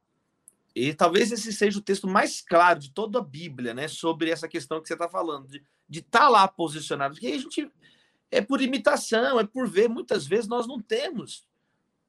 E 0.75 0.95
talvez 0.95 1.33
esse 1.33 1.53
seja 1.53 1.79
o 1.79 1.83
texto 1.83 2.07
mais 2.07 2.41
claro 2.41 2.79
de 2.79 2.93
toda 2.93 3.19
a 3.19 3.23
Bíblia, 3.23 3.75
né? 3.75 3.89
Sobre 3.89 4.31
essa 4.31 4.49
questão 4.49 4.81
que 4.81 4.89
você 4.89 4.95
está 4.95 5.09
falando, 5.09 5.49
de 5.49 5.63
estar 5.99 6.21
tá 6.21 6.29
lá 6.29 6.47
posicionado. 6.47 7.15
Porque 7.15 7.27
a 7.27 7.39
gente 7.39 7.71
é 8.31 8.41
por 8.41 8.61
imitação, 8.61 9.41
é 9.41 9.45
por 9.45 9.69
ver. 9.69 9.89
Muitas 9.89 10.27
vezes 10.27 10.47
nós 10.47 10.67
não 10.67 10.81
temos. 10.81 11.45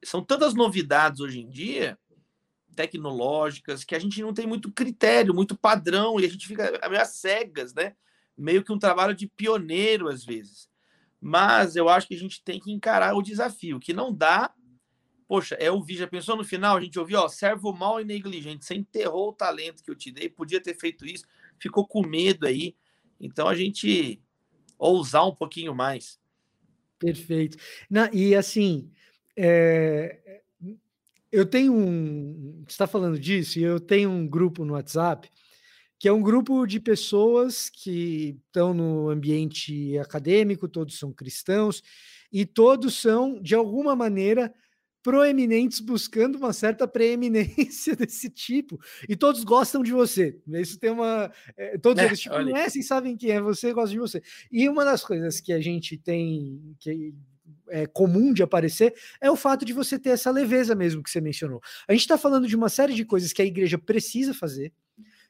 São 0.04 0.22
tantas 0.22 0.54
novidades 0.54 1.20
hoje 1.20 1.40
em 1.40 1.48
dia, 1.48 1.98
tecnológicas, 2.74 3.84
que 3.84 3.94
a 3.94 3.98
gente 3.98 4.20
não 4.22 4.32
tem 4.32 4.46
muito 4.46 4.70
critério, 4.72 5.34
muito 5.34 5.56
padrão, 5.56 6.18
e 6.18 6.24
a 6.24 6.28
gente 6.28 6.46
fica 6.46 6.80
meio 6.88 7.06
cegas, 7.06 7.74
né? 7.74 7.94
meio 8.36 8.64
que 8.64 8.72
um 8.72 8.78
trabalho 8.78 9.14
de 9.14 9.26
pioneiro 9.26 10.08
às 10.08 10.24
vezes. 10.24 10.68
Mas 11.20 11.76
eu 11.76 11.88
acho 11.88 12.08
que 12.08 12.14
a 12.14 12.18
gente 12.18 12.42
tem 12.42 12.58
que 12.58 12.72
encarar 12.72 13.14
o 13.14 13.22
desafio, 13.22 13.78
que 13.78 13.92
não 13.92 14.12
dá 14.12 14.52
Poxa, 15.32 15.54
é 15.54 15.70
ouvir, 15.70 15.96
já 15.96 16.06
pensou 16.06 16.36
no 16.36 16.44
final? 16.44 16.76
A 16.76 16.80
gente 16.82 16.98
ouviu, 16.98 17.18
ó, 17.18 17.26
servo 17.26 17.72
mal 17.72 17.98
e 17.98 18.04
negligente, 18.04 18.66
você 18.66 18.74
enterrou 18.74 19.30
o 19.30 19.32
talento 19.32 19.82
que 19.82 19.90
eu 19.90 19.94
te 19.94 20.10
dei, 20.10 20.28
podia 20.28 20.60
ter 20.60 20.78
feito 20.78 21.06
isso, 21.06 21.24
ficou 21.58 21.86
com 21.86 22.06
medo 22.06 22.46
aí. 22.46 22.76
Então 23.18 23.48
a 23.48 23.54
gente 23.54 24.20
ousar 24.78 25.26
um 25.26 25.34
pouquinho 25.34 25.74
mais. 25.74 26.20
Perfeito. 26.98 27.56
Na, 27.88 28.10
e 28.12 28.34
assim, 28.34 28.90
é, 29.34 30.42
eu 31.30 31.46
tenho 31.46 31.72
um. 31.72 32.62
Você 32.66 32.72
está 32.72 32.86
falando 32.86 33.18
disso, 33.18 33.58
e 33.58 33.62
eu 33.62 33.80
tenho 33.80 34.10
um 34.10 34.28
grupo 34.28 34.66
no 34.66 34.74
WhatsApp 34.74 35.30
que 35.98 36.08
é 36.08 36.12
um 36.12 36.20
grupo 36.20 36.66
de 36.66 36.78
pessoas 36.78 37.70
que 37.70 38.36
estão 38.48 38.74
no 38.74 39.08
ambiente 39.08 39.96
acadêmico, 39.98 40.68
todos 40.68 40.98
são 40.98 41.10
cristãos, 41.10 41.80
e 42.30 42.44
todos 42.44 43.00
são, 43.00 43.40
de 43.40 43.54
alguma 43.54 43.94
maneira, 43.94 44.52
proeminentes 45.02 45.80
buscando 45.80 46.36
uma 46.36 46.52
certa 46.52 46.86
preeminência 46.86 47.94
desse 47.96 48.30
tipo. 48.30 48.80
E 49.08 49.16
todos 49.16 49.44
gostam 49.44 49.82
de 49.82 49.92
você. 49.92 50.38
Isso 50.48 50.78
tem 50.78 50.90
uma. 50.90 51.30
É, 51.56 51.76
todos 51.76 52.02
é, 52.02 52.06
eles 52.06 52.20
te 52.20 52.28
conhecem, 52.28 52.82
sabem 52.82 53.16
quem 53.16 53.30
é 53.30 53.40
você, 53.40 53.72
gostam 53.72 53.94
de 53.94 53.98
você. 53.98 54.22
E 54.50 54.68
uma 54.68 54.84
das 54.84 55.04
coisas 55.04 55.40
que 55.40 55.52
a 55.52 55.60
gente 55.60 55.98
tem. 55.98 56.74
que 56.78 57.14
é 57.68 57.86
comum 57.86 58.34
de 58.34 58.42
aparecer 58.42 58.94
é 59.20 59.30
o 59.30 59.36
fato 59.36 59.64
de 59.64 59.72
você 59.72 59.98
ter 59.98 60.10
essa 60.10 60.30
leveza 60.30 60.74
mesmo 60.74 61.02
que 61.02 61.10
você 61.10 61.20
mencionou. 61.20 61.60
A 61.88 61.92
gente 61.92 62.02
está 62.02 62.18
falando 62.18 62.46
de 62.46 62.54
uma 62.54 62.68
série 62.68 62.94
de 62.94 63.04
coisas 63.04 63.32
que 63.32 63.40
a 63.40 63.46
igreja 63.46 63.78
precisa 63.78 64.34
fazer, 64.34 64.72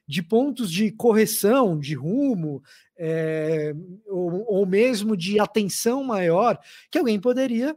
de 0.05 0.21
pontos 0.21 0.69
de 0.69 0.91
correção, 0.91 1.79
de 1.79 1.93
rumo, 1.93 2.61
é, 2.97 3.73
ou, 4.07 4.45
ou 4.45 4.65
mesmo 4.65 5.15
de 5.15 5.39
atenção 5.39 6.03
maior, 6.03 6.59
que 6.91 6.97
alguém 6.97 7.19
poderia 7.19 7.75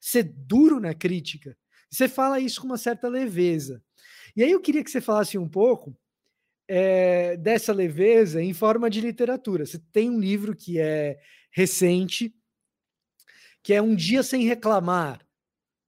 ser 0.00 0.24
duro 0.24 0.80
na 0.80 0.94
crítica. 0.94 1.56
Você 1.90 2.08
fala 2.08 2.40
isso 2.40 2.60
com 2.60 2.66
uma 2.66 2.78
certa 2.78 3.08
leveza. 3.08 3.82
E 4.36 4.42
aí 4.42 4.50
eu 4.50 4.60
queria 4.60 4.84
que 4.84 4.90
você 4.90 5.00
falasse 5.00 5.38
um 5.38 5.48
pouco 5.48 5.96
é, 6.68 7.36
dessa 7.36 7.72
leveza 7.72 8.42
em 8.42 8.52
forma 8.52 8.90
de 8.90 9.00
literatura. 9.00 9.64
Você 9.64 9.78
tem 9.92 10.10
um 10.10 10.20
livro 10.20 10.54
que 10.54 10.78
é 10.78 11.18
recente, 11.50 12.34
que 13.62 13.72
é 13.72 13.80
Um 13.80 13.94
Dia 13.94 14.22
Sem 14.22 14.44
Reclamar. 14.44 15.26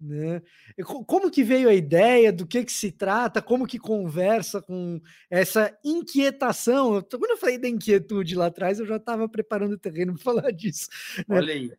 Né? 0.00 0.40
Como 0.84 1.30
que 1.30 1.42
veio 1.42 1.68
a 1.68 1.74
ideia, 1.74 2.32
do 2.32 2.46
que, 2.46 2.64
que 2.64 2.72
se 2.72 2.92
trata, 2.92 3.42
como 3.42 3.66
que 3.66 3.78
conversa 3.78 4.62
com 4.62 5.00
essa 5.28 5.76
inquietação? 5.84 7.02
Quando 7.02 7.30
eu 7.32 7.36
falei 7.36 7.58
da 7.58 7.68
inquietude 7.68 8.36
lá 8.36 8.46
atrás, 8.46 8.78
eu 8.78 8.86
já 8.86 8.96
estava 8.96 9.28
preparando 9.28 9.72
o 9.72 9.78
terreno 9.78 10.14
para 10.14 10.22
falar 10.22 10.50
disso. 10.52 10.88
Né? 11.28 11.36
Olha 11.36 11.52
aí. 11.52 11.72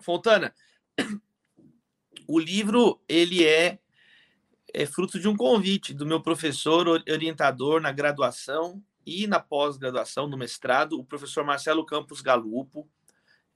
Fontana, 0.00 0.54
o 2.26 2.38
livro 2.38 3.00
ele 3.08 3.44
é, 3.44 3.78
é 4.72 4.86
fruto 4.86 5.18
de 5.18 5.28
um 5.28 5.36
convite 5.36 5.94
do 5.94 6.06
meu 6.06 6.20
professor 6.20 6.86
orientador 6.88 7.80
na 7.80 7.90
graduação 7.90 8.82
e 9.06 9.26
na 9.26 9.40
pós-graduação, 9.40 10.28
no 10.28 10.36
mestrado, 10.36 10.98
o 10.98 11.04
professor 11.04 11.42
Marcelo 11.44 11.84
Campos 11.86 12.20
Galupo, 12.20 12.86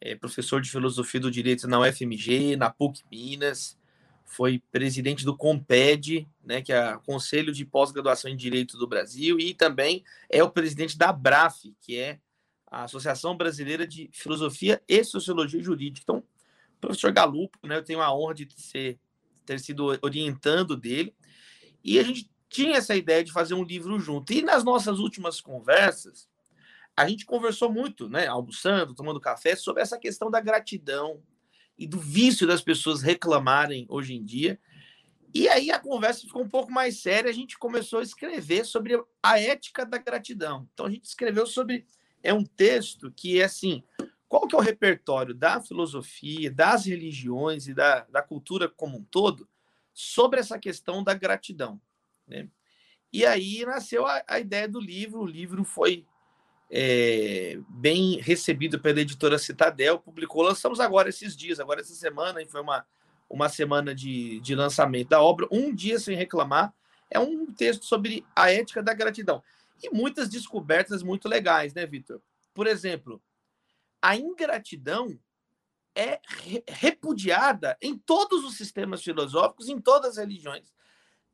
é 0.01 0.17
professor 0.17 0.61
de 0.61 0.71
filosofia 0.71 1.21
do 1.21 1.31
direito 1.31 1.69
na 1.69 1.79
UFMG, 1.79 2.57
na 2.57 2.71
PUC 2.71 3.03
Minas, 3.11 3.79
foi 4.25 4.63
presidente 4.73 5.27
do 5.27 5.37
COMPED, 5.37 6.27
né, 6.43 6.63
que 6.63 6.73
é 6.73 6.97
o 6.97 7.01
Conselho 7.01 7.53
de 7.53 7.67
Pós-Graduação 7.67 8.31
em 8.31 8.37
Direito 8.37 8.79
do 8.79 8.87
Brasil, 8.87 9.39
e 9.39 9.53
também 9.53 10.03
é 10.31 10.43
o 10.43 10.51
presidente 10.51 10.97
da 10.97 11.13
BRAF, 11.13 11.75
que 11.83 11.99
é 11.99 12.19
a 12.67 12.85
Associação 12.85 13.37
Brasileira 13.37 13.87
de 13.87 14.09
Filosofia 14.11 14.83
e 14.89 15.05
Sociologia 15.05 15.63
Jurídica. 15.63 16.03
Então, 16.03 16.25
professor 16.83 17.13
Galupo, 17.13 17.57
né, 17.67 17.77
eu 17.77 17.85
tenho 17.85 18.03
a 18.03 18.15
honra 18.15 18.35
de 18.35 18.49
ser, 18.57 18.99
ter 19.47 19.59
sido 19.61 19.99
orientando 20.03 20.77
dele, 20.77 21.15
e 21.83 21.99
a 21.99 22.03
gente 22.03 22.31
tinha 22.49 22.77
essa 22.77 22.95
ideia 22.95 23.25
de 23.25 23.33
fazer 23.33 23.55
um 23.55 23.65
livro 23.65 23.99
junto. 23.99 24.33
E 24.33 24.43
nas 24.43 24.63
nossas 24.63 24.99
últimas 24.99 25.41
conversas, 25.41 26.29
a 26.95 27.09
gente 27.09 27.25
conversou 27.25 27.73
muito, 27.73 28.09
né, 28.09 28.27
almoçando, 28.27 28.95
tomando 28.95 29.21
café, 29.21 29.57
sobre 29.57 29.81
essa 29.81 29.99
questão 29.99 30.31
da 30.31 30.41
gratidão 30.41 31.23
e 31.79 31.87
do 31.87 31.99
vício 31.99 32.47
das 32.47 32.61
pessoas 32.61 33.01
reclamarem 33.01 33.87
hoje 33.89 34.15
em 34.15 34.23
dia. 34.23 34.61
E 35.35 35.49
aí 35.49 35.71
a 35.71 35.79
conversa 35.79 36.21
ficou 36.21 36.43
um 36.43 36.49
pouco 36.49 36.71
mais 36.71 37.01
séria, 37.01 37.31
a 37.31 37.35
gente 37.35 37.59
começou 37.59 38.01
a 38.01 38.03
escrever 38.03 38.67
sobre 38.67 39.03
a 39.23 39.41
ética 39.41 39.87
da 39.87 39.97
gratidão. 39.97 40.69
Então 40.75 40.87
a 40.87 40.91
gente 40.91 41.05
escreveu 41.05 41.47
sobre 41.47 41.87
é 42.23 42.35
um 42.35 42.45
texto 42.45 43.11
que 43.11 43.41
é 43.41 43.45
assim, 43.45 43.83
qual 44.33 44.49
que 44.49 44.55
é 44.55 44.59
o 44.59 44.63
repertório 44.63 45.35
da 45.35 45.61
filosofia, 45.61 46.51
das 46.51 46.87
religiões 46.87 47.69
e 47.69 47.75
da, 47.75 48.01
da 48.05 48.23
cultura 48.23 48.67
como 48.67 48.97
um 48.97 49.05
todo 49.05 49.47
sobre 49.93 50.41
essa 50.41 50.59
questão 50.59 51.05
da 51.05 51.13
gratidão, 51.13 51.79
né? 52.27 52.49
E 53.13 53.27
aí 53.27 53.63
nasceu 53.67 54.07
a, 54.07 54.25
a 54.27 54.41
ideia 54.41 54.67
do 54.67 54.81
livro. 54.81 55.21
O 55.21 55.27
livro 55.27 55.65
foi 55.65 56.07
é, 56.71 57.59
bem 57.69 58.23
recebido 58.23 58.81
pela 58.81 59.03
editora 59.03 59.39
Citadel, 59.39 59.99
publicou, 59.99 60.43
lançamos 60.43 60.81
agora 60.81 61.11
esses 61.11 61.37
dias, 61.37 61.61
agora 61.61 61.83
essa 61.83 61.93
semana, 61.93 62.41
foi 62.47 62.63
uma, 62.63 62.87
uma 63.29 63.51
semana 63.51 63.95
de, 63.95 64.41
de 64.41 64.55
lançamento 64.55 65.11
da 65.11 65.21
obra, 65.21 65.47
Um 65.51 65.75
Dia 65.75 65.99
Sem 65.99 66.17
Reclamar, 66.17 66.73
é 67.11 67.21
um 67.21 67.53
texto 67.53 67.85
sobre 67.85 68.25
a 68.35 68.51
ética 68.51 68.83
da 68.83 68.95
gratidão. 68.95 69.43
E 69.83 69.91
muitas 69.91 70.27
descobertas 70.31 71.03
muito 71.03 71.29
legais, 71.29 71.75
né, 71.75 71.85
Vitor? 71.85 72.19
Por 72.55 72.67
exemplo, 72.67 73.21
a 74.03 74.17
ingratidão 74.17 75.17
é 75.95 76.21
repudiada 76.69 77.77
em 77.81 77.97
todos 77.97 78.45
os 78.45 78.57
sistemas 78.57 79.03
filosóficos, 79.03 79.69
em 79.69 79.81
todas 79.81 80.13
as 80.13 80.17
religiões. 80.17 80.73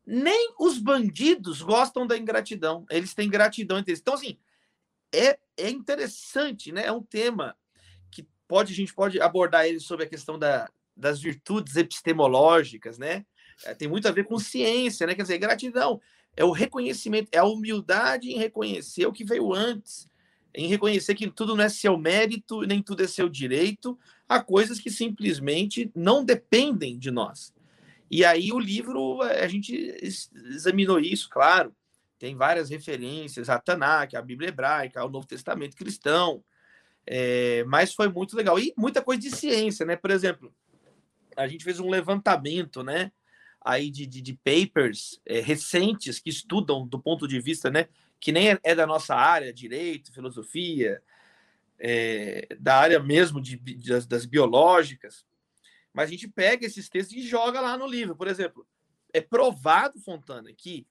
Nem 0.07 0.55
os 0.59 0.79
bandidos 0.79 1.62
gostam 1.62 2.07
da 2.07 2.16
ingratidão. 2.16 2.85
Eles 2.91 3.14
têm 3.14 3.31
gratidão 3.31 3.79
entre 3.79 3.93
eles. 3.93 4.01
Então, 4.01 4.14
assim, 4.14 4.39
é, 5.12 5.39
é 5.57 5.71
interessante, 5.71 6.73
né? 6.73 6.87
É 6.87 6.93
um 6.93 7.03
tema 7.03 7.57
que 8.11 8.27
pode 8.47 8.73
a 8.73 8.77
gente 8.77 8.95
pode 8.95 9.21
abordar 9.21 9.66
ele 9.66 9.81
sobre 9.81 10.07
a 10.07 10.09
questão 10.09 10.39
da, 10.39 10.69
das 10.97 11.21
virtudes 11.21 11.77
epistemológicas, 11.77 12.99
né? 12.99 13.25
É, 13.64 13.75
tem 13.75 13.89
muito 13.89 14.07
a 14.09 14.12
ver 14.12 14.25
com 14.25 14.39
ciência, 14.39 15.07
né? 15.07 15.14
Quer 15.14 15.23
dizer, 15.23 15.39
gratidão 15.39 16.01
é 16.37 16.45
o 16.45 16.53
reconhecimento, 16.53 17.29
é 17.33 17.39
a 17.39 17.45
humildade 17.45 18.31
em 18.31 18.39
reconhecer 18.39 19.07
o 19.07 19.12
que 19.12 19.25
veio 19.25 19.53
antes, 19.53 20.09
em 20.55 20.66
reconhecer 20.66 21.14
que 21.14 21.30
tudo 21.30 21.55
não 21.55 21.64
é 21.64 21.68
seu 21.68 21.96
mérito, 21.96 22.62
nem 22.62 22.82
tudo 22.82 23.03
é 23.03 23.07
seu 23.07 23.28
direito, 23.28 23.99
há 24.28 24.42
coisas 24.42 24.78
que 24.78 24.90
simplesmente 24.90 25.90
não 25.94 26.24
dependem 26.24 26.99
de 26.99 27.11
nós. 27.11 27.53
E 28.11 28.24
aí 28.24 28.53
o 28.53 28.59
livro, 28.59 29.20
a 29.22 29.46
gente 29.46 29.74
examinou 30.51 30.99
isso, 30.99 31.28
claro, 31.28 31.74
tem 32.18 32.34
várias 32.34 32.70
referências 32.70 33.49
a 33.49 33.59
Tanakh, 33.59 34.16
a 34.16 34.22
Bíblia 34.22 34.49
hebraica, 34.49 35.01
ao 35.01 35.11
Novo 35.11 35.26
Testamento 35.26 35.76
cristão, 35.76 36.42
é, 37.07 37.64
mas 37.64 37.94
foi 37.94 38.09
muito 38.09 38.36
legal. 38.36 38.59
E 38.59 38.74
muita 38.76 39.01
coisa 39.01 39.22
de 39.22 39.30
ciência, 39.30 39.86
né? 39.86 39.96
Por 39.96 40.11
exemplo, 40.11 40.53
a 41.36 41.46
gente 41.46 41.64
fez 41.64 41.80
um 41.80 41.88
levantamento, 41.88 42.82
né? 42.82 43.12
Aí 43.64 43.90
de, 43.90 44.07
de, 44.07 44.20
de 44.20 44.34
papers 44.34 45.20
é, 45.24 45.40
recentes 45.40 46.18
que 46.18 46.30
estudam 46.30 46.86
do 46.86 46.99
ponto 46.99 47.26
de 47.26 47.40
vista, 47.40 47.70
né? 47.70 47.88
Que 48.21 48.33
nem 48.33 48.51
é, 48.51 48.59
é 48.62 48.75
da 48.75 48.87
nossa 48.87 49.14
área, 49.14 49.53
direito, 49.53 50.12
filosofia, 50.12 51.03
é, 51.79 52.49
da 52.59 52.77
área 52.77 53.01
mesmo 53.01 53.41
de, 53.41 53.57
de 53.57 53.89
das, 53.89 54.07
das 54.07 54.27
biológicas. 54.27 55.25
Mas 55.93 56.09
a 56.09 56.11
gente 56.12 56.29
pega 56.29 56.66
esses 56.66 56.89
textos 56.89 57.16
e 57.16 57.23
joga 57.23 57.61
lá 57.61 57.77
no 57.77 57.87
livro. 57.87 58.16
Por 58.16 58.29
exemplo, 58.29 58.66
é 59.12 59.21
provado, 59.21 60.01
Fontana, 60.01 60.53
que 60.53 60.87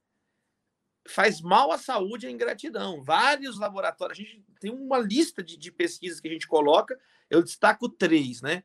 faz 1.07 1.41
mal 1.41 1.71
à 1.71 1.77
saúde 1.77 2.27
a 2.27 2.31
ingratidão. 2.31 3.03
Vários 3.03 3.57
laboratórios, 3.57 4.19
a 4.19 4.21
gente 4.21 4.43
tem 4.59 4.71
uma 4.71 4.97
lista 4.97 5.41
de, 5.41 5.57
de 5.57 5.71
pesquisas 5.71 6.19
que 6.19 6.27
a 6.27 6.31
gente 6.31 6.47
coloca, 6.47 6.99
eu 7.29 7.41
destaco 7.41 7.87
três, 7.89 8.41
né? 8.41 8.63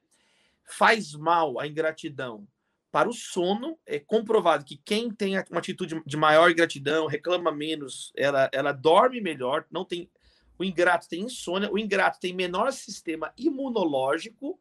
Faz 0.65 1.15
mal 1.15 1.59
a 1.59 1.67
ingratidão 1.67 2.47
para 2.93 3.09
o 3.09 3.13
sono, 3.13 3.79
é 3.87 3.99
comprovado 3.99 4.67
que 4.67 4.77
quem 4.77 5.11
tem 5.11 5.33
uma 5.51 5.59
atitude 5.59 6.03
de 6.05 6.17
maior 6.17 6.51
ingratidão, 6.51 7.07
reclama 7.07 7.51
menos, 7.51 8.13
ela, 8.15 8.51
ela 8.53 8.71
dorme 8.71 9.19
melhor, 9.19 9.65
não 9.71 9.83
tem. 9.83 10.11
O 10.59 10.63
ingrato 10.63 11.09
tem 11.09 11.23
insônia, 11.23 11.73
o 11.73 11.79
ingrato 11.79 12.21
tem 12.21 12.35
menor 12.35 12.71
sistema 12.71 13.33
imunológico 13.37 14.61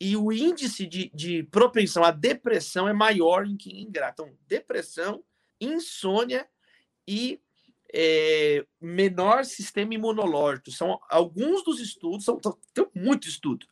e 0.00 0.16
o 0.16 0.32
índice 0.32 0.86
de, 0.86 1.10
de 1.14 1.42
propensão 1.44 2.02
à 2.02 2.10
depressão 2.10 2.88
é 2.88 2.92
maior 2.94 3.46
em 3.46 3.56
quem 3.56 3.76
é 3.76 3.80
ingrato. 3.82 4.22
Então, 4.22 4.34
depressão, 4.48 5.22
insônia 5.60 6.48
e 7.06 7.38
é, 7.92 8.64
menor 8.80 9.44
sistema 9.44 9.92
imunológico. 9.92 10.70
São 10.70 10.98
alguns 11.10 11.62
dos 11.62 11.80
estudos, 11.80 12.24
são, 12.24 12.40
tem 12.72 12.86
muito 12.94 13.28
estudo. 13.28 13.66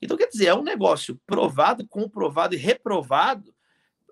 Então, 0.00 0.16
quer 0.16 0.28
dizer, 0.28 0.46
é 0.46 0.54
um 0.54 0.62
negócio 0.62 1.20
provado, 1.26 1.86
comprovado 1.86 2.54
e 2.54 2.58
reprovado, 2.58 3.54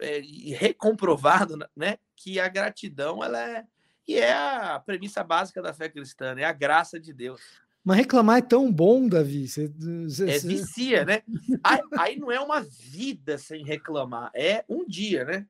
é, 0.01 0.21
e 0.21 0.53
recomprovado, 0.53 1.59
né? 1.77 1.99
Que 2.17 2.41
a 2.41 2.49
gratidão, 2.49 3.23
ela 3.23 3.41
é. 3.41 3.65
E 4.07 4.17
é 4.17 4.33
a 4.33 4.81
premissa 4.85 5.23
básica 5.23 5.63
da 5.63 5.73
fé 5.73 5.89
cristã, 5.89 6.35
é 6.37 6.45
a 6.45 6.53
graça 6.53 6.99
de 6.99 7.13
Deus. 7.13 7.41
Mas 7.85 7.99
reclamar 7.99 8.39
é 8.39 8.43
tão 8.43 8.71
bom, 8.73 9.09
Davi. 9.09 9.49
Você, 9.49 9.73
você, 10.09 10.31
é 10.31 10.39
vicia, 10.39 11.05
né? 11.05 11.23
aí, 11.63 11.81
aí 11.99 12.17
não 12.19 12.31
é 12.31 12.41
uma 12.41 12.61
vida 12.61 13.39
sem 13.39 13.65
reclamar, 13.65 14.31
é 14.35 14.65
um 14.69 14.87
dia, 14.87 15.25
né? 15.25 15.47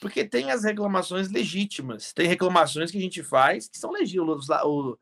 Porque 0.00 0.24
tem 0.24 0.50
as 0.50 0.64
reclamações 0.64 1.30
legítimas, 1.30 2.12
tem 2.12 2.26
reclamações 2.26 2.90
que 2.90 2.98
a 2.98 3.00
gente 3.00 3.22
faz 3.22 3.68
que 3.68 3.78
são 3.78 3.92
legítimas. 3.92 4.48
O, 4.64 4.98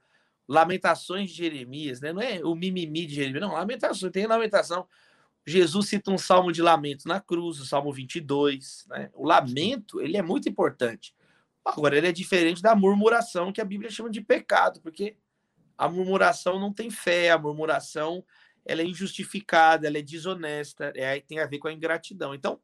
Lamentações 0.48 1.30
de 1.30 1.36
Jeremias, 1.36 2.00
né? 2.00 2.12
Não 2.12 2.20
é 2.20 2.40
o 2.44 2.54
mimimi 2.54 3.06
de 3.06 3.14
Jeremias, 3.14 3.42
não. 3.42 3.52
Lamentações, 3.52 4.12
tem 4.12 4.26
lamentação. 4.26 4.86
Jesus 5.46 5.88
cita 5.88 6.10
um 6.10 6.18
salmo 6.18 6.52
de 6.52 6.62
lamento 6.62 7.08
na 7.08 7.20
cruz, 7.20 7.58
o 7.60 7.66
salmo 7.66 7.92
22, 7.92 8.86
né? 8.88 9.10
O 9.14 9.26
lamento, 9.26 10.00
ele 10.00 10.16
é 10.16 10.22
muito 10.22 10.48
importante. 10.48 11.14
Agora, 11.64 11.96
ele 11.96 12.08
é 12.08 12.12
diferente 12.12 12.60
da 12.60 12.74
murmuração, 12.74 13.52
que 13.52 13.60
a 13.60 13.64
Bíblia 13.64 13.90
chama 13.90 14.10
de 14.10 14.20
pecado, 14.20 14.80
porque 14.80 15.16
a 15.78 15.88
murmuração 15.88 16.58
não 16.58 16.72
tem 16.72 16.90
fé, 16.90 17.30
a 17.30 17.38
murmuração 17.38 18.24
ela 18.64 18.82
é 18.82 18.84
injustificada, 18.84 19.86
ela 19.86 19.98
é 19.98 20.02
desonesta, 20.02 20.92
é, 20.94 21.18
tem 21.20 21.40
a 21.40 21.46
ver 21.46 21.58
com 21.58 21.68
a 21.68 21.72
ingratidão. 21.72 22.34
Então, 22.34 22.60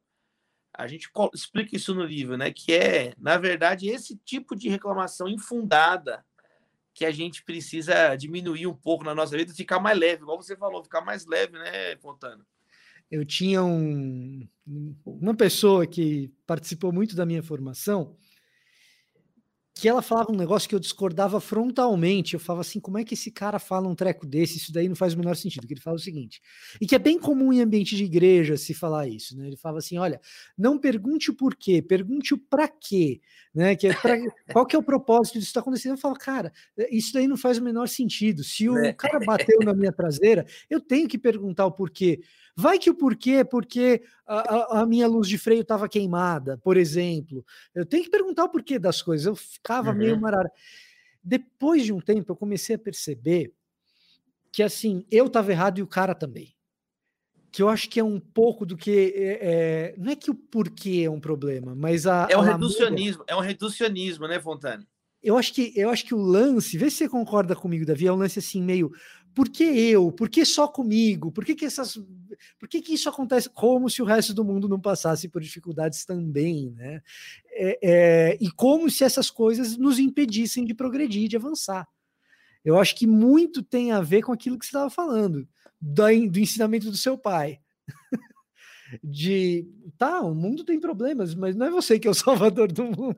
a 0.72 0.86
gente 0.86 1.10
explica 1.34 1.74
isso 1.74 1.94
no 1.94 2.04
livro, 2.04 2.36
né? 2.36 2.52
Que 2.52 2.72
é, 2.72 3.14
na 3.18 3.36
verdade, 3.36 3.88
esse 3.88 4.16
tipo 4.18 4.54
de 4.54 4.68
reclamação 4.68 5.28
infundada 5.28 6.24
que 6.98 7.04
a 7.04 7.12
gente 7.12 7.44
precisa 7.44 8.16
diminuir 8.16 8.66
um 8.66 8.74
pouco 8.74 9.04
na 9.04 9.14
nossa 9.14 9.36
vida 9.36 9.54
ficar 9.54 9.78
mais 9.78 9.96
leve, 9.96 10.22
igual 10.22 10.42
você 10.42 10.56
falou, 10.56 10.82
ficar 10.82 11.00
mais 11.00 11.24
leve, 11.26 11.52
né, 11.52 11.96
Fontana? 11.98 12.44
Eu 13.08 13.24
tinha 13.24 13.62
um, 13.62 14.46
uma 15.06 15.32
pessoa 15.32 15.86
que 15.86 16.28
participou 16.44 16.92
muito 16.92 17.14
da 17.14 17.24
minha 17.24 17.40
formação, 17.40 18.16
que 19.78 19.88
ela 19.88 20.02
falava 20.02 20.32
um 20.32 20.36
negócio 20.36 20.68
que 20.68 20.74
eu 20.74 20.80
discordava 20.80 21.40
frontalmente. 21.40 22.34
Eu 22.34 22.40
falava 22.40 22.62
assim: 22.62 22.80
como 22.80 22.98
é 22.98 23.04
que 23.04 23.14
esse 23.14 23.30
cara 23.30 23.60
fala 23.60 23.86
um 23.86 23.94
treco 23.94 24.26
desse? 24.26 24.58
Isso 24.58 24.72
daí 24.72 24.88
não 24.88 24.96
faz 24.96 25.14
o 25.14 25.18
menor 25.18 25.36
sentido. 25.36 25.68
Que 25.68 25.74
ele 25.74 25.80
fala 25.80 25.94
o 25.94 26.00
seguinte, 26.00 26.42
e 26.80 26.86
que 26.86 26.96
é 26.96 26.98
bem 26.98 27.16
comum 27.16 27.52
em 27.52 27.60
ambiente 27.60 27.94
de 27.94 28.02
igreja 28.02 28.56
se 28.56 28.74
falar 28.74 29.06
isso, 29.06 29.36
né? 29.38 29.46
Ele 29.46 29.56
fala 29.56 29.78
assim: 29.78 29.96
olha, 29.96 30.20
não 30.58 30.76
pergunte 30.76 31.30
o 31.30 31.34
porquê, 31.34 31.80
pergunte 31.80 32.34
o 32.34 32.38
para 32.38 32.66
quê, 32.66 33.20
né? 33.54 33.76
Que 33.76 33.86
é 33.86 33.94
pra, 33.94 34.16
qual 34.52 34.66
que 34.66 34.74
é 34.74 34.78
o 34.80 34.82
propósito 34.82 35.34
disso 35.34 35.46
está 35.46 35.60
acontecendo? 35.60 35.92
Eu 35.92 35.98
falo, 35.98 36.16
cara, 36.16 36.52
isso 36.90 37.12
daí 37.12 37.28
não 37.28 37.36
faz 37.36 37.58
o 37.58 37.62
menor 37.62 37.86
sentido. 37.86 38.42
Se 38.42 38.68
o 38.68 38.76
é. 38.78 38.92
cara 38.92 39.20
bateu 39.20 39.60
na 39.60 39.72
minha 39.72 39.92
traseira, 39.92 40.44
eu 40.68 40.80
tenho 40.80 41.06
que 41.06 41.16
perguntar 41.16 41.66
o 41.66 41.70
porquê. 41.70 42.20
Vai 42.60 42.76
que 42.76 42.90
o 42.90 42.94
porquê 42.94 43.30
é 43.34 43.44
porque 43.44 44.02
a, 44.26 44.78
a, 44.78 44.80
a 44.80 44.86
minha 44.86 45.06
luz 45.06 45.28
de 45.28 45.38
freio 45.38 45.60
estava 45.60 45.88
queimada, 45.88 46.58
por 46.58 46.76
exemplo. 46.76 47.46
Eu 47.72 47.86
tenho 47.86 48.02
que 48.02 48.10
perguntar 48.10 48.42
o 48.42 48.48
porquê 48.48 48.80
das 48.80 49.00
coisas. 49.00 49.26
Eu 49.26 49.36
ficava 49.36 49.90
uhum. 49.90 49.96
meio 49.96 50.20
marara. 50.20 50.50
Depois 51.22 51.84
de 51.84 51.92
um 51.92 52.00
tempo, 52.00 52.32
eu 52.32 52.36
comecei 52.36 52.74
a 52.74 52.78
perceber 52.78 53.54
que 54.50 54.60
assim, 54.60 55.06
eu 55.08 55.26
estava 55.26 55.52
errado 55.52 55.78
e 55.78 55.82
o 55.82 55.86
cara 55.86 56.16
também. 56.16 56.52
Que 57.52 57.62
eu 57.62 57.68
acho 57.68 57.88
que 57.88 58.00
é 58.00 58.04
um 58.04 58.18
pouco 58.18 58.66
do 58.66 58.76
que. 58.76 59.14
É, 59.14 59.38
é, 59.40 59.94
não 59.96 60.10
é 60.10 60.16
que 60.16 60.28
o 60.28 60.34
porquê 60.34 61.02
é 61.04 61.10
um 61.10 61.20
problema, 61.20 61.76
mas 61.76 62.08
a. 62.08 62.26
É 62.28 62.36
um 62.36 62.40
reducionismo, 62.40 63.22
é 63.28 63.36
um 63.36 63.40
reducionismo, 63.40 64.26
né, 64.26 64.40
Fontana? 64.40 64.84
Eu 65.22 65.36
acho 65.36 65.52
que 65.52 65.72
eu 65.76 65.90
acho 65.90 66.04
que 66.04 66.14
o 66.14 66.20
lance, 66.20 66.76
vê 66.76 66.90
se 66.90 66.98
você 66.98 67.08
concorda 67.08 67.54
comigo, 67.54 67.86
Davi, 67.86 68.06
é 68.06 68.12
um 68.12 68.16
lance 68.16 68.38
assim 68.38 68.62
meio 68.62 68.90
por 69.38 69.48
que 69.48 69.62
eu? 69.62 70.10
Por 70.10 70.28
que 70.28 70.44
só 70.44 70.66
comigo? 70.66 71.30
Por 71.30 71.44
que, 71.44 71.54
que 71.54 71.64
essas. 71.64 71.96
Por 72.58 72.68
que, 72.68 72.82
que 72.82 72.94
isso 72.94 73.08
acontece 73.08 73.48
como 73.48 73.88
se 73.88 74.02
o 74.02 74.04
resto 74.04 74.34
do 74.34 74.44
mundo 74.44 74.68
não 74.68 74.80
passasse 74.80 75.28
por 75.28 75.40
dificuldades 75.40 76.04
também, 76.04 76.72
né? 76.72 77.00
É, 77.52 77.78
é, 77.80 78.38
e 78.40 78.50
como 78.50 78.90
se 78.90 79.04
essas 79.04 79.30
coisas 79.30 79.76
nos 79.76 80.00
impedissem 80.00 80.64
de 80.64 80.74
progredir, 80.74 81.28
de 81.28 81.36
avançar. 81.36 81.86
Eu 82.64 82.80
acho 82.80 82.96
que 82.96 83.06
muito 83.06 83.62
tem 83.62 83.92
a 83.92 84.00
ver 84.00 84.22
com 84.22 84.32
aquilo 84.32 84.58
que 84.58 84.64
você 84.64 84.70
estava 84.70 84.90
falando, 84.90 85.48
do, 85.80 86.02
do 86.28 86.40
ensinamento 86.40 86.90
do 86.90 86.96
seu 86.96 87.16
pai. 87.16 87.60
de 89.04 89.68
tá, 89.96 90.20
o 90.20 90.34
mundo 90.34 90.64
tem 90.64 90.80
problemas, 90.80 91.32
mas 91.32 91.54
não 91.54 91.66
é 91.66 91.70
você 91.70 91.96
que 91.96 92.08
é 92.08 92.10
o 92.10 92.14
salvador 92.26 92.72
do 92.72 92.86
mundo. 92.86 93.16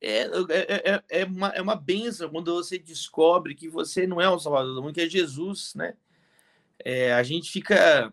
É, 0.00 0.22
é, 0.22 0.92
é, 0.92 1.04
é, 1.08 1.24
uma, 1.24 1.48
é 1.48 1.60
uma 1.60 1.74
benção 1.74 2.30
quando 2.30 2.54
você 2.54 2.78
descobre 2.78 3.54
que 3.54 3.68
você 3.68 4.06
não 4.06 4.20
é 4.20 4.28
o 4.28 4.38
Salvador 4.38 4.74
do 4.74 4.82
mundo, 4.82 4.94
que 4.94 5.00
é 5.00 5.08
Jesus, 5.08 5.74
né? 5.74 5.94
É, 6.84 7.12
a 7.12 7.22
gente 7.24 7.50
fica 7.50 8.12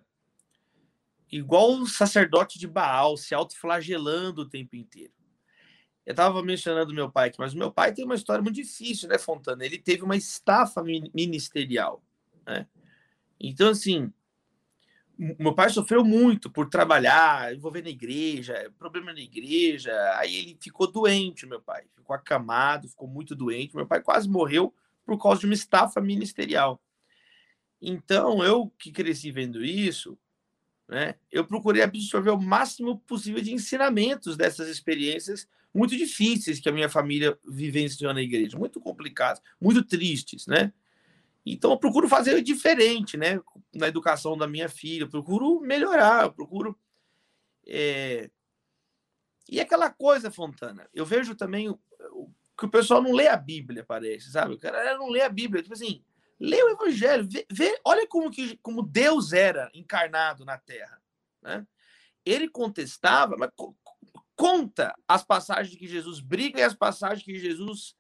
igual 1.32 1.74
o 1.74 1.86
sacerdote 1.88 2.58
de 2.58 2.68
Baal, 2.68 3.18
se 3.18 3.36
autoflagelando 3.36 4.42
o 4.42 4.50
tempo 4.50 4.76
inteiro. 4.76 5.14
Eu 6.06 6.12
estava 6.12 6.42
mencionando 6.44 6.94
meu 6.94 7.12
pai 7.12 7.30
aqui, 7.30 7.40
mas 7.40 7.54
meu 7.54 7.72
pai 7.72 7.94
tem 7.94 8.06
uma 8.06 8.16
história 8.16 8.42
muito 8.42 8.56
difícil, 8.56 9.10
né, 9.10 9.18
Fontana? 9.18 9.66
Ele 9.66 9.78
teve 9.78 10.04
uma 10.04 10.16
estafa 10.16 10.84
ministerial, 10.84 12.04
né? 12.46 12.68
Então, 13.40 13.70
assim, 13.70 14.14
meu 15.18 15.54
pai 15.54 15.70
sofreu 15.70 16.04
muito 16.04 16.50
por 16.50 16.70
trabalhar, 16.70 17.54
envolvendo 17.54 17.88
a 17.88 17.92
igreja, 17.92 18.72
problema 18.78 19.14
na 19.14 19.20
igreja. 19.20 19.94
Aí 20.18 20.36
ele 20.36 20.58
ficou 20.60 20.92
doente, 20.92 21.46
meu 21.46 21.62
pai. 21.62 21.84
Ficou 21.96 22.16
acamado, 22.16 22.90
ficou 22.90 23.08
muito 23.08 23.36
doente. 23.36 23.76
Meu 23.76 23.88
pai 23.88 24.02
quase 24.02 24.30
morreu 24.30 24.74
por 25.06 25.22
causa 25.22 25.42
de 25.42 25.46
uma 25.46 25.54
estafa 25.54 26.02
ministerial. 26.02 26.82
Então, 27.82 28.44
eu 28.44 28.72
que 28.80 28.92
cresci 28.92 29.32
vendo 29.32 29.64
isso, 29.64 30.18
né, 30.88 31.16
eu 31.32 31.46
procurei 31.46 31.82
absorver 31.82 32.32
o 32.32 32.42
máximo 32.42 33.00
possível 33.00 33.42
de 33.42 33.54
ensinamentos 33.54 34.36
dessas 34.38 34.68
experiências 34.68 35.48
muito 35.74 35.96
difíceis 35.98 36.60
que 36.60 36.70
a 36.70 36.72
minha 36.72 36.88
família 36.88 37.38
vivenciou 37.46 38.14
na 38.14 38.22
igreja, 38.22 38.58
muito 38.58 38.80
complicadas, 38.80 39.42
muito 39.60 39.84
tristes, 39.84 40.48
né? 40.48 40.72
Então 41.46 41.72
eu 41.72 41.78
procuro 41.78 42.10
fazer 42.10 42.42
diferente, 42.42 43.18
né? 43.18 43.40
Na 43.74 43.88
educação 43.88 44.38
da 44.38 44.48
minha 44.48 44.68
filha, 44.68 45.04
eu 45.04 45.10
procuro 45.10 45.60
melhorar, 45.62 46.24
eu 46.24 46.34
procuro. 46.34 46.78
É... 47.68 48.30
E 49.48 49.60
aquela 49.60 49.92
coisa, 49.92 50.32
Fontana, 50.32 50.90
eu 50.92 51.06
vejo 51.06 51.36
também 51.36 51.72
que 52.58 52.66
o 52.66 52.70
pessoal 52.70 53.02
não 53.02 53.12
lê 53.12 53.28
a 53.28 53.38
Bíblia, 53.38 53.84
parece, 53.84 54.32
sabe? 54.32 54.56
O 54.56 54.60
cara 54.60 54.98
não 54.98 55.10
lê 55.10 55.22
a 55.22 55.30
Bíblia, 55.30 55.62
tipo 55.62 55.76
assim, 55.76 56.04
lê 56.40 56.62
o 56.64 56.70
Evangelho, 56.70 57.28
vê, 57.30 57.46
vê, 57.52 57.80
olha 57.86 58.08
como, 58.08 58.32
que, 58.32 58.58
como 58.58 58.82
Deus 58.82 59.34
era 59.34 59.70
encarnado 59.74 60.44
na 60.46 60.58
Terra, 60.58 61.00
né? 61.42 61.68
Ele 62.26 62.50
contestava, 62.50 63.36
mas 63.38 63.52
conta 64.36 64.96
as 65.08 65.24
passagens 65.24 65.78
que 65.78 65.88
Jesus 65.88 66.20
briga 66.20 66.60
e 66.60 66.64
as 66.64 66.74
passagens 66.74 67.24
que 67.24 67.38
Jesus 67.38 67.96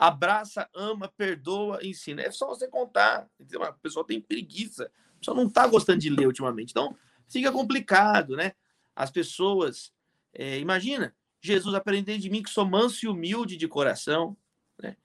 abraça, 0.00 0.66
ama, 0.74 1.12
perdoa, 1.14 1.78
ensina. 1.82 2.22
É 2.22 2.30
só 2.30 2.48
você 2.48 2.66
contar. 2.66 3.28
A 3.60 3.72
pessoa 3.74 4.06
tem 4.06 4.18
preguiça, 4.18 4.90
a 5.16 5.18
pessoa 5.18 5.36
não 5.36 5.46
está 5.46 5.66
gostando 5.66 5.98
de 5.98 6.08
ler 6.08 6.26
ultimamente. 6.26 6.70
Então, 6.70 6.96
fica 7.28 7.52
complicado, 7.52 8.34
né? 8.34 8.52
As 8.96 9.10
pessoas. 9.10 9.92
É, 10.32 10.58
imagina, 10.58 11.14
Jesus 11.42 11.74
aprendeu 11.74 12.16
de 12.16 12.30
mim 12.30 12.42
que 12.42 12.48
sou 12.48 12.64
manso 12.64 13.04
e 13.04 13.08
humilde 13.08 13.58
de 13.58 13.68
coração. 13.68 14.34
Né? 14.82 14.96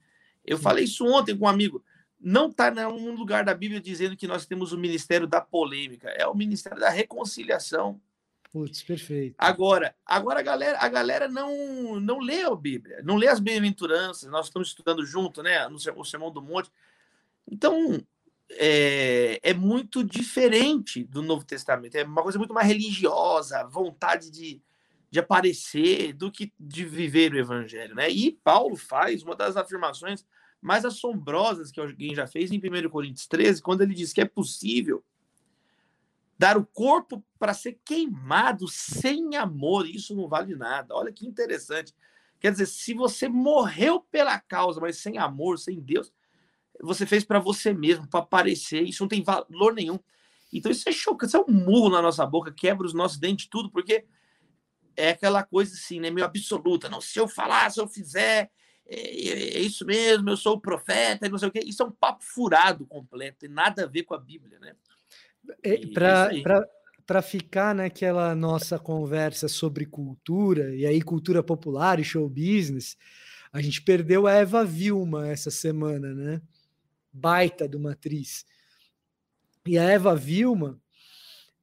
Eu 0.42 0.56
falei 0.56 0.84
isso 0.84 1.04
ontem 1.06 1.36
com 1.36 1.44
um 1.44 1.48
amigo. 1.48 1.84
Não 2.18 2.48
está 2.48 2.68
em 2.68 2.74
nenhum 2.74 3.14
lugar 3.14 3.44
da 3.44 3.52
Bíblia 3.52 3.80
dizendo 3.80 4.16
que 4.16 4.26
nós 4.26 4.46
temos 4.46 4.72
o 4.72 4.78
ministério 4.78 5.26
da 5.26 5.42
polêmica, 5.42 6.08
é 6.08 6.26
o 6.26 6.34
ministério 6.34 6.80
da 6.80 6.88
reconciliação. 6.88 8.00
Putz, 8.56 8.82
perfeito. 8.82 9.34
Agora, 9.36 9.94
agora 10.06 10.40
a 10.40 10.42
galera, 10.42 10.78
a 10.80 10.88
galera 10.88 11.28
não, 11.28 12.00
não 12.00 12.18
lê 12.18 12.42
a 12.42 12.54
Bíblia, 12.54 13.02
não 13.04 13.16
lê 13.16 13.28
as 13.28 13.38
bem-aventuranças. 13.38 14.30
Nós 14.30 14.46
estamos 14.46 14.68
estudando 14.68 15.04
junto, 15.04 15.42
né? 15.42 15.68
No 15.68 15.78
Sermão 16.06 16.30
do 16.30 16.40
Monte. 16.40 16.72
Então, 17.46 18.02
é, 18.52 19.38
é 19.42 19.52
muito 19.52 20.02
diferente 20.02 21.04
do 21.04 21.20
Novo 21.20 21.44
Testamento. 21.44 21.96
É 21.96 22.04
uma 22.04 22.22
coisa 22.22 22.38
muito 22.38 22.54
mais 22.54 22.66
religiosa, 22.66 23.62
vontade 23.64 24.30
de, 24.30 24.62
de 25.10 25.18
aparecer 25.18 26.14
do 26.14 26.32
que 26.32 26.50
de 26.58 26.86
viver 26.86 27.34
o 27.34 27.38
Evangelho, 27.38 27.94
né? 27.94 28.08
E 28.08 28.40
Paulo 28.42 28.74
faz 28.74 29.22
uma 29.22 29.36
das 29.36 29.58
afirmações 29.58 30.24
mais 30.62 30.86
assombrosas 30.86 31.70
que 31.70 31.78
alguém 31.78 32.14
já 32.14 32.26
fez 32.26 32.50
em 32.50 32.56
1 32.56 32.88
Coríntios 32.88 33.26
13, 33.26 33.60
quando 33.60 33.82
ele 33.82 33.92
diz 33.92 34.14
que 34.14 34.22
é 34.22 34.24
possível 34.24 35.04
dar 36.38 36.56
o 36.56 36.66
corpo 36.66 37.24
para 37.38 37.54
ser 37.54 37.80
queimado 37.84 38.68
sem 38.68 39.36
amor, 39.36 39.88
isso 39.88 40.14
não 40.14 40.28
vale 40.28 40.54
nada. 40.54 40.94
Olha 40.94 41.12
que 41.12 41.26
interessante. 41.26 41.94
Quer 42.38 42.52
dizer, 42.52 42.66
se 42.66 42.92
você 42.92 43.28
morreu 43.28 44.00
pela 44.00 44.38
causa, 44.38 44.80
mas 44.80 44.98
sem 44.98 45.18
amor, 45.18 45.58
sem 45.58 45.80
Deus, 45.80 46.12
você 46.82 47.06
fez 47.06 47.24
para 47.24 47.38
você 47.38 47.72
mesmo, 47.72 48.06
para 48.06 48.20
aparecer, 48.20 48.82
isso 48.82 49.02
não 49.02 49.08
tem 49.08 49.22
valor 49.22 49.72
nenhum. 49.74 49.98
Então 50.52 50.70
isso 50.70 50.88
é 50.88 50.92
chocante, 50.92 51.30
isso 51.30 51.36
é 51.36 51.40
um 51.40 51.52
murro 51.52 51.90
na 51.90 52.02
nossa 52.02 52.24
boca, 52.26 52.52
quebra 52.52 52.86
os 52.86 52.94
nossos 52.94 53.18
dentes, 53.18 53.48
tudo, 53.48 53.70
porque 53.70 54.04
é 54.96 55.10
aquela 55.10 55.42
coisa 55.42 55.74
assim, 55.74 56.00
né, 56.00 56.10
meio 56.10 56.26
absoluta. 56.26 56.88
Não, 56.88 57.00
se 57.00 57.18
eu 57.18 57.26
falar, 57.26 57.70
se 57.70 57.80
eu 57.80 57.88
fizer, 57.88 58.50
é, 58.86 59.00
é, 59.00 59.56
é 59.56 59.60
isso 59.60 59.84
mesmo, 59.84 60.28
eu 60.30 60.36
sou 60.36 60.54
o 60.54 60.60
profeta, 60.60 61.28
não 61.28 61.38
sei 61.38 61.48
o 61.48 61.52
quê. 61.52 61.60
Isso 61.64 61.82
é 61.82 61.86
um 61.86 61.90
papo 61.90 62.22
furado 62.22 62.86
completo, 62.86 63.38
tem 63.40 63.48
nada 63.48 63.84
a 63.84 63.86
ver 63.86 64.04
com 64.04 64.14
a 64.14 64.18
Bíblia, 64.18 64.58
né? 64.58 64.74
É, 65.62 65.78
Para 67.06 67.22
ficar 67.22 67.74
naquela 67.74 68.34
nossa 68.34 68.78
conversa 68.78 69.48
sobre 69.48 69.86
cultura, 69.86 70.74
e 70.74 70.84
aí 70.84 71.00
cultura 71.00 71.42
popular 71.42 72.00
e 72.00 72.04
show 72.04 72.28
business, 72.28 72.96
a 73.52 73.60
gente 73.62 73.80
perdeu 73.82 74.26
a 74.26 74.32
Eva 74.32 74.64
Vilma 74.64 75.28
essa 75.28 75.50
semana, 75.50 76.12
né? 76.12 76.42
Baita 77.12 77.68
de 77.68 77.76
uma 77.76 77.92
atriz. 77.92 78.44
E 79.66 79.78
a 79.78 79.84
Eva 79.84 80.14
Vilma, 80.14 80.80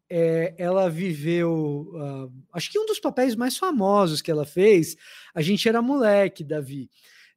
é, 0.10 0.54
ela 0.58 0.90
viveu, 0.90 1.90
uh, 1.94 2.34
acho 2.52 2.72
que 2.72 2.80
um 2.80 2.86
dos 2.86 3.00
papéis 3.00 3.36
mais 3.36 3.58
famosos 3.58 4.22
que 4.22 4.30
ela 4.30 4.46
fez, 4.46 4.96
a 5.34 5.42
gente 5.42 5.68
era 5.68 5.82
moleque, 5.82 6.44
Davi. 6.44 6.90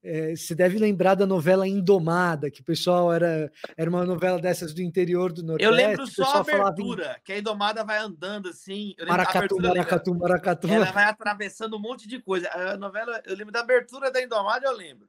É, 0.07 0.36
você 0.36 0.54
deve 0.54 0.78
lembrar 0.78 1.14
da 1.14 1.26
novela 1.26 1.66
Indomada, 1.66 2.50
que 2.50 2.61
o 2.61 2.64
pessoal 2.64 3.12
era, 3.12 3.50
era 3.76 3.90
uma 3.90 4.04
novela 4.04 4.40
dessas 4.40 4.72
do 4.72 4.80
interior 4.80 5.32
do 5.32 5.42
Nordeste. 5.42 5.64
Eu 5.64 5.76
lembro 5.76 6.07
só 6.07 6.36
a 6.36 6.40
abertura, 6.40 7.16
em... 7.18 7.24
que 7.24 7.32
a 7.32 7.38
Indomada 7.38 7.84
vai 7.84 7.98
andando 7.98 8.48
assim. 8.48 8.94
Maracatu, 9.07 9.57
maracatu, 9.61 10.14
maracatu. 10.14 10.68
Ela 10.68 10.92
vai 10.92 11.04
atravessando 11.04 11.76
um 11.76 11.80
monte 11.80 12.07
de 12.09 12.20
coisa. 12.20 12.48
A 12.50 12.76
novela, 12.76 13.20
eu 13.26 13.36
lembro 13.36 13.52
da 13.52 13.61
abertura 13.61 14.11
da 14.11 14.22
Indomada, 14.22 14.66
eu 14.66 14.76
lembro. 14.76 15.09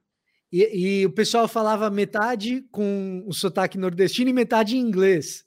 E, 0.50 1.00
e 1.00 1.06
o 1.06 1.12
pessoal 1.12 1.46
falava 1.46 1.90
metade 1.90 2.62
com 2.70 3.22
o 3.26 3.32
sotaque 3.32 3.76
nordestino 3.78 4.30
e 4.30 4.32
metade 4.32 4.76
em 4.76 4.80
inglês 4.80 5.46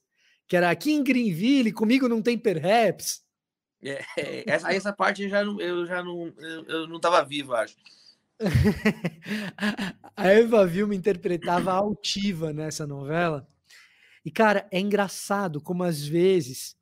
que 0.52 0.58
era 0.58 0.70
aqui 0.70 0.92
em 0.92 1.02
Greenville, 1.02 1.72
comigo 1.72 2.10
não 2.10 2.22
tem 2.22 2.38
perhaps. 2.38 3.24
É, 3.82 4.04
essa, 4.46 4.74
essa 4.74 4.92
parte 4.92 5.24
eu 5.24 5.30
já 5.30 5.46
não, 5.46 5.62
eu 5.62 5.86
já 5.86 6.04
não, 6.04 6.28
eu, 6.38 6.66
eu 6.66 6.88
não 6.90 6.98
estava 6.98 7.24
vivo, 7.24 7.54
acho. 7.54 7.78
a 10.16 10.28
Eva 10.30 10.66
Vilma 10.66 10.96
interpretava 10.96 11.72
altiva 11.72 12.52
nessa 12.52 12.88
novela. 12.88 13.48
E, 14.26 14.32
cara, 14.32 14.68
é 14.72 14.80
engraçado 14.80 15.62
como 15.62 15.84
às 15.84 16.06
vezes 16.06 16.76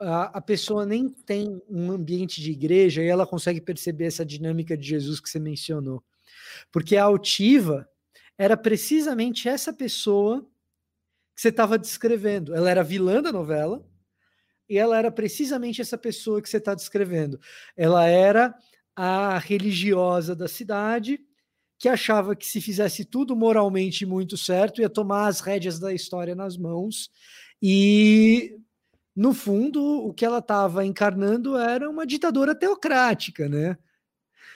a, 0.00 0.38
a 0.38 0.40
pessoa 0.40 0.86
nem 0.86 1.08
tem 1.08 1.60
um 1.68 1.92
ambiente 1.92 2.40
de 2.40 2.50
igreja 2.50 3.02
e 3.02 3.06
ela 3.06 3.26
consegue 3.26 3.60
perceber 3.60 4.06
essa 4.06 4.24
dinâmica 4.24 4.76
de 4.76 4.86
Jesus 4.86 5.20
que 5.20 5.28
você 5.28 5.38
mencionou. 5.38 6.02
Porque 6.72 6.96
a 6.96 7.04
altiva 7.04 7.88
era 8.36 8.56
precisamente 8.56 9.48
essa 9.48 9.72
pessoa 9.72 10.42
que 11.34 11.42
você 11.42 11.48
estava 11.48 11.78
descrevendo. 11.78 12.54
Ela 12.54 12.70
era 12.70 12.82
vilã 12.82 13.22
da 13.22 13.32
novela 13.32 13.86
e 14.68 14.78
ela 14.78 14.96
era 14.96 15.10
precisamente 15.10 15.80
essa 15.80 15.98
pessoa 15.98 16.40
que 16.40 16.48
você 16.48 16.56
está 16.56 16.74
descrevendo. 16.74 17.38
Ela 17.76 18.06
era 18.06 18.54
a 19.02 19.38
religiosa 19.38 20.36
da 20.36 20.46
cidade 20.46 21.18
que 21.78 21.88
achava 21.88 22.36
que 22.36 22.46
se 22.46 22.60
fizesse 22.60 23.02
tudo 23.02 23.34
moralmente 23.34 24.04
muito 24.04 24.36
certo 24.36 24.82
ia 24.82 24.90
tomar 24.90 25.26
as 25.28 25.40
rédeas 25.40 25.78
da 25.78 25.94
história 25.94 26.34
nas 26.34 26.58
mãos 26.58 27.10
e 27.62 28.58
no 29.16 29.32
fundo 29.32 29.82
o 29.82 30.12
que 30.12 30.22
ela 30.22 30.40
estava 30.40 30.84
encarnando 30.84 31.56
era 31.56 31.88
uma 31.88 32.06
ditadora 32.06 32.54
teocrática, 32.54 33.48
né? 33.48 33.78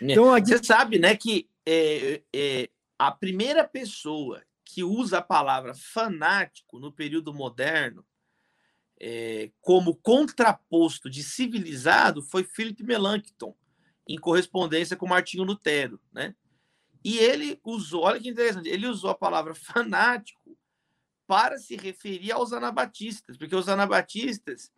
É. 0.03 0.13
Então, 0.13 0.39
Você 0.39 0.63
sabe, 0.63 0.99
né, 0.99 1.17
que 1.17 1.49
é, 1.65 2.21
é, 2.35 2.69
a 2.99 3.11
primeira 3.11 3.65
pessoa 3.65 4.43
que 4.63 4.85
usa 4.85 5.19
a 5.19 5.23
palavra 5.23 5.73
fanático 5.75 6.79
no 6.79 6.93
período 6.93 7.33
moderno 7.33 8.05
é, 9.01 9.51
como 9.63 9.97
contraposto 9.97 11.09
de 11.09 11.23
civilizado 11.23 12.21
foi 12.21 12.45
Philip 12.45 12.83
Melanchthon, 12.83 13.57
em 14.09 14.19
correspondência 14.19 14.97
com 14.97 15.07
Martinho 15.07 15.45
Lutero, 15.45 16.01
né? 16.13 16.35
E 17.05 17.19
ele 17.19 17.61
usou, 17.63 18.05
olha 18.05 18.21
que 18.21 18.29
interessante, 18.29 18.69
ele 18.69 18.87
usou 18.87 19.11
a 19.11 19.15
palavra 19.15 19.55
fanático 19.55 20.57
para 21.27 21.59
se 21.59 21.77
referir 21.77 22.33
aos 22.33 22.53
anabatistas, 22.53 23.37
porque 23.37 23.57
os 23.57 23.69
anabatistas 23.69 24.71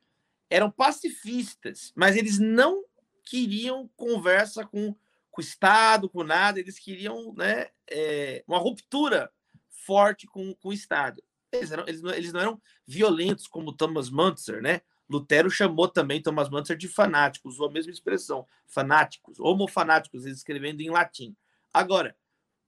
eram 0.48 0.70
pacifistas, 0.70 1.92
mas 1.96 2.16
eles 2.16 2.38
não 2.38 2.84
queriam 3.24 3.90
conversa 3.96 4.64
com, 4.64 4.94
com 5.30 5.40
o 5.40 5.44
Estado, 5.44 6.08
com 6.08 6.22
nada, 6.22 6.60
eles 6.60 6.78
queriam 6.78 7.32
né, 7.34 7.68
é, 7.90 8.44
uma 8.46 8.58
ruptura 8.58 9.30
forte 9.68 10.26
com, 10.26 10.54
com 10.54 10.68
o 10.68 10.72
Estado. 10.72 11.22
Eles, 11.52 11.72
eram, 11.72 11.84
eles, 11.86 12.02
não, 12.02 12.14
eles 12.14 12.32
não 12.32 12.40
eram 12.40 12.62
violentos 12.86 13.46
como 13.46 13.72
Thomas 13.72 14.10
Muntzer, 14.10 14.62
né? 14.62 14.82
Lutero 15.08 15.50
chamou 15.50 15.88
também 15.88 16.22
Thomas 16.22 16.48
Muntzer 16.48 16.76
de 16.76 16.88
fanático, 16.88 17.48
usou 17.48 17.68
a 17.68 17.72
mesma 17.72 17.92
expressão, 17.92 18.46
fanáticos, 18.66 19.38
homofanáticos, 19.38 20.26
escrevendo 20.26 20.80
em 20.80 20.90
latim. 20.90 21.36
Agora, 21.72 22.16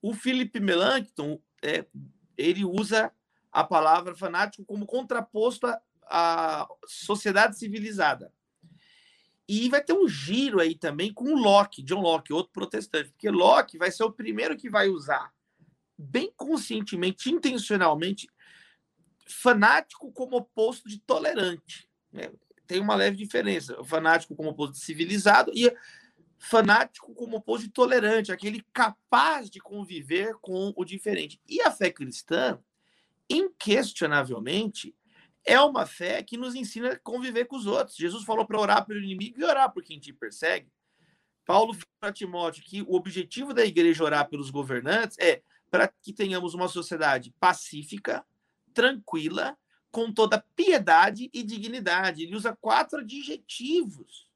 o 0.00 0.14
Philip 0.14 0.60
Melanchthon, 0.60 1.40
é, 1.62 1.84
ele 2.36 2.64
usa 2.64 3.12
a 3.50 3.64
palavra 3.64 4.14
fanático 4.14 4.64
como 4.64 4.86
contraposto 4.86 5.66
à, 5.66 5.80
à 6.06 6.68
sociedade 6.86 7.58
civilizada. 7.58 8.32
E 9.48 9.68
vai 9.68 9.82
ter 9.82 9.94
um 9.94 10.06
giro 10.06 10.60
aí 10.60 10.74
também 10.74 11.12
com 11.12 11.34
Locke, 11.34 11.82
John 11.82 12.02
Locke, 12.02 12.32
outro 12.32 12.52
protestante, 12.52 13.10
porque 13.10 13.30
Locke 13.30 13.78
vai 13.78 13.90
ser 13.90 14.04
o 14.04 14.12
primeiro 14.12 14.56
que 14.56 14.68
vai 14.68 14.88
usar 14.88 15.32
bem 15.96 16.32
conscientemente, 16.36 17.30
intencionalmente, 17.30 18.28
fanático 19.26 20.12
como 20.12 20.36
oposto 20.36 20.88
de 20.88 21.00
tolerante. 21.00 21.87
Né? 22.12 22.30
Tem 22.66 22.80
uma 22.80 22.94
leve 22.94 23.16
diferença. 23.16 23.80
O 23.80 23.84
fanático 23.84 24.34
como 24.34 24.50
oposto 24.50 24.74
de 24.74 24.80
civilizado 24.80 25.50
e 25.54 25.74
fanático 26.38 27.14
como 27.14 27.36
oposto 27.38 27.66
de 27.66 27.72
tolerante, 27.72 28.30
aquele 28.30 28.64
capaz 28.72 29.50
de 29.50 29.60
conviver 29.60 30.34
com 30.40 30.72
o 30.76 30.84
diferente. 30.84 31.40
E 31.48 31.60
a 31.62 31.70
fé 31.70 31.90
cristã, 31.90 32.58
inquestionavelmente, 33.28 34.94
é 35.44 35.60
uma 35.60 35.86
fé 35.86 36.22
que 36.22 36.36
nos 36.36 36.54
ensina 36.54 36.92
a 36.92 36.98
conviver 36.98 37.46
com 37.46 37.56
os 37.56 37.66
outros. 37.66 37.96
Jesus 37.96 38.24
falou 38.24 38.46
para 38.46 38.60
orar 38.60 38.86
pelo 38.86 39.00
inimigo 39.00 39.40
e 39.40 39.44
orar 39.44 39.72
por 39.72 39.82
quem 39.82 39.98
te 39.98 40.12
persegue. 40.12 40.70
Paulo 41.44 41.72
falou 41.72 41.88
para 41.98 42.12
Timóteo 42.12 42.62
que 42.62 42.82
o 42.82 42.94
objetivo 42.94 43.54
da 43.54 43.64
igreja 43.64 44.04
orar 44.04 44.28
pelos 44.28 44.50
governantes 44.50 45.16
é 45.18 45.42
para 45.70 45.88
que 45.88 46.12
tenhamos 46.12 46.52
uma 46.52 46.68
sociedade 46.68 47.34
pacífica, 47.40 48.24
tranquila, 48.74 49.56
com 49.90 50.12
toda 50.12 50.44
piedade 50.54 51.30
e 51.32 51.42
dignidade. 51.42 52.22
Ele 52.22 52.36
usa 52.36 52.56
quatro 52.56 53.00
adjetivos 53.00 54.28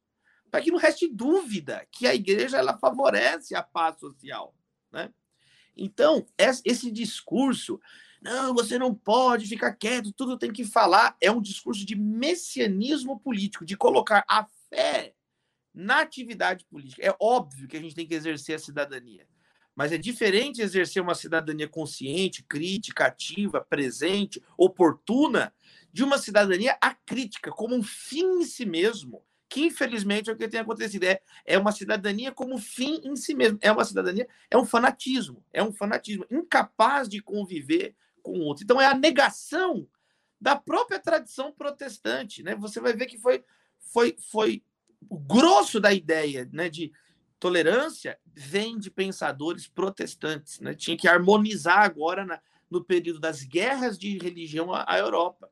para 0.50 0.60
que 0.60 0.70
não 0.70 0.78
reste 0.78 1.08
dúvida 1.08 1.86
que 1.90 2.06
a 2.06 2.14
igreja 2.14 2.58
ela 2.58 2.76
favorece 2.76 3.54
a 3.54 3.62
paz 3.62 3.98
social, 3.98 4.54
né? 4.90 5.12
Então, 5.74 6.26
esse 6.36 6.90
discurso, 6.90 7.80
não, 8.20 8.52
você 8.52 8.78
não 8.78 8.94
pode 8.94 9.46
ficar 9.46 9.72
quieto, 9.72 10.12
tudo 10.12 10.36
tem 10.36 10.52
que 10.52 10.64
falar, 10.64 11.16
é 11.18 11.30
um 11.30 11.40
discurso 11.40 11.86
de 11.86 11.96
messianismo 11.96 13.18
político, 13.18 13.64
de 13.64 13.76
colocar 13.76 14.22
a 14.28 14.46
fé 14.68 15.14
na 15.74 16.00
atividade 16.00 16.66
política. 16.66 17.02
É 17.02 17.16
óbvio 17.18 17.66
que 17.66 17.76
a 17.76 17.80
gente 17.80 17.94
tem 17.94 18.06
que 18.06 18.14
exercer 18.14 18.56
a 18.56 18.58
cidadania. 18.58 19.26
Mas 19.74 19.92
é 19.92 19.98
diferente 19.98 20.60
exercer 20.60 21.02
uma 21.02 21.14
cidadania 21.14 21.68
consciente, 21.68 22.42
crítica, 22.42 23.06
ativa, 23.06 23.60
presente, 23.60 24.42
oportuna, 24.56 25.52
de 25.92 26.02
uma 26.02 26.18
cidadania 26.18 26.76
acrítica, 26.80 27.50
como 27.50 27.74
um 27.74 27.82
fim 27.82 28.40
em 28.40 28.44
si 28.44 28.64
mesmo, 28.64 29.22
que 29.48 29.66
infelizmente 29.66 30.30
é 30.30 30.32
o 30.32 30.36
que 30.36 30.48
tem 30.48 30.60
acontecido. 30.60 31.04
É, 31.04 31.20
é 31.44 31.58
uma 31.58 31.72
cidadania 31.72 32.32
como 32.32 32.58
fim 32.58 33.00
em 33.04 33.14
si 33.14 33.34
mesmo. 33.34 33.58
É 33.60 33.70
uma 33.70 33.84
cidadania, 33.84 34.26
é 34.50 34.56
um 34.56 34.64
fanatismo, 34.64 35.44
é 35.52 35.62
um 35.62 35.72
fanatismo, 35.72 36.26
incapaz 36.30 37.08
de 37.08 37.20
conviver 37.20 37.94
com 38.22 38.38
o 38.38 38.42
outro. 38.42 38.64
Então 38.64 38.80
é 38.80 38.86
a 38.86 38.94
negação 38.94 39.86
da 40.40 40.56
própria 40.56 40.98
tradição 40.98 41.52
protestante. 41.52 42.42
Né? 42.42 42.54
Você 42.56 42.80
vai 42.80 42.94
ver 42.94 43.06
que 43.06 43.18
foi, 43.18 43.44
foi, 43.78 44.16
foi 44.30 44.62
o 45.08 45.18
grosso 45.18 45.78
da 45.78 45.92
ideia 45.92 46.48
né, 46.52 46.68
de 46.68 46.90
tolerância 47.42 48.16
vem 48.24 48.78
de 48.78 48.88
pensadores 48.88 49.66
protestantes. 49.66 50.60
Né? 50.60 50.74
Tinha 50.74 50.96
que 50.96 51.08
harmonizar 51.08 51.80
agora 51.80 52.24
na, 52.24 52.40
no 52.70 52.84
período 52.84 53.18
das 53.18 53.42
guerras 53.42 53.98
de 53.98 54.16
religião 54.16 54.72
à, 54.72 54.96
Europa. 54.96 55.50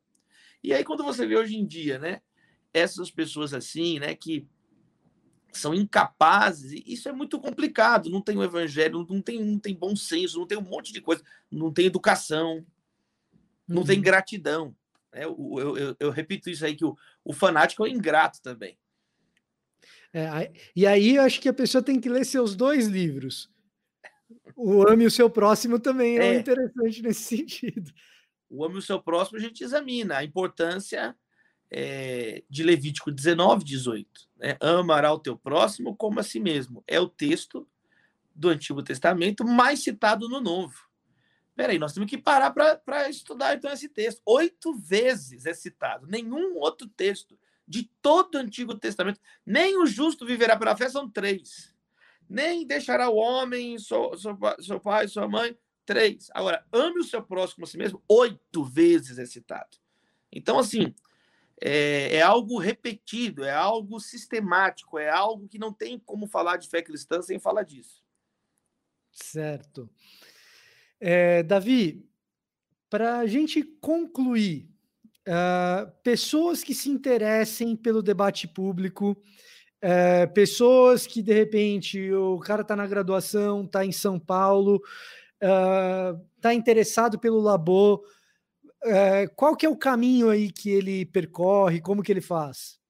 E 0.62 0.72
aí, 0.72 0.84
quando 0.84 1.02
você 1.02 1.26
vê 1.26 1.36
hoje 1.36 1.56
em 1.56 1.66
dia, 1.66 1.98
né, 1.98 2.22
essas 2.72 3.10
pessoas 3.10 3.52
assim, 3.52 3.98
né, 3.98 4.14
que 4.14 4.46
são 5.50 5.74
incapazes, 5.74 6.80
isso 6.86 7.08
é 7.08 7.12
muito 7.12 7.40
complicado. 7.40 8.08
Não 8.08 8.20
tem 8.20 8.38
o 8.38 8.44
evangelho, 8.44 9.04
não 9.10 9.20
tem, 9.20 9.44
não 9.44 9.58
tem 9.58 9.74
bom 9.74 9.96
senso, 9.96 10.38
não 10.38 10.46
tem 10.46 10.58
um 10.58 10.62
monte 10.62 10.92
de 10.92 11.00
coisa, 11.00 11.24
não 11.50 11.72
tem 11.72 11.86
educação, 11.86 12.64
não 13.66 13.78
uhum. 13.78 13.86
tem 13.88 14.00
gratidão. 14.00 14.76
Né? 15.12 15.24
Eu, 15.24 15.36
eu, 15.58 15.76
eu, 15.76 15.96
eu, 15.98 16.10
repito 16.12 16.48
isso 16.48 16.64
aí, 16.64 16.76
que 16.76 16.84
o, 16.84 16.96
o 17.24 17.32
fanático 17.32 17.84
é 17.84 17.90
ingrato 17.90 18.40
também. 18.40 18.78
É, 20.12 20.52
e 20.74 20.86
aí 20.86 21.16
eu 21.16 21.22
acho 21.22 21.40
que 21.40 21.48
a 21.48 21.52
pessoa 21.52 21.82
tem 21.82 22.00
que 22.00 22.08
ler 22.08 22.24
seus 22.24 22.56
dois 22.56 22.86
livros. 22.86 23.48
O 24.56 24.86
Ame 24.88 25.06
o 25.06 25.10
Seu 25.10 25.30
Próximo 25.30 25.78
também 25.78 26.18
é, 26.18 26.34
é 26.34 26.38
interessante 26.38 27.02
nesse 27.02 27.22
sentido. 27.36 27.92
O 28.48 28.64
Ame 28.64 28.78
o 28.78 28.82
Seu 28.82 29.00
Próximo 29.00 29.38
a 29.38 29.40
gente 29.40 29.62
examina 29.62 30.18
a 30.18 30.24
importância 30.24 31.16
é, 31.70 32.42
de 32.50 32.62
Levítico 32.62 33.12
19, 33.12 33.64
18. 33.64 34.08
Né? 34.36 34.56
Amará 34.60 35.12
o 35.12 35.18
teu 35.18 35.36
próximo 35.36 35.96
como 35.96 36.18
a 36.18 36.22
si 36.22 36.40
mesmo. 36.40 36.82
É 36.86 36.98
o 36.98 37.08
texto 37.08 37.68
do 38.34 38.48
Antigo 38.48 38.82
Testamento 38.82 39.44
mais 39.44 39.82
citado 39.82 40.28
no 40.28 40.40
Novo. 40.40 40.90
Peraí, 41.54 41.78
nós 41.78 41.92
temos 41.92 42.08
que 42.08 42.18
parar 42.18 42.50
para 42.50 43.08
estudar 43.08 43.54
então 43.54 43.70
esse 43.70 43.88
texto. 43.88 44.22
Oito 44.24 44.74
vezes 44.78 45.46
é 45.46 45.52
citado. 45.52 46.06
Nenhum 46.06 46.56
outro 46.56 46.88
texto 46.88 47.38
de 47.70 47.88
todo 48.02 48.34
o 48.34 48.38
Antigo 48.38 48.76
Testamento. 48.76 49.20
Nem 49.46 49.78
o 49.78 49.86
justo 49.86 50.26
viverá 50.26 50.56
pela 50.56 50.76
fé, 50.76 50.88
são 50.88 51.08
três. 51.08 51.72
Nem 52.28 52.66
deixará 52.66 53.08
o 53.08 53.14
homem, 53.14 53.78
seu, 53.78 54.18
seu, 54.18 54.36
seu 54.58 54.80
pai, 54.80 55.06
sua 55.06 55.28
mãe, 55.28 55.56
três. 55.86 56.28
Agora, 56.34 56.66
ame 56.72 56.98
o 56.98 57.04
seu 57.04 57.22
próximo 57.22 57.64
a 57.64 57.68
si 57.68 57.78
mesmo, 57.78 58.02
oito 58.08 58.64
vezes 58.64 59.20
é 59.20 59.24
citado. 59.24 59.78
Então, 60.32 60.58
assim, 60.58 60.92
é, 61.60 62.16
é, 62.16 62.22
algo 62.22 62.58
repetido, 62.58 63.44
é 63.44 63.52
algo 63.52 64.00
sistemático, 64.00 64.98
é 64.98 65.08
algo 65.08 65.48
que 65.48 65.58
não 65.58 65.72
tem 65.72 65.96
como 65.96 66.26
falar 66.26 66.56
de 66.56 66.68
fé 66.68 66.82
cristã 66.82 67.22
sem 67.22 67.38
falar 67.38 67.62
disso. 67.62 68.02
Certo. 69.12 69.88
É, 70.98 71.44
Davi, 71.44 72.04
para 72.88 73.20
a 73.20 73.26
gente 73.28 73.62
concluir, 73.62 74.68
uh, 75.28 75.90
pessoas 76.02 76.62
que 76.62 76.74
se 76.74 76.90
interessem 76.90 77.76
pelo 77.76 78.02
debate 78.02 78.48
público, 78.48 79.16
uh, 79.82 80.32
pessoas 80.32 81.06
que 81.06 81.22
de 81.22 81.32
repente 81.32 82.12
o 82.12 82.38
cara 82.38 82.62
está 82.62 82.76
na 82.76 82.86
graduação, 82.86 83.64
está 83.64 83.84
em 83.84 83.92
São 83.92 84.18
Paulo, 84.18 84.80
está 85.40 86.50
uh, 86.50 86.52
interessado 86.52 87.18
pelo 87.18 87.40
Labo, 87.40 88.02
é, 88.82 89.26
qual 89.28 89.56
que 89.56 89.66
é 89.66 89.68
o 89.68 89.76
caminho 89.76 90.30
aí 90.30 90.50
que 90.50 90.70
ele 90.70 91.04
percorre? 91.04 91.80
Como 91.80 92.02
que 92.02 92.10
ele 92.10 92.20
faz? 92.20 92.80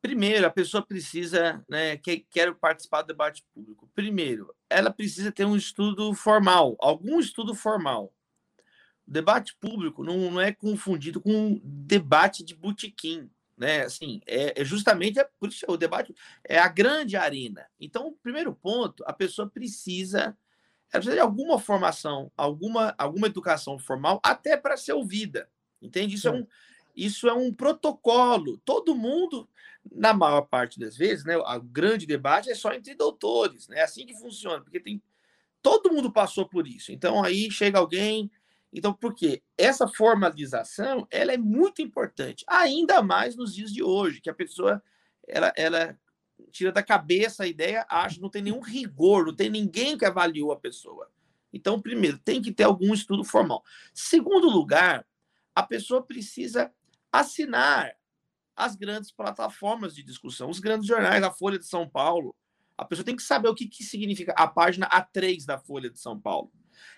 Primeiro, 0.00 0.46
a 0.46 0.50
pessoa 0.50 0.84
precisa, 0.84 1.64
né, 1.68 1.96
que 1.96 2.20
quer 2.30 2.54
participar 2.54 3.02
do 3.02 3.08
debate 3.08 3.42
público. 3.54 3.88
Primeiro, 3.94 4.54
ela 4.68 4.90
precisa 4.90 5.32
ter 5.32 5.46
um 5.46 5.56
estudo 5.56 6.12
formal, 6.14 6.76
algum 6.78 7.18
estudo 7.18 7.54
formal. 7.54 8.12
O 9.06 9.10
debate 9.10 9.54
público 9.60 10.02
não, 10.02 10.30
não 10.30 10.40
é 10.40 10.52
confundido 10.52 11.20
com 11.20 11.30
um 11.30 11.60
debate 11.62 12.42
de 12.42 12.54
botequim, 12.54 13.30
né? 13.56 13.82
Assim, 13.82 14.20
é, 14.26 14.60
é 14.60 14.64
justamente 14.64 15.18
é, 15.18 15.28
por 15.38 15.48
isso 15.48 15.64
o 15.68 15.76
debate 15.76 16.14
é 16.42 16.58
a 16.58 16.68
grande 16.68 17.16
arena. 17.16 17.66
Então, 17.78 18.16
primeiro 18.22 18.54
ponto, 18.54 19.04
a 19.06 19.12
pessoa 19.12 19.48
precisa 19.48 20.36
precisa 20.90 21.14
de 21.14 21.20
alguma 21.20 21.58
formação, 21.58 22.30
alguma, 22.36 22.94
alguma 22.96 23.26
educação 23.26 23.78
formal, 23.78 24.20
até 24.22 24.56
para 24.56 24.76
ser 24.76 24.92
ouvida. 24.92 25.48
Entende? 25.82 26.14
Isso 26.14 26.28
é, 26.28 26.30
um, 26.30 26.46
isso 26.94 27.28
é 27.28 27.32
um 27.32 27.52
protocolo. 27.52 28.58
Todo 28.64 28.94
mundo, 28.94 29.48
na 29.90 30.14
maior 30.14 30.42
parte 30.42 30.78
das 30.78 30.96
vezes, 30.96 31.24
né, 31.24 31.36
o 31.36 31.60
grande 31.60 32.06
debate 32.06 32.48
é 32.48 32.54
só 32.54 32.72
entre 32.72 32.94
doutores. 32.94 33.68
Né? 33.68 33.78
É 33.78 33.82
assim 33.82 34.06
que 34.06 34.14
funciona, 34.14 34.62
porque 34.62 34.80
tem 34.80 35.02
todo 35.60 35.90
mundo 35.90 36.12
passou 36.12 36.46
por 36.46 36.66
isso. 36.66 36.92
Então 36.92 37.24
aí 37.24 37.50
chega 37.50 37.78
alguém. 37.78 38.30
Então, 38.74 38.92
por 38.92 39.14
quê? 39.14 39.40
Essa 39.56 39.86
formalização 39.86 41.06
ela 41.08 41.32
é 41.32 41.38
muito 41.38 41.80
importante, 41.80 42.44
ainda 42.48 43.00
mais 43.00 43.36
nos 43.36 43.54
dias 43.54 43.72
de 43.72 43.84
hoje, 43.84 44.20
que 44.20 44.28
a 44.28 44.34
pessoa 44.34 44.82
ela, 45.28 45.52
ela 45.56 45.96
tira 46.50 46.72
da 46.72 46.82
cabeça 46.82 47.44
a 47.44 47.46
ideia, 47.46 47.86
acha, 47.88 48.20
não 48.20 48.28
tem 48.28 48.42
nenhum 48.42 48.60
rigor, 48.60 49.26
não 49.26 49.34
tem 49.34 49.48
ninguém 49.48 49.96
que 49.96 50.04
avaliou 50.04 50.50
a 50.50 50.58
pessoa. 50.58 51.08
Então, 51.52 51.80
primeiro, 51.80 52.18
tem 52.18 52.42
que 52.42 52.52
ter 52.52 52.64
algum 52.64 52.92
estudo 52.92 53.22
formal. 53.22 53.62
Segundo 53.94 54.50
lugar, 54.50 55.06
a 55.54 55.62
pessoa 55.62 56.02
precisa 56.02 56.72
assinar 57.12 57.94
as 58.56 58.74
grandes 58.74 59.12
plataformas 59.12 59.94
de 59.94 60.02
discussão, 60.02 60.50
os 60.50 60.58
grandes 60.58 60.88
jornais, 60.88 61.22
a 61.22 61.30
Folha 61.30 61.60
de 61.60 61.66
São 61.66 61.88
Paulo. 61.88 62.34
A 62.76 62.84
pessoa 62.84 63.04
tem 63.04 63.14
que 63.14 63.22
saber 63.22 63.48
o 63.48 63.54
que, 63.54 63.68
que 63.68 63.84
significa 63.84 64.34
a 64.36 64.48
página 64.48 64.88
A3 64.88 65.44
da 65.46 65.58
Folha 65.58 65.88
de 65.88 65.98
São 65.98 66.20
Paulo. 66.20 66.50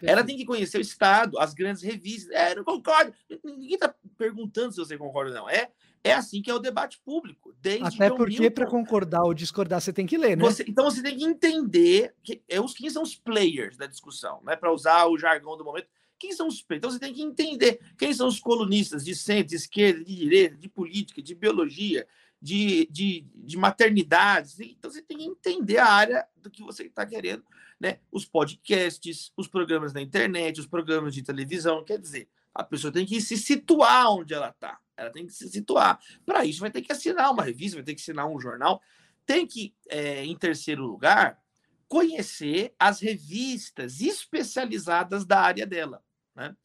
Ela 0.02 0.24
tem 0.24 0.36
que 0.36 0.44
conhecer 0.44 0.78
o 0.78 0.80
Estado, 0.80 1.38
as 1.38 1.54
grandes 1.54 1.82
revistas. 1.82 2.34
É, 2.34 2.54
não 2.54 2.64
concordo. 2.64 3.12
Ninguém 3.44 3.74
está 3.74 3.94
perguntando 4.16 4.72
se 4.72 4.78
você 4.78 4.96
concorda 4.96 5.30
ou 5.30 5.36
não. 5.36 5.50
É, 5.50 5.70
é 6.06 6.12
assim 6.12 6.40
que 6.40 6.50
é 6.50 6.54
o 6.54 6.58
debate 6.58 7.00
público. 7.04 7.54
Até 7.82 8.10
porque, 8.10 8.50
para 8.50 8.66
concordar 8.66 9.24
ou 9.24 9.34
discordar, 9.34 9.80
você 9.80 9.92
tem 9.92 10.06
que 10.06 10.16
ler, 10.16 10.36
né? 10.36 10.44
Você, 10.44 10.64
então 10.68 10.84
você 10.84 11.02
tem 11.02 11.16
que 11.16 11.24
entender 11.24 12.14
que, 12.22 12.42
é, 12.48 12.60
os, 12.60 12.74
quem 12.74 12.88
são 12.88 13.02
os 13.02 13.16
players 13.16 13.76
da 13.76 13.86
discussão, 13.86 14.40
né? 14.44 14.54
Para 14.56 14.72
usar 14.72 15.06
o 15.06 15.18
jargão 15.18 15.56
do 15.56 15.64
momento. 15.64 15.88
Quem 16.18 16.32
são 16.32 16.46
os 16.46 16.62
players? 16.62 16.80
Então 16.80 16.90
você 16.90 16.98
tem 16.98 17.12
que 17.12 17.22
entender 17.22 17.80
quem 17.98 18.12
são 18.12 18.28
os 18.28 18.38
colunistas 18.38 19.04
de 19.04 19.14
centro, 19.14 19.48
de 19.48 19.56
esquerda, 19.56 20.04
de 20.04 20.14
direita, 20.14 20.56
de 20.56 20.68
política, 20.68 21.20
de 21.20 21.34
biologia, 21.34 22.06
de, 22.40 22.86
de, 22.90 23.26
de 23.34 23.56
maternidade. 23.56 24.54
Então 24.60 24.90
você 24.90 25.02
tem 25.02 25.18
que 25.18 25.24
entender 25.24 25.78
a 25.78 25.86
área 25.86 26.26
do 26.36 26.50
que 26.50 26.62
você 26.62 26.84
está 26.84 27.04
querendo, 27.04 27.44
né? 27.78 27.98
Os 28.10 28.24
podcasts, 28.24 29.32
os 29.36 29.48
programas 29.48 29.92
na 29.92 30.00
internet, 30.00 30.60
os 30.60 30.66
programas 30.66 31.14
de 31.14 31.22
televisão. 31.22 31.84
Quer 31.84 31.98
dizer, 31.98 32.28
a 32.54 32.64
pessoa 32.64 32.92
tem 32.92 33.04
que 33.04 33.20
se 33.20 33.36
situar 33.36 34.10
onde 34.10 34.34
ela 34.34 34.48
está. 34.48 34.80
Ela 34.96 35.10
tem 35.10 35.26
que 35.26 35.32
se 35.32 35.48
situar. 35.48 36.00
Para 36.24 36.44
isso, 36.44 36.60
vai 36.60 36.70
ter 36.70 36.80
que 36.80 36.90
assinar 36.90 37.30
uma 37.30 37.42
revista, 37.42 37.76
vai 37.76 37.84
ter 37.84 37.94
que 37.94 38.00
assinar 38.00 38.26
um 38.26 38.40
jornal. 38.40 38.80
Tem 39.26 39.46
que, 39.46 39.74
é, 39.88 40.24
em 40.24 40.36
terceiro 40.36 40.86
lugar, 40.86 41.38
conhecer 41.86 42.74
as 42.78 43.00
revistas 43.00 44.00
especializadas 44.00 45.26
da 45.26 45.40
área 45.40 45.66
dela. 45.66 46.02
Né? 46.34 46.56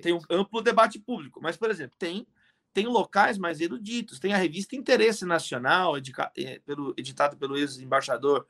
Tem 0.00 0.12
um 0.12 0.20
amplo 0.30 0.62
debate 0.62 0.98
público, 0.98 1.40
mas, 1.42 1.56
por 1.56 1.70
exemplo, 1.70 1.96
tem, 1.98 2.26
tem 2.72 2.86
locais 2.86 3.36
mais 3.36 3.60
eruditos. 3.60 4.20
Tem 4.20 4.32
a 4.32 4.38
revista 4.38 4.76
Interesse 4.76 5.24
Nacional, 5.24 5.98
editada 5.98 6.30
é, 6.36 6.60
pelo, 6.60 6.94
editado 6.96 7.36
pelo 7.36 7.56
ex-embaixador 7.56 8.46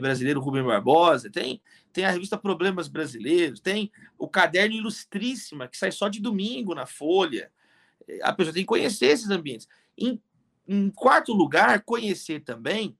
brasileiro 0.00 0.40
Rubem 0.40 0.64
Barbosa, 0.64 1.30
tem, 1.30 1.60
tem 1.92 2.04
a 2.04 2.10
revista 2.10 2.36
Problemas 2.36 2.88
Brasileiros, 2.88 3.60
tem 3.60 3.90
o 4.18 4.28
caderno 4.28 4.74
Ilustríssima, 4.74 5.68
que 5.68 5.78
sai 5.78 5.92
só 5.92 6.08
de 6.08 6.20
domingo 6.20 6.74
na 6.74 6.86
Folha 6.86 7.50
a 8.22 8.32
pessoa 8.32 8.54
tem 8.54 8.62
que 8.62 8.68
conhecer 8.68 9.06
esses 9.06 9.30
ambientes. 9.30 9.68
Em, 9.96 10.20
em 10.66 10.90
quarto 10.90 11.32
lugar, 11.32 11.82
conhecer 11.82 12.40
também 12.40 12.96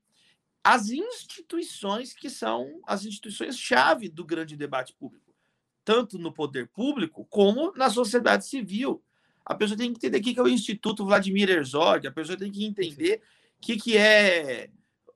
as 0.63 0.91
instituições 0.91 2.13
que 2.13 2.29
são 2.29 2.81
as 2.87 3.05
instituições-chave 3.05 4.09
do 4.09 4.25
grande 4.25 4.57
debate 4.57 4.93
público, 4.93 5.33
tanto 5.85 6.19
no 6.19 6.33
poder 6.33 6.69
público 6.69 7.25
como 7.31 7.73
na 7.73 7.89
sociedade 7.89 8.47
civil. 8.47 9.03
A 9.45 9.55
pessoa 9.55 9.79
tem 9.79 9.93
que 9.93 9.97
entender 9.97 10.19
o 10.19 10.23
que 10.23 10.39
é 10.39 10.43
o 10.43 10.49
Instituto 10.49 11.07
Vladimir 11.07 11.49
Herzog, 11.49 12.07
a 12.07 12.13
pessoa 12.13 12.37
tem 12.37 12.53
que 12.53 12.65
entender 12.65 13.23
o 13.57 13.61
que, 13.61 13.77
que 13.77 13.97
é, 13.97 14.69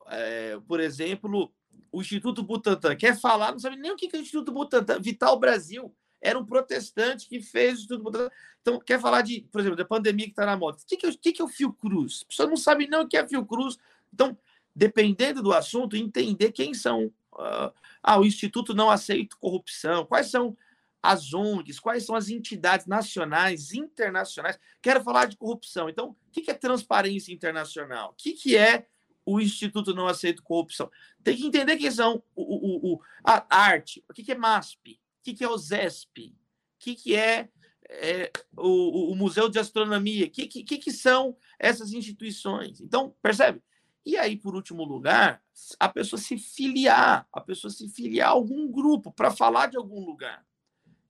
é, 0.06 0.58
por 0.66 0.80
exemplo, 0.80 1.52
o 1.92 2.00
Instituto 2.00 2.42
Butantan. 2.42 2.96
Quer 2.96 3.18
falar, 3.20 3.52
não 3.52 3.58
sabe 3.58 3.76
nem 3.76 3.92
o 3.92 3.96
que 3.96 4.08
é 4.12 4.18
o 4.18 4.22
Instituto 4.22 4.50
Butantan. 4.50 4.98
Vital 4.98 5.38
Brasil 5.38 5.94
era 6.20 6.38
um 6.38 6.44
protestante 6.44 7.28
que 7.28 7.40
fez 7.40 7.72
o 7.72 7.82
Instituto 7.82 8.02
Butantan. 8.02 8.30
Então, 8.62 8.80
quer 8.80 8.98
falar 8.98 9.22
de, 9.22 9.42
por 9.52 9.60
exemplo, 9.60 9.76
da 9.76 9.84
pandemia 9.84 10.24
que 10.24 10.32
está 10.32 10.46
na 10.46 10.56
moda. 10.56 10.78
O 10.78 10.86
que, 10.86 10.96
que, 10.96 11.06
é, 11.06 11.12
que, 11.12 11.32
que 11.32 11.42
é 11.42 11.44
o 11.44 11.48
Fiocruz? 11.48 12.22
A 12.24 12.28
pessoa 12.28 12.48
não 12.48 12.56
sabe 12.56 12.88
nem 12.88 12.98
o 12.98 13.06
que 13.06 13.16
é 13.16 13.28
Fiocruz. 13.28 13.76
Então, 14.12 14.36
dependendo 14.74 15.42
do 15.42 15.52
assunto, 15.52 15.96
entender 15.96 16.50
quem 16.52 16.72
são. 16.72 17.12
Uh, 17.32 17.72
ah, 18.02 18.18
o 18.18 18.24
Instituto 18.24 18.74
Não 18.74 18.90
Aceita 18.90 19.36
Corrupção. 19.36 20.06
Quais 20.06 20.30
são 20.30 20.56
as 21.02 21.34
ONGs? 21.34 21.80
Quais 21.80 22.04
são 22.06 22.14
as 22.14 22.28
entidades 22.28 22.86
nacionais, 22.86 23.72
internacionais? 23.72 24.58
Quero 24.80 25.02
falar 25.02 25.26
de 25.26 25.36
corrupção. 25.36 25.88
Então, 25.88 26.10
o 26.10 26.16
que, 26.30 26.42
que 26.42 26.50
é 26.50 26.54
transparência 26.54 27.32
internacional? 27.32 28.10
O 28.10 28.14
que, 28.14 28.32
que 28.32 28.56
é 28.56 28.86
o 29.24 29.40
Instituto 29.40 29.94
Não 29.94 30.06
Aceita 30.06 30.42
Corrupção? 30.42 30.90
Tem 31.22 31.36
que 31.36 31.46
entender 31.46 31.76
quem 31.76 31.90
são 31.90 32.22
o, 32.34 32.42
o, 32.42 32.94
o 32.94 33.00
a 33.24 33.44
arte. 33.48 34.04
O 34.08 34.12
que, 34.12 34.30
é 34.30 34.34
MASP? 34.34 35.00
O 35.20 35.22
que, 35.22 35.44
é 35.44 35.48
o 35.48 35.56
ZESP? 35.56 36.28
O 36.28 36.34
que, 36.78 36.94
que 36.94 37.14
é 37.14 37.48
é, 37.88 38.30
o, 38.56 39.12
o, 39.12 39.16
Museu 39.16 39.48
de 39.48 39.58
Astronomia, 39.58 40.26
o 40.26 40.30
que, 40.30 40.46
que, 40.46 40.78
que 40.78 40.90
são 40.90 41.36
essas 41.58 41.92
instituições? 41.92 42.80
Então, 42.80 43.14
percebe? 43.20 43.62
E 44.04 44.16
aí, 44.16 44.36
por 44.36 44.54
último 44.54 44.84
lugar, 44.84 45.42
a 45.78 45.88
pessoa 45.88 46.18
se 46.18 46.36
filiar, 46.38 47.26
a 47.32 47.40
pessoa 47.40 47.70
se 47.70 47.88
filiar 47.88 48.28
a 48.28 48.32
algum 48.32 48.70
grupo 48.70 49.12
para 49.12 49.30
falar 49.30 49.66
de 49.66 49.76
algum 49.76 50.04
lugar. 50.04 50.44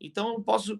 Então, 0.00 0.34
eu 0.34 0.42
posso 0.42 0.78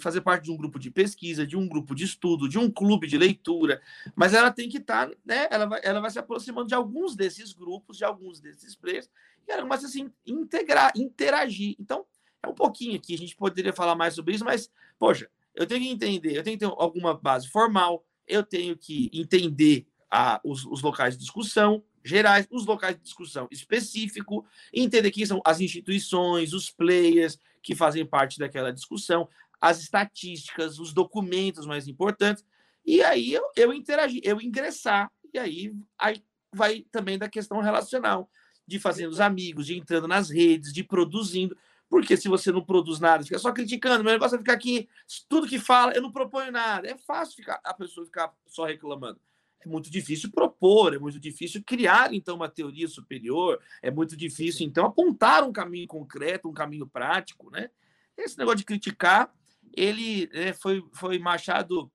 fazer 0.00 0.20
parte 0.20 0.44
de 0.44 0.50
um 0.50 0.56
grupo 0.56 0.78
de 0.78 0.90
pesquisa, 0.90 1.46
de 1.46 1.56
um 1.56 1.68
grupo 1.68 1.94
de 1.94 2.04
estudo, 2.04 2.48
de 2.48 2.58
um 2.58 2.70
clube 2.70 3.06
de 3.06 3.18
leitura, 3.18 3.80
mas 4.14 4.34
ela 4.34 4.50
tem 4.50 4.68
que 4.68 4.78
estar, 4.78 5.08
tá, 5.08 5.16
né? 5.24 5.46
Ela 5.50 5.66
vai, 5.66 5.80
ela 5.82 6.00
vai 6.00 6.10
se 6.10 6.18
aproximando 6.18 6.68
de 6.68 6.74
alguns 6.74 7.14
desses 7.14 7.52
grupos, 7.52 7.96
de 7.96 8.04
alguns 8.04 8.40
desses 8.40 8.74
players, 8.74 9.08
e 9.46 9.52
ela 9.52 9.62
começa 9.62 9.86
assim, 9.86 10.10
integrar, 10.26 10.92
interagir. 10.96 11.76
Então, 11.78 12.04
é 12.42 12.48
um 12.48 12.54
pouquinho 12.54 12.96
aqui, 12.96 13.14
a 13.14 13.18
gente 13.18 13.36
poderia 13.36 13.72
falar 13.72 13.94
mais 13.94 14.14
sobre 14.14 14.34
isso, 14.34 14.44
mas, 14.44 14.70
poxa, 14.98 15.28
eu 15.54 15.66
tenho 15.66 15.82
que 15.82 15.88
entender, 15.88 16.36
eu 16.36 16.42
tenho 16.42 16.58
que 16.58 16.66
ter 16.66 16.72
alguma 16.76 17.14
base 17.14 17.48
formal, 17.48 18.04
eu 18.26 18.42
tenho 18.42 18.76
que 18.76 19.10
entender 19.12 19.86
a, 20.10 20.40
os, 20.44 20.64
os 20.64 20.82
locais 20.82 21.14
de 21.14 21.20
discussão 21.20 21.82
gerais, 22.04 22.46
os 22.50 22.66
locais 22.66 22.96
de 22.96 23.02
discussão 23.02 23.48
específico, 23.50 24.44
entender 24.72 25.10
quem 25.10 25.24
são 25.24 25.40
as 25.44 25.60
instituições, 25.60 26.52
os 26.52 26.70
players 26.70 27.38
que 27.62 27.74
fazem 27.74 28.04
parte 28.04 28.38
daquela 28.38 28.70
discussão, 28.70 29.26
as 29.60 29.80
estatísticas, 29.80 30.78
os 30.78 30.92
documentos 30.92 31.66
mais 31.66 31.88
importantes, 31.88 32.44
e 32.84 33.02
aí 33.02 33.32
eu, 33.32 33.44
eu 33.56 33.72
interagir, 33.72 34.20
eu 34.24 34.40
ingressar, 34.40 35.10
e 35.32 35.38
aí, 35.38 35.74
aí 35.98 36.22
vai 36.52 36.86
também 36.92 37.18
da 37.18 37.28
questão 37.28 37.60
relacional, 37.60 38.30
de 38.66 38.78
fazendo 38.78 39.10
os 39.10 39.20
amigos, 39.20 39.66
de 39.66 39.76
entrando 39.76 40.08
nas 40.08 40.30
redes, 40.30 40.72
de 40.72 40.82
produzindo. 40.82 41.56
Porque 41.88 42.16
se 42.16 42.28
você 42.28 42.50
não 42.50 42.64
produz 42.64 42.98
nada, 42.98 43.24
fica 43.24 43.38
só 43.38 43.52
criticando, 43.52 44.02
meu 44.02 44.12
negócio 44.12 44.36
é 44.36 44.38
ficar 44.38 44.54
aqui, 44.54 44.88
tudo 45.28 45.46
que 45.46 45.58
fala, 45.58 45.92
eu 45.92 46.02
não 46.02 46.10
proponho 46.10 46.50
nada. 46.50 46.88
É 46.88 46.96
fácil 46.96 47.36
ficar, 47.36 47.60
a 47.62 47.74
pessoa 47.74 48.06
ficar 48.06 48.32
só 48.46 48.64
reclamando. 48.64 49.20
É 49.60 49.68
muito 49.68 49.90
difícil 49.90 50.30
propor, 50.30 50.94
é 50.94 50.98
muito 50.98 51.18
difícil 51.18 51.62
criar, 51.64 52.12
então, 52.12 52.36
uma 52.36 52.48
teoria 52.48 52.88
superior, 52.88 53.60
é 53.82 53.90
muito 53.90 54.16
difícil, 54.16 54.66
então, 54.66 54.86
apontar 54.86 55.44
um 55.44 55.52
caminho 55.52 55.86
concreto, 55.86 56.48
um 56.48 56.52
caminho 56.52 56.86
prático, 56.86 57.50
né? 57.50 57.70
Esse 58.16 58.38
negócio 58.38 58.58
de 58.58 58.64
criticar, 58.64 59.32
ele 59.76 60.28
né, 60.32 60.52
foi, 60.52 60.84
foi 60.92 61.18
Machado 61.18 61.90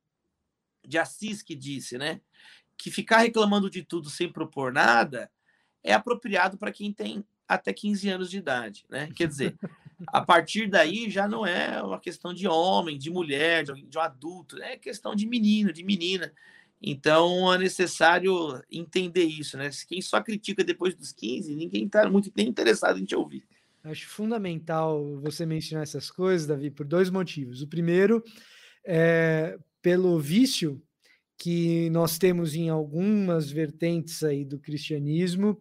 de 0.85 0.97
Assis 0.97 1.41
que 1.41 1.55
disse, 1.55 1.97
né? 1.97 2.21
Que 2.77 2.89
ficar 2.89 3.19
reclamando 3.19 3.69
de 3.69 3.83
tudo 3.83 4.09
sem 4.09 4.31
propor 4.31 4.71
nada 4.71 5.31
é 5.83 5.93
apropriado 5.93 6.57
para 6.57 6.71
quem 6.71 6.91
tem 6.91 7.25
até 7.47 7.73
15 7.73 8.09
anos 8.09 8.29
de 8.29 8.37
idade, 8.37 8.85
né? 8.89 9.09
Quer 9.15 9.27
dizer, 9.27 9.57
a 10.07 10.21
partir 10.21 10.67
daí 10.69 11.09
já 11.09 11.27
não 11.27 11.45
é 11.45 11.81
uma 11.81 11.99
questão 11.99 12.33
de 12.33 12.47
homem, 12.47 12.97
de 12.97 13.09
mulher, 13.09 13.63
de, 13.63 13.73
de 13.85 13.97
um 13.97 14.01
adulto, 14.01 14.61
é 14.61 14.77
questão 14.77 15.15
de 15.15 15.27
menino, 15.27 15.73
de 15.73 15.83
menina. 15.83 16.33
Então 16.81 17.53
é 17.53 17.57
necessário 17.57 18.63
entender 18.71 19.25
isso, 19.25 19.57
né? 19.57 19.69
Quem 19.87 20.01
só 20.01 20.21
critica 20.21 20.63
depois 20.63 20.95
dos 20.95 21.11
15, 21.11 21.55
ninguém 21.55 21.85
está 21.85 22.09
muito 22.09 22.31
nem 22.35 22.47
interessado 22.47 22.99
em 22.99 23.05
te 23.05 23.15
ouvir. 23.15 23.45
Acho 23.83 24.07
fundamental 24.09 25.19
você 25.21 25.45
mencionar 25.45 25.83
essas 25.83 26.11
coisas, 26.11 26.45
Davi, 26.45 26.69
por 26.69 26.85
dois 26.85 27.09
motivos. 27.09 27.61
O 27.61 27.67
primeiro 27.67 28.23
é 28.85 29.57
pelo 29.81 30.19
vício 30.19 30.81
que 31.37 31.89
nós 31.89 32.17
temos 32.17 32.53
em 32.53 32.69
algumas 32.69 33.49
vertentes 33.49 34.23
aí 34.23 34.43
do 34.43 34.59
cristianismo 34.59 35.57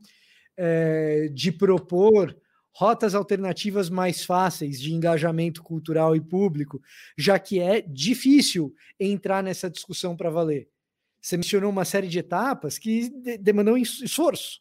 é, 0.56 1.28
de 1.32 1.52
propor 1.52 2.36
rotas 2.72 3.14
alternativas 3.14 3.88
mais 3.88 4.24
fáceis 4.24 4.80
de 4.80 4.92
engajamento 4.92 5.62
cultural 5.62 6.16
e 6.16 6.20
público, 6.20 6.82
já 7.16 7.38
que 7.38 7.60
é 7.60 7.80
difícil 7.80 8.74
entrar 8.98 9.42
nessa 9.42 9.70
discussão 9.70 10.16
para 10.16 10.30
valer. 10.30 10.68
Você 11.20 11.36
mencionou 11.36 11.70
uma 11.70 11.84
série 11.84 12.08
de 12.08 12.18
etapas 12.18 12.78
que 12.78 13.08
demandam 13.40 13.76
esforço 13.76 14.60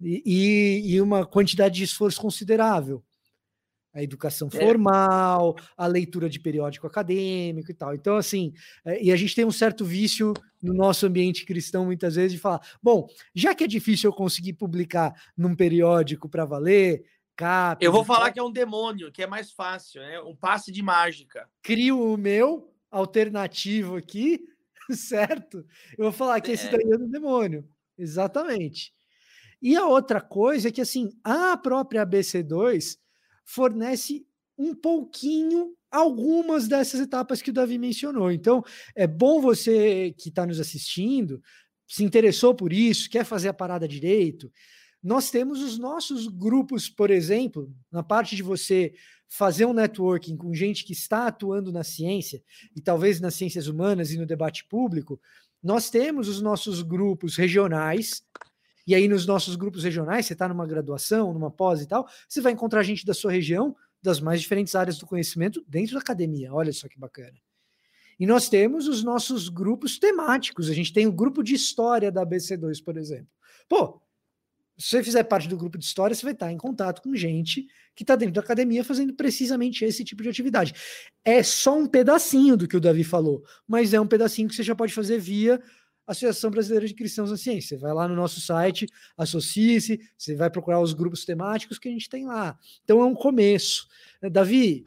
e, 0.00 0.82
e, 0.84 1.00
uma 1.00 1.24
quantidade 1.24 1.76
de 1.76 1.84
esforço 1.84 2.20
considerável. 2.20 3.02
A 3.94 4.02
educação 4.02 4.48
é. 4.52 4.58
formal, 4.58 5.56
a 5.74 5.86
leitura 5.86 6.28
de 6.28 6.38
periódico 6.38 6.86
acadêmico 6.86 7.70
e 7.70 7.74
tal. 7.74 7.94
Então, 7.94 8.16
assim, 8.16 8.52
é, 8.84 9.02
e 9.02 9.10
a 9.10 9.16
gente 9.16 9.34
tem 9.34 9.46
um 9.46 9.50
certo 9.50 9.86
vício 9.86 10.34
no 10.62 10.74
nosso 10.74 11.06
ambiente 11.06 11.46
cristão, 11.46 11.86
muitas 11.86 12.16
vezes, 12.16 12.32
de 12.32 12.38
falar: 12.38 12.60
bom, 12.82 13.08
já 13.34 13.54
que 13.54 13.64
é 13.64 13.66
difícil 13.66 14.10
eu 14.10 14.14
conseguir 14.14 14.52
publicar 14.52 15.14
num 15.34 15.56
periódico 15.56 16.28
para 16.28 16.44
valer, 16.44 17.04
cap. 17.36 17.84
Eu 17.84 17.92
vou 17.92 18.04
falar 18.04 18.32
que 18.32 18.40
é 18.40 18.42
um 18.42 18.50
demônio, 18.50 19.12
que 19.12 19.22
é 19.22 19.26
mais 19.26 19.50
fácil, 19.52 20.02
é 20.02 20.20
um 20.20 20.34
passe 20.34 20.72
de 20.72 20.82
mágica. 20.82 21.48
Crio 21.62 22.12
o 22.12 22.16
meu 22.16 22.72
alternativo 22.90 23.96
aqui, 23.96 24.40
certo? 24.90 25.64
Eu 25.96 26.04
vou 26.04 26.12
falar 26.12 26.40
que 26.40 26.50
é. 26.50 26.54
esse 26.54 26.70
daí 26.70 26.90
é 26.90 26.96
um 26.96 27.08
demônio. 27.08 27.68
Exatamente. 27.98 28.95
E 29.60 29.76
a 29.76 29.86
outra 29.86 30.20
coisa 30.20 30.68
é 30.68 30.72
que, 30.72 30.80
assim, 30.80 31.10
a 31.24 31.56
própria 31.56 32.06
ABC2 32.06 32.96
fornece 33.44 34.26
um 34.58 34.74
pouquinho 34.74 35.74
algumas 35.90 36.68
dessas 36.68 37.00
etapas 37.00 37.40
que 37.40 37.50
o 37.50 37.52
Davi 37.52 37.78
mencionou. 37.78 38.30
Então, 38.30 38.62
é 38.94 39.06
bom 39.06 39.40
você 39.40 40.14
que 40.18 40.28
está 40.28 40.46
nos 40.46 40.60
assistindo, 40.60 41.42
se 41.86 42.04
interessou 42.04 42.54
por 42.54 42.72
isso, 42.72 43.08
quer 43.08 43.24
fazer 43.24 43.48
a 43.48 43.54
parada 43.54 43.86
direito. 43.86 44.50
Nós 45.02 45.30
temos 45.30 45.62
os 45.62 45.78
nossos 45.78 46.26
grupos, 46.26 46.88
por 46.88 47.10
exemplo, 47.10 47.72
na 47.92 48.02
parte 48.02 48.34
de 48.34 48.42
você 48.42 48.92
fazer 49.28 49.64
um 49.64 49.72
networking 49.72 50.36
com 50.36 50.54
gente 50.54 50.84
que 50.84 50.92
está 50.92 51.26
atuando 51.26 51.72
na 51.72 51.84
ciência 51.84 52.42
e 52.74 52.80
talvez 52.80 53.20
nas 53.20 53.34
ciências 53.34 53.66
humanas 53.66 54.10
e 54.10 54.18
no 54.18 54.26
debate 54.26 54.64
público, 54.68 55.20
nós 55.62 55.90
temos 55.90 56.28
os 56.28 56.40
nossos 56.40 56.82
grupos 56.82 57.36
regionais 57.36 58.22
e 58.86 58.94
aí, 58.94 59.08
nos 59.08 59.26
nossos 59.26 59.56
grupos 59.56 59.82
regionais, 59.82 60.26
você 60.26 60.32
está 60.32 60.48
numa 60.48 60.66
graduação, 60.66 61.32
numa 61.32 61.50
pós 61.50 61.82
e 61.82 61.86
tal, 61.86 62.08
você 62.28 62.40
vai 62.40 62.52
encontrar 62.52 62.82
gente 62.84 63.04
da 63.04 63.12
sua 63.12 63.32
região, 63.32 63.74
das 64.00 64.20
mais 64.20 64.40
diferentes 64.40 64.74
áreas 64.76 64.96
do 64.98 65.06
conhecimento, 65.06 65.64
dentro 65.66 65.94
da 65.94 66.00
academia. 66.00 66.54
Olha 66.54 66.72
só 66.72 66.86
que 66.86 66.98
bacana. 66.98 67.34
E 68.18 68.26
nós 68.26 68.48
temos 68.48 68.86
os 68.86 69.02
nossos 69.02 69.48
grupos 69.48 69.98
temáticos. 69.98 70.70
A 70.70 70.72
gente 70.72 70.92
tem 70.92 71.06
o 71.06 71.12
grupo 71.12 71.42
de 71.42 71.54
história 71.54 72.10
da 72.12 72.24
ABC2, 72.24 72.82
por 72.82 72.96
exemplo. 72.96 73.28
Pô, 73.68 74.00
se 74.78 74.90
você 74.90 75.02
fizer 75.02 75.24
parte 75.24 75.48
do 75.48 75.56
grupo 75.56 75.76
de 75.76 75.84
história, 75.84 76.14
você 76.14 76.22
vai 76.22 76.32
estar 76.32 76.52
em 76.52 76.56
contato 76.56 77.02
com 77.02 77.14
gente 77.14 77.66
que 77.94 78.04
está 78.04 78.14
dentro 78.14 78.34
da 78.34 78.40
academia 78.40 78.84
fazendo 78.84 79.14
precisamente 79.14 79.84
esse 79.84 80.04
tipo 80.04 80.22
de 80.22 80.28
atividade. 80.28 80.74
É 81.24 81.42
só 81.42 81.76
um 81.76 81.86
pedacinho 81.86 82.56
do 82.56 82.68
que 82.68 82.76
o 82.76 82.80
Davi 82.80 83.02
falou, 83.02 83.42
mas 83.66 83.92
é 83.92 84.00
um 84.00 84.06
pedacinho 84.06 84.48
que 84.48 84.54
você 84.54 84.62
já 84.62 84.74
pode 84.74 84.92
fazer 84.92 85.18
via 85.18 85.60
Associação 86.06 86.50
Brasileira 86.50 86.86
de 86.86 86.94
Cristãos 86.94 87.30
na 87.30 87.36
Ciência. 87.36 87.76
Você 87.76 87.82
vai 87.82 87.92
lá 87.92 88.06
no 88.06 88.14
nosso 88.14 88.40
site, 88.40 88.86
associe-se, 89.16 90.00
você 90.16 90.36
vai 90.36 90.48
procurar 90.48 90.80
os 90.80 90.92
grupos 90.92 91.24
temáticos 91.24 91.78
que 91.78 91.88
a 91.88 91.90
gente 91.90 92.08
tem 92.08 92.26
lá. 92.26 92.56
Então 92.84 93.00
é 93.00 93.04
um 93.04 93.14
começo. 93.14 93.88
Eh, 94.22 94.30
Davi, 94.30 94.86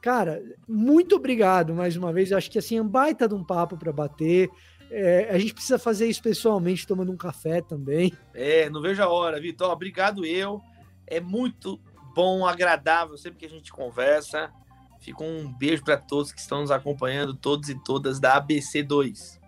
cara, 0.00 0.42
muito 0.68 1.16
obrigado 1.16 1.74
mais 1.74 1.96
uma 1.96 2.12
vez. 2.12 2.30
Eu 2.30 2.38
acho 2.38 2.50
que 2.50 2.58
assim 2.58 2.76
é 2.76 2.82
um 2.82 2.88
baita 2.88 3.28
de 3.28 3.34
um 3.34 3.44
papo 3.44 3.76
para 3.76 3.92
bater. 3.92 4.48
É, 4.90 5.28
a 5.30 5.38
gente 5.38 5.54
precisa 5.54 5.78
fazer 5.78 6.06
isso 6.06 6.22
pessoalmente, 6.22 6.86
tomando 6.86 7.10
um 7.10 7.16
café 7.16 7.62
também. 7.62 8.12
É, 8.34 8.68
não 8.68 8.82
vejo 8.82 9.02
a 9.02 9.08
hora, 9.08 9.40
Vitor. 9.40 9.70
Obrigado 9.70 10.24
eu. 10.24 10.60
É 11.06 11.18
muito 11.18 11.80
bom, 12.14 12.46
agradável 12.46 13.16
sempre 13.16 13.38
que 13.38 13.46
a 13.46 13.48
gente 13.48 13.72
conversa. 13.72 14.52
Fica 15.00 15.24
um 15.24 15.52
beijo 15.52 15.82
para 15.82 15.96
todos 15.96 16.30
que 16.30 16.38
estão 16.38 16.60
nos 16.60 16.70
acompanhando, 16.70 17.34
todos 17.34 17.68
e 17.68 17.74
todas 17.74 18.20
da 18.20 18.40
ABC2. 18.40 19.41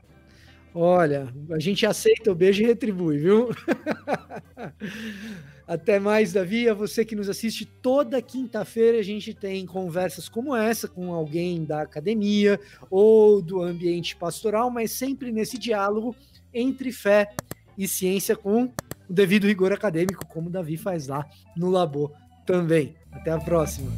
Olha, 0.75 1.33
a 1.53 1.61
gente 1.61 1.87
aceita 1.87 2.33
o 2.33 2.35
beijo 2.35 2.61
e 2.63 2.67
retribui, 2.67 3.19
viu? 3.19 3.49
Até 5.69 6.01
mais, 6.01 6.33
Davi. 6.33 6.69
A 6.69 6.75
você 6.75 7.05
que 7.05 7.15
nos 7.15 7.29
assiste 7.29 7.65
toda 7.65 8.21
quinta-feira, 8.21 8.99
a 8.99 9.03
gente 9.03 9.33
tem 9.33 9.65
conversas 9.65 10.29
como 10.29 10.55
essa 10.55 10.89
com 10.89 11.15
alguém 11.15 11.65
da 11.65 11.83
academia 11.83 12.59
ou 12.91 13.41
do 13.41 13.63
ambiente 13.63 14.17
pastoral, 14.17 14.69
mas 14.69 14.91
sempre 14.91 15.31
nesse 15.31 15.57
diálogo 15.57 16.15
entre 16.53 16.91
fé 16.91 17.33
e 17.79 17.87
ciência 17.87 18.35
com 18.35 18.65
o 18.65 19.13
devido 19.13 19.47
rigor 19.47 19.73
acadêmico, 19.73 20.27
como 20.27 20.49
o 20.49 20.53
Davi 20.53 20.77
faz 20.77 21.07
lá 21.07 21.25
no 21.57 21.71
Labor 21.71 22.13
também. 22.45 22.97
Até 23.13 23.31
a 23.31 23.39
próxima. 23.39 23.91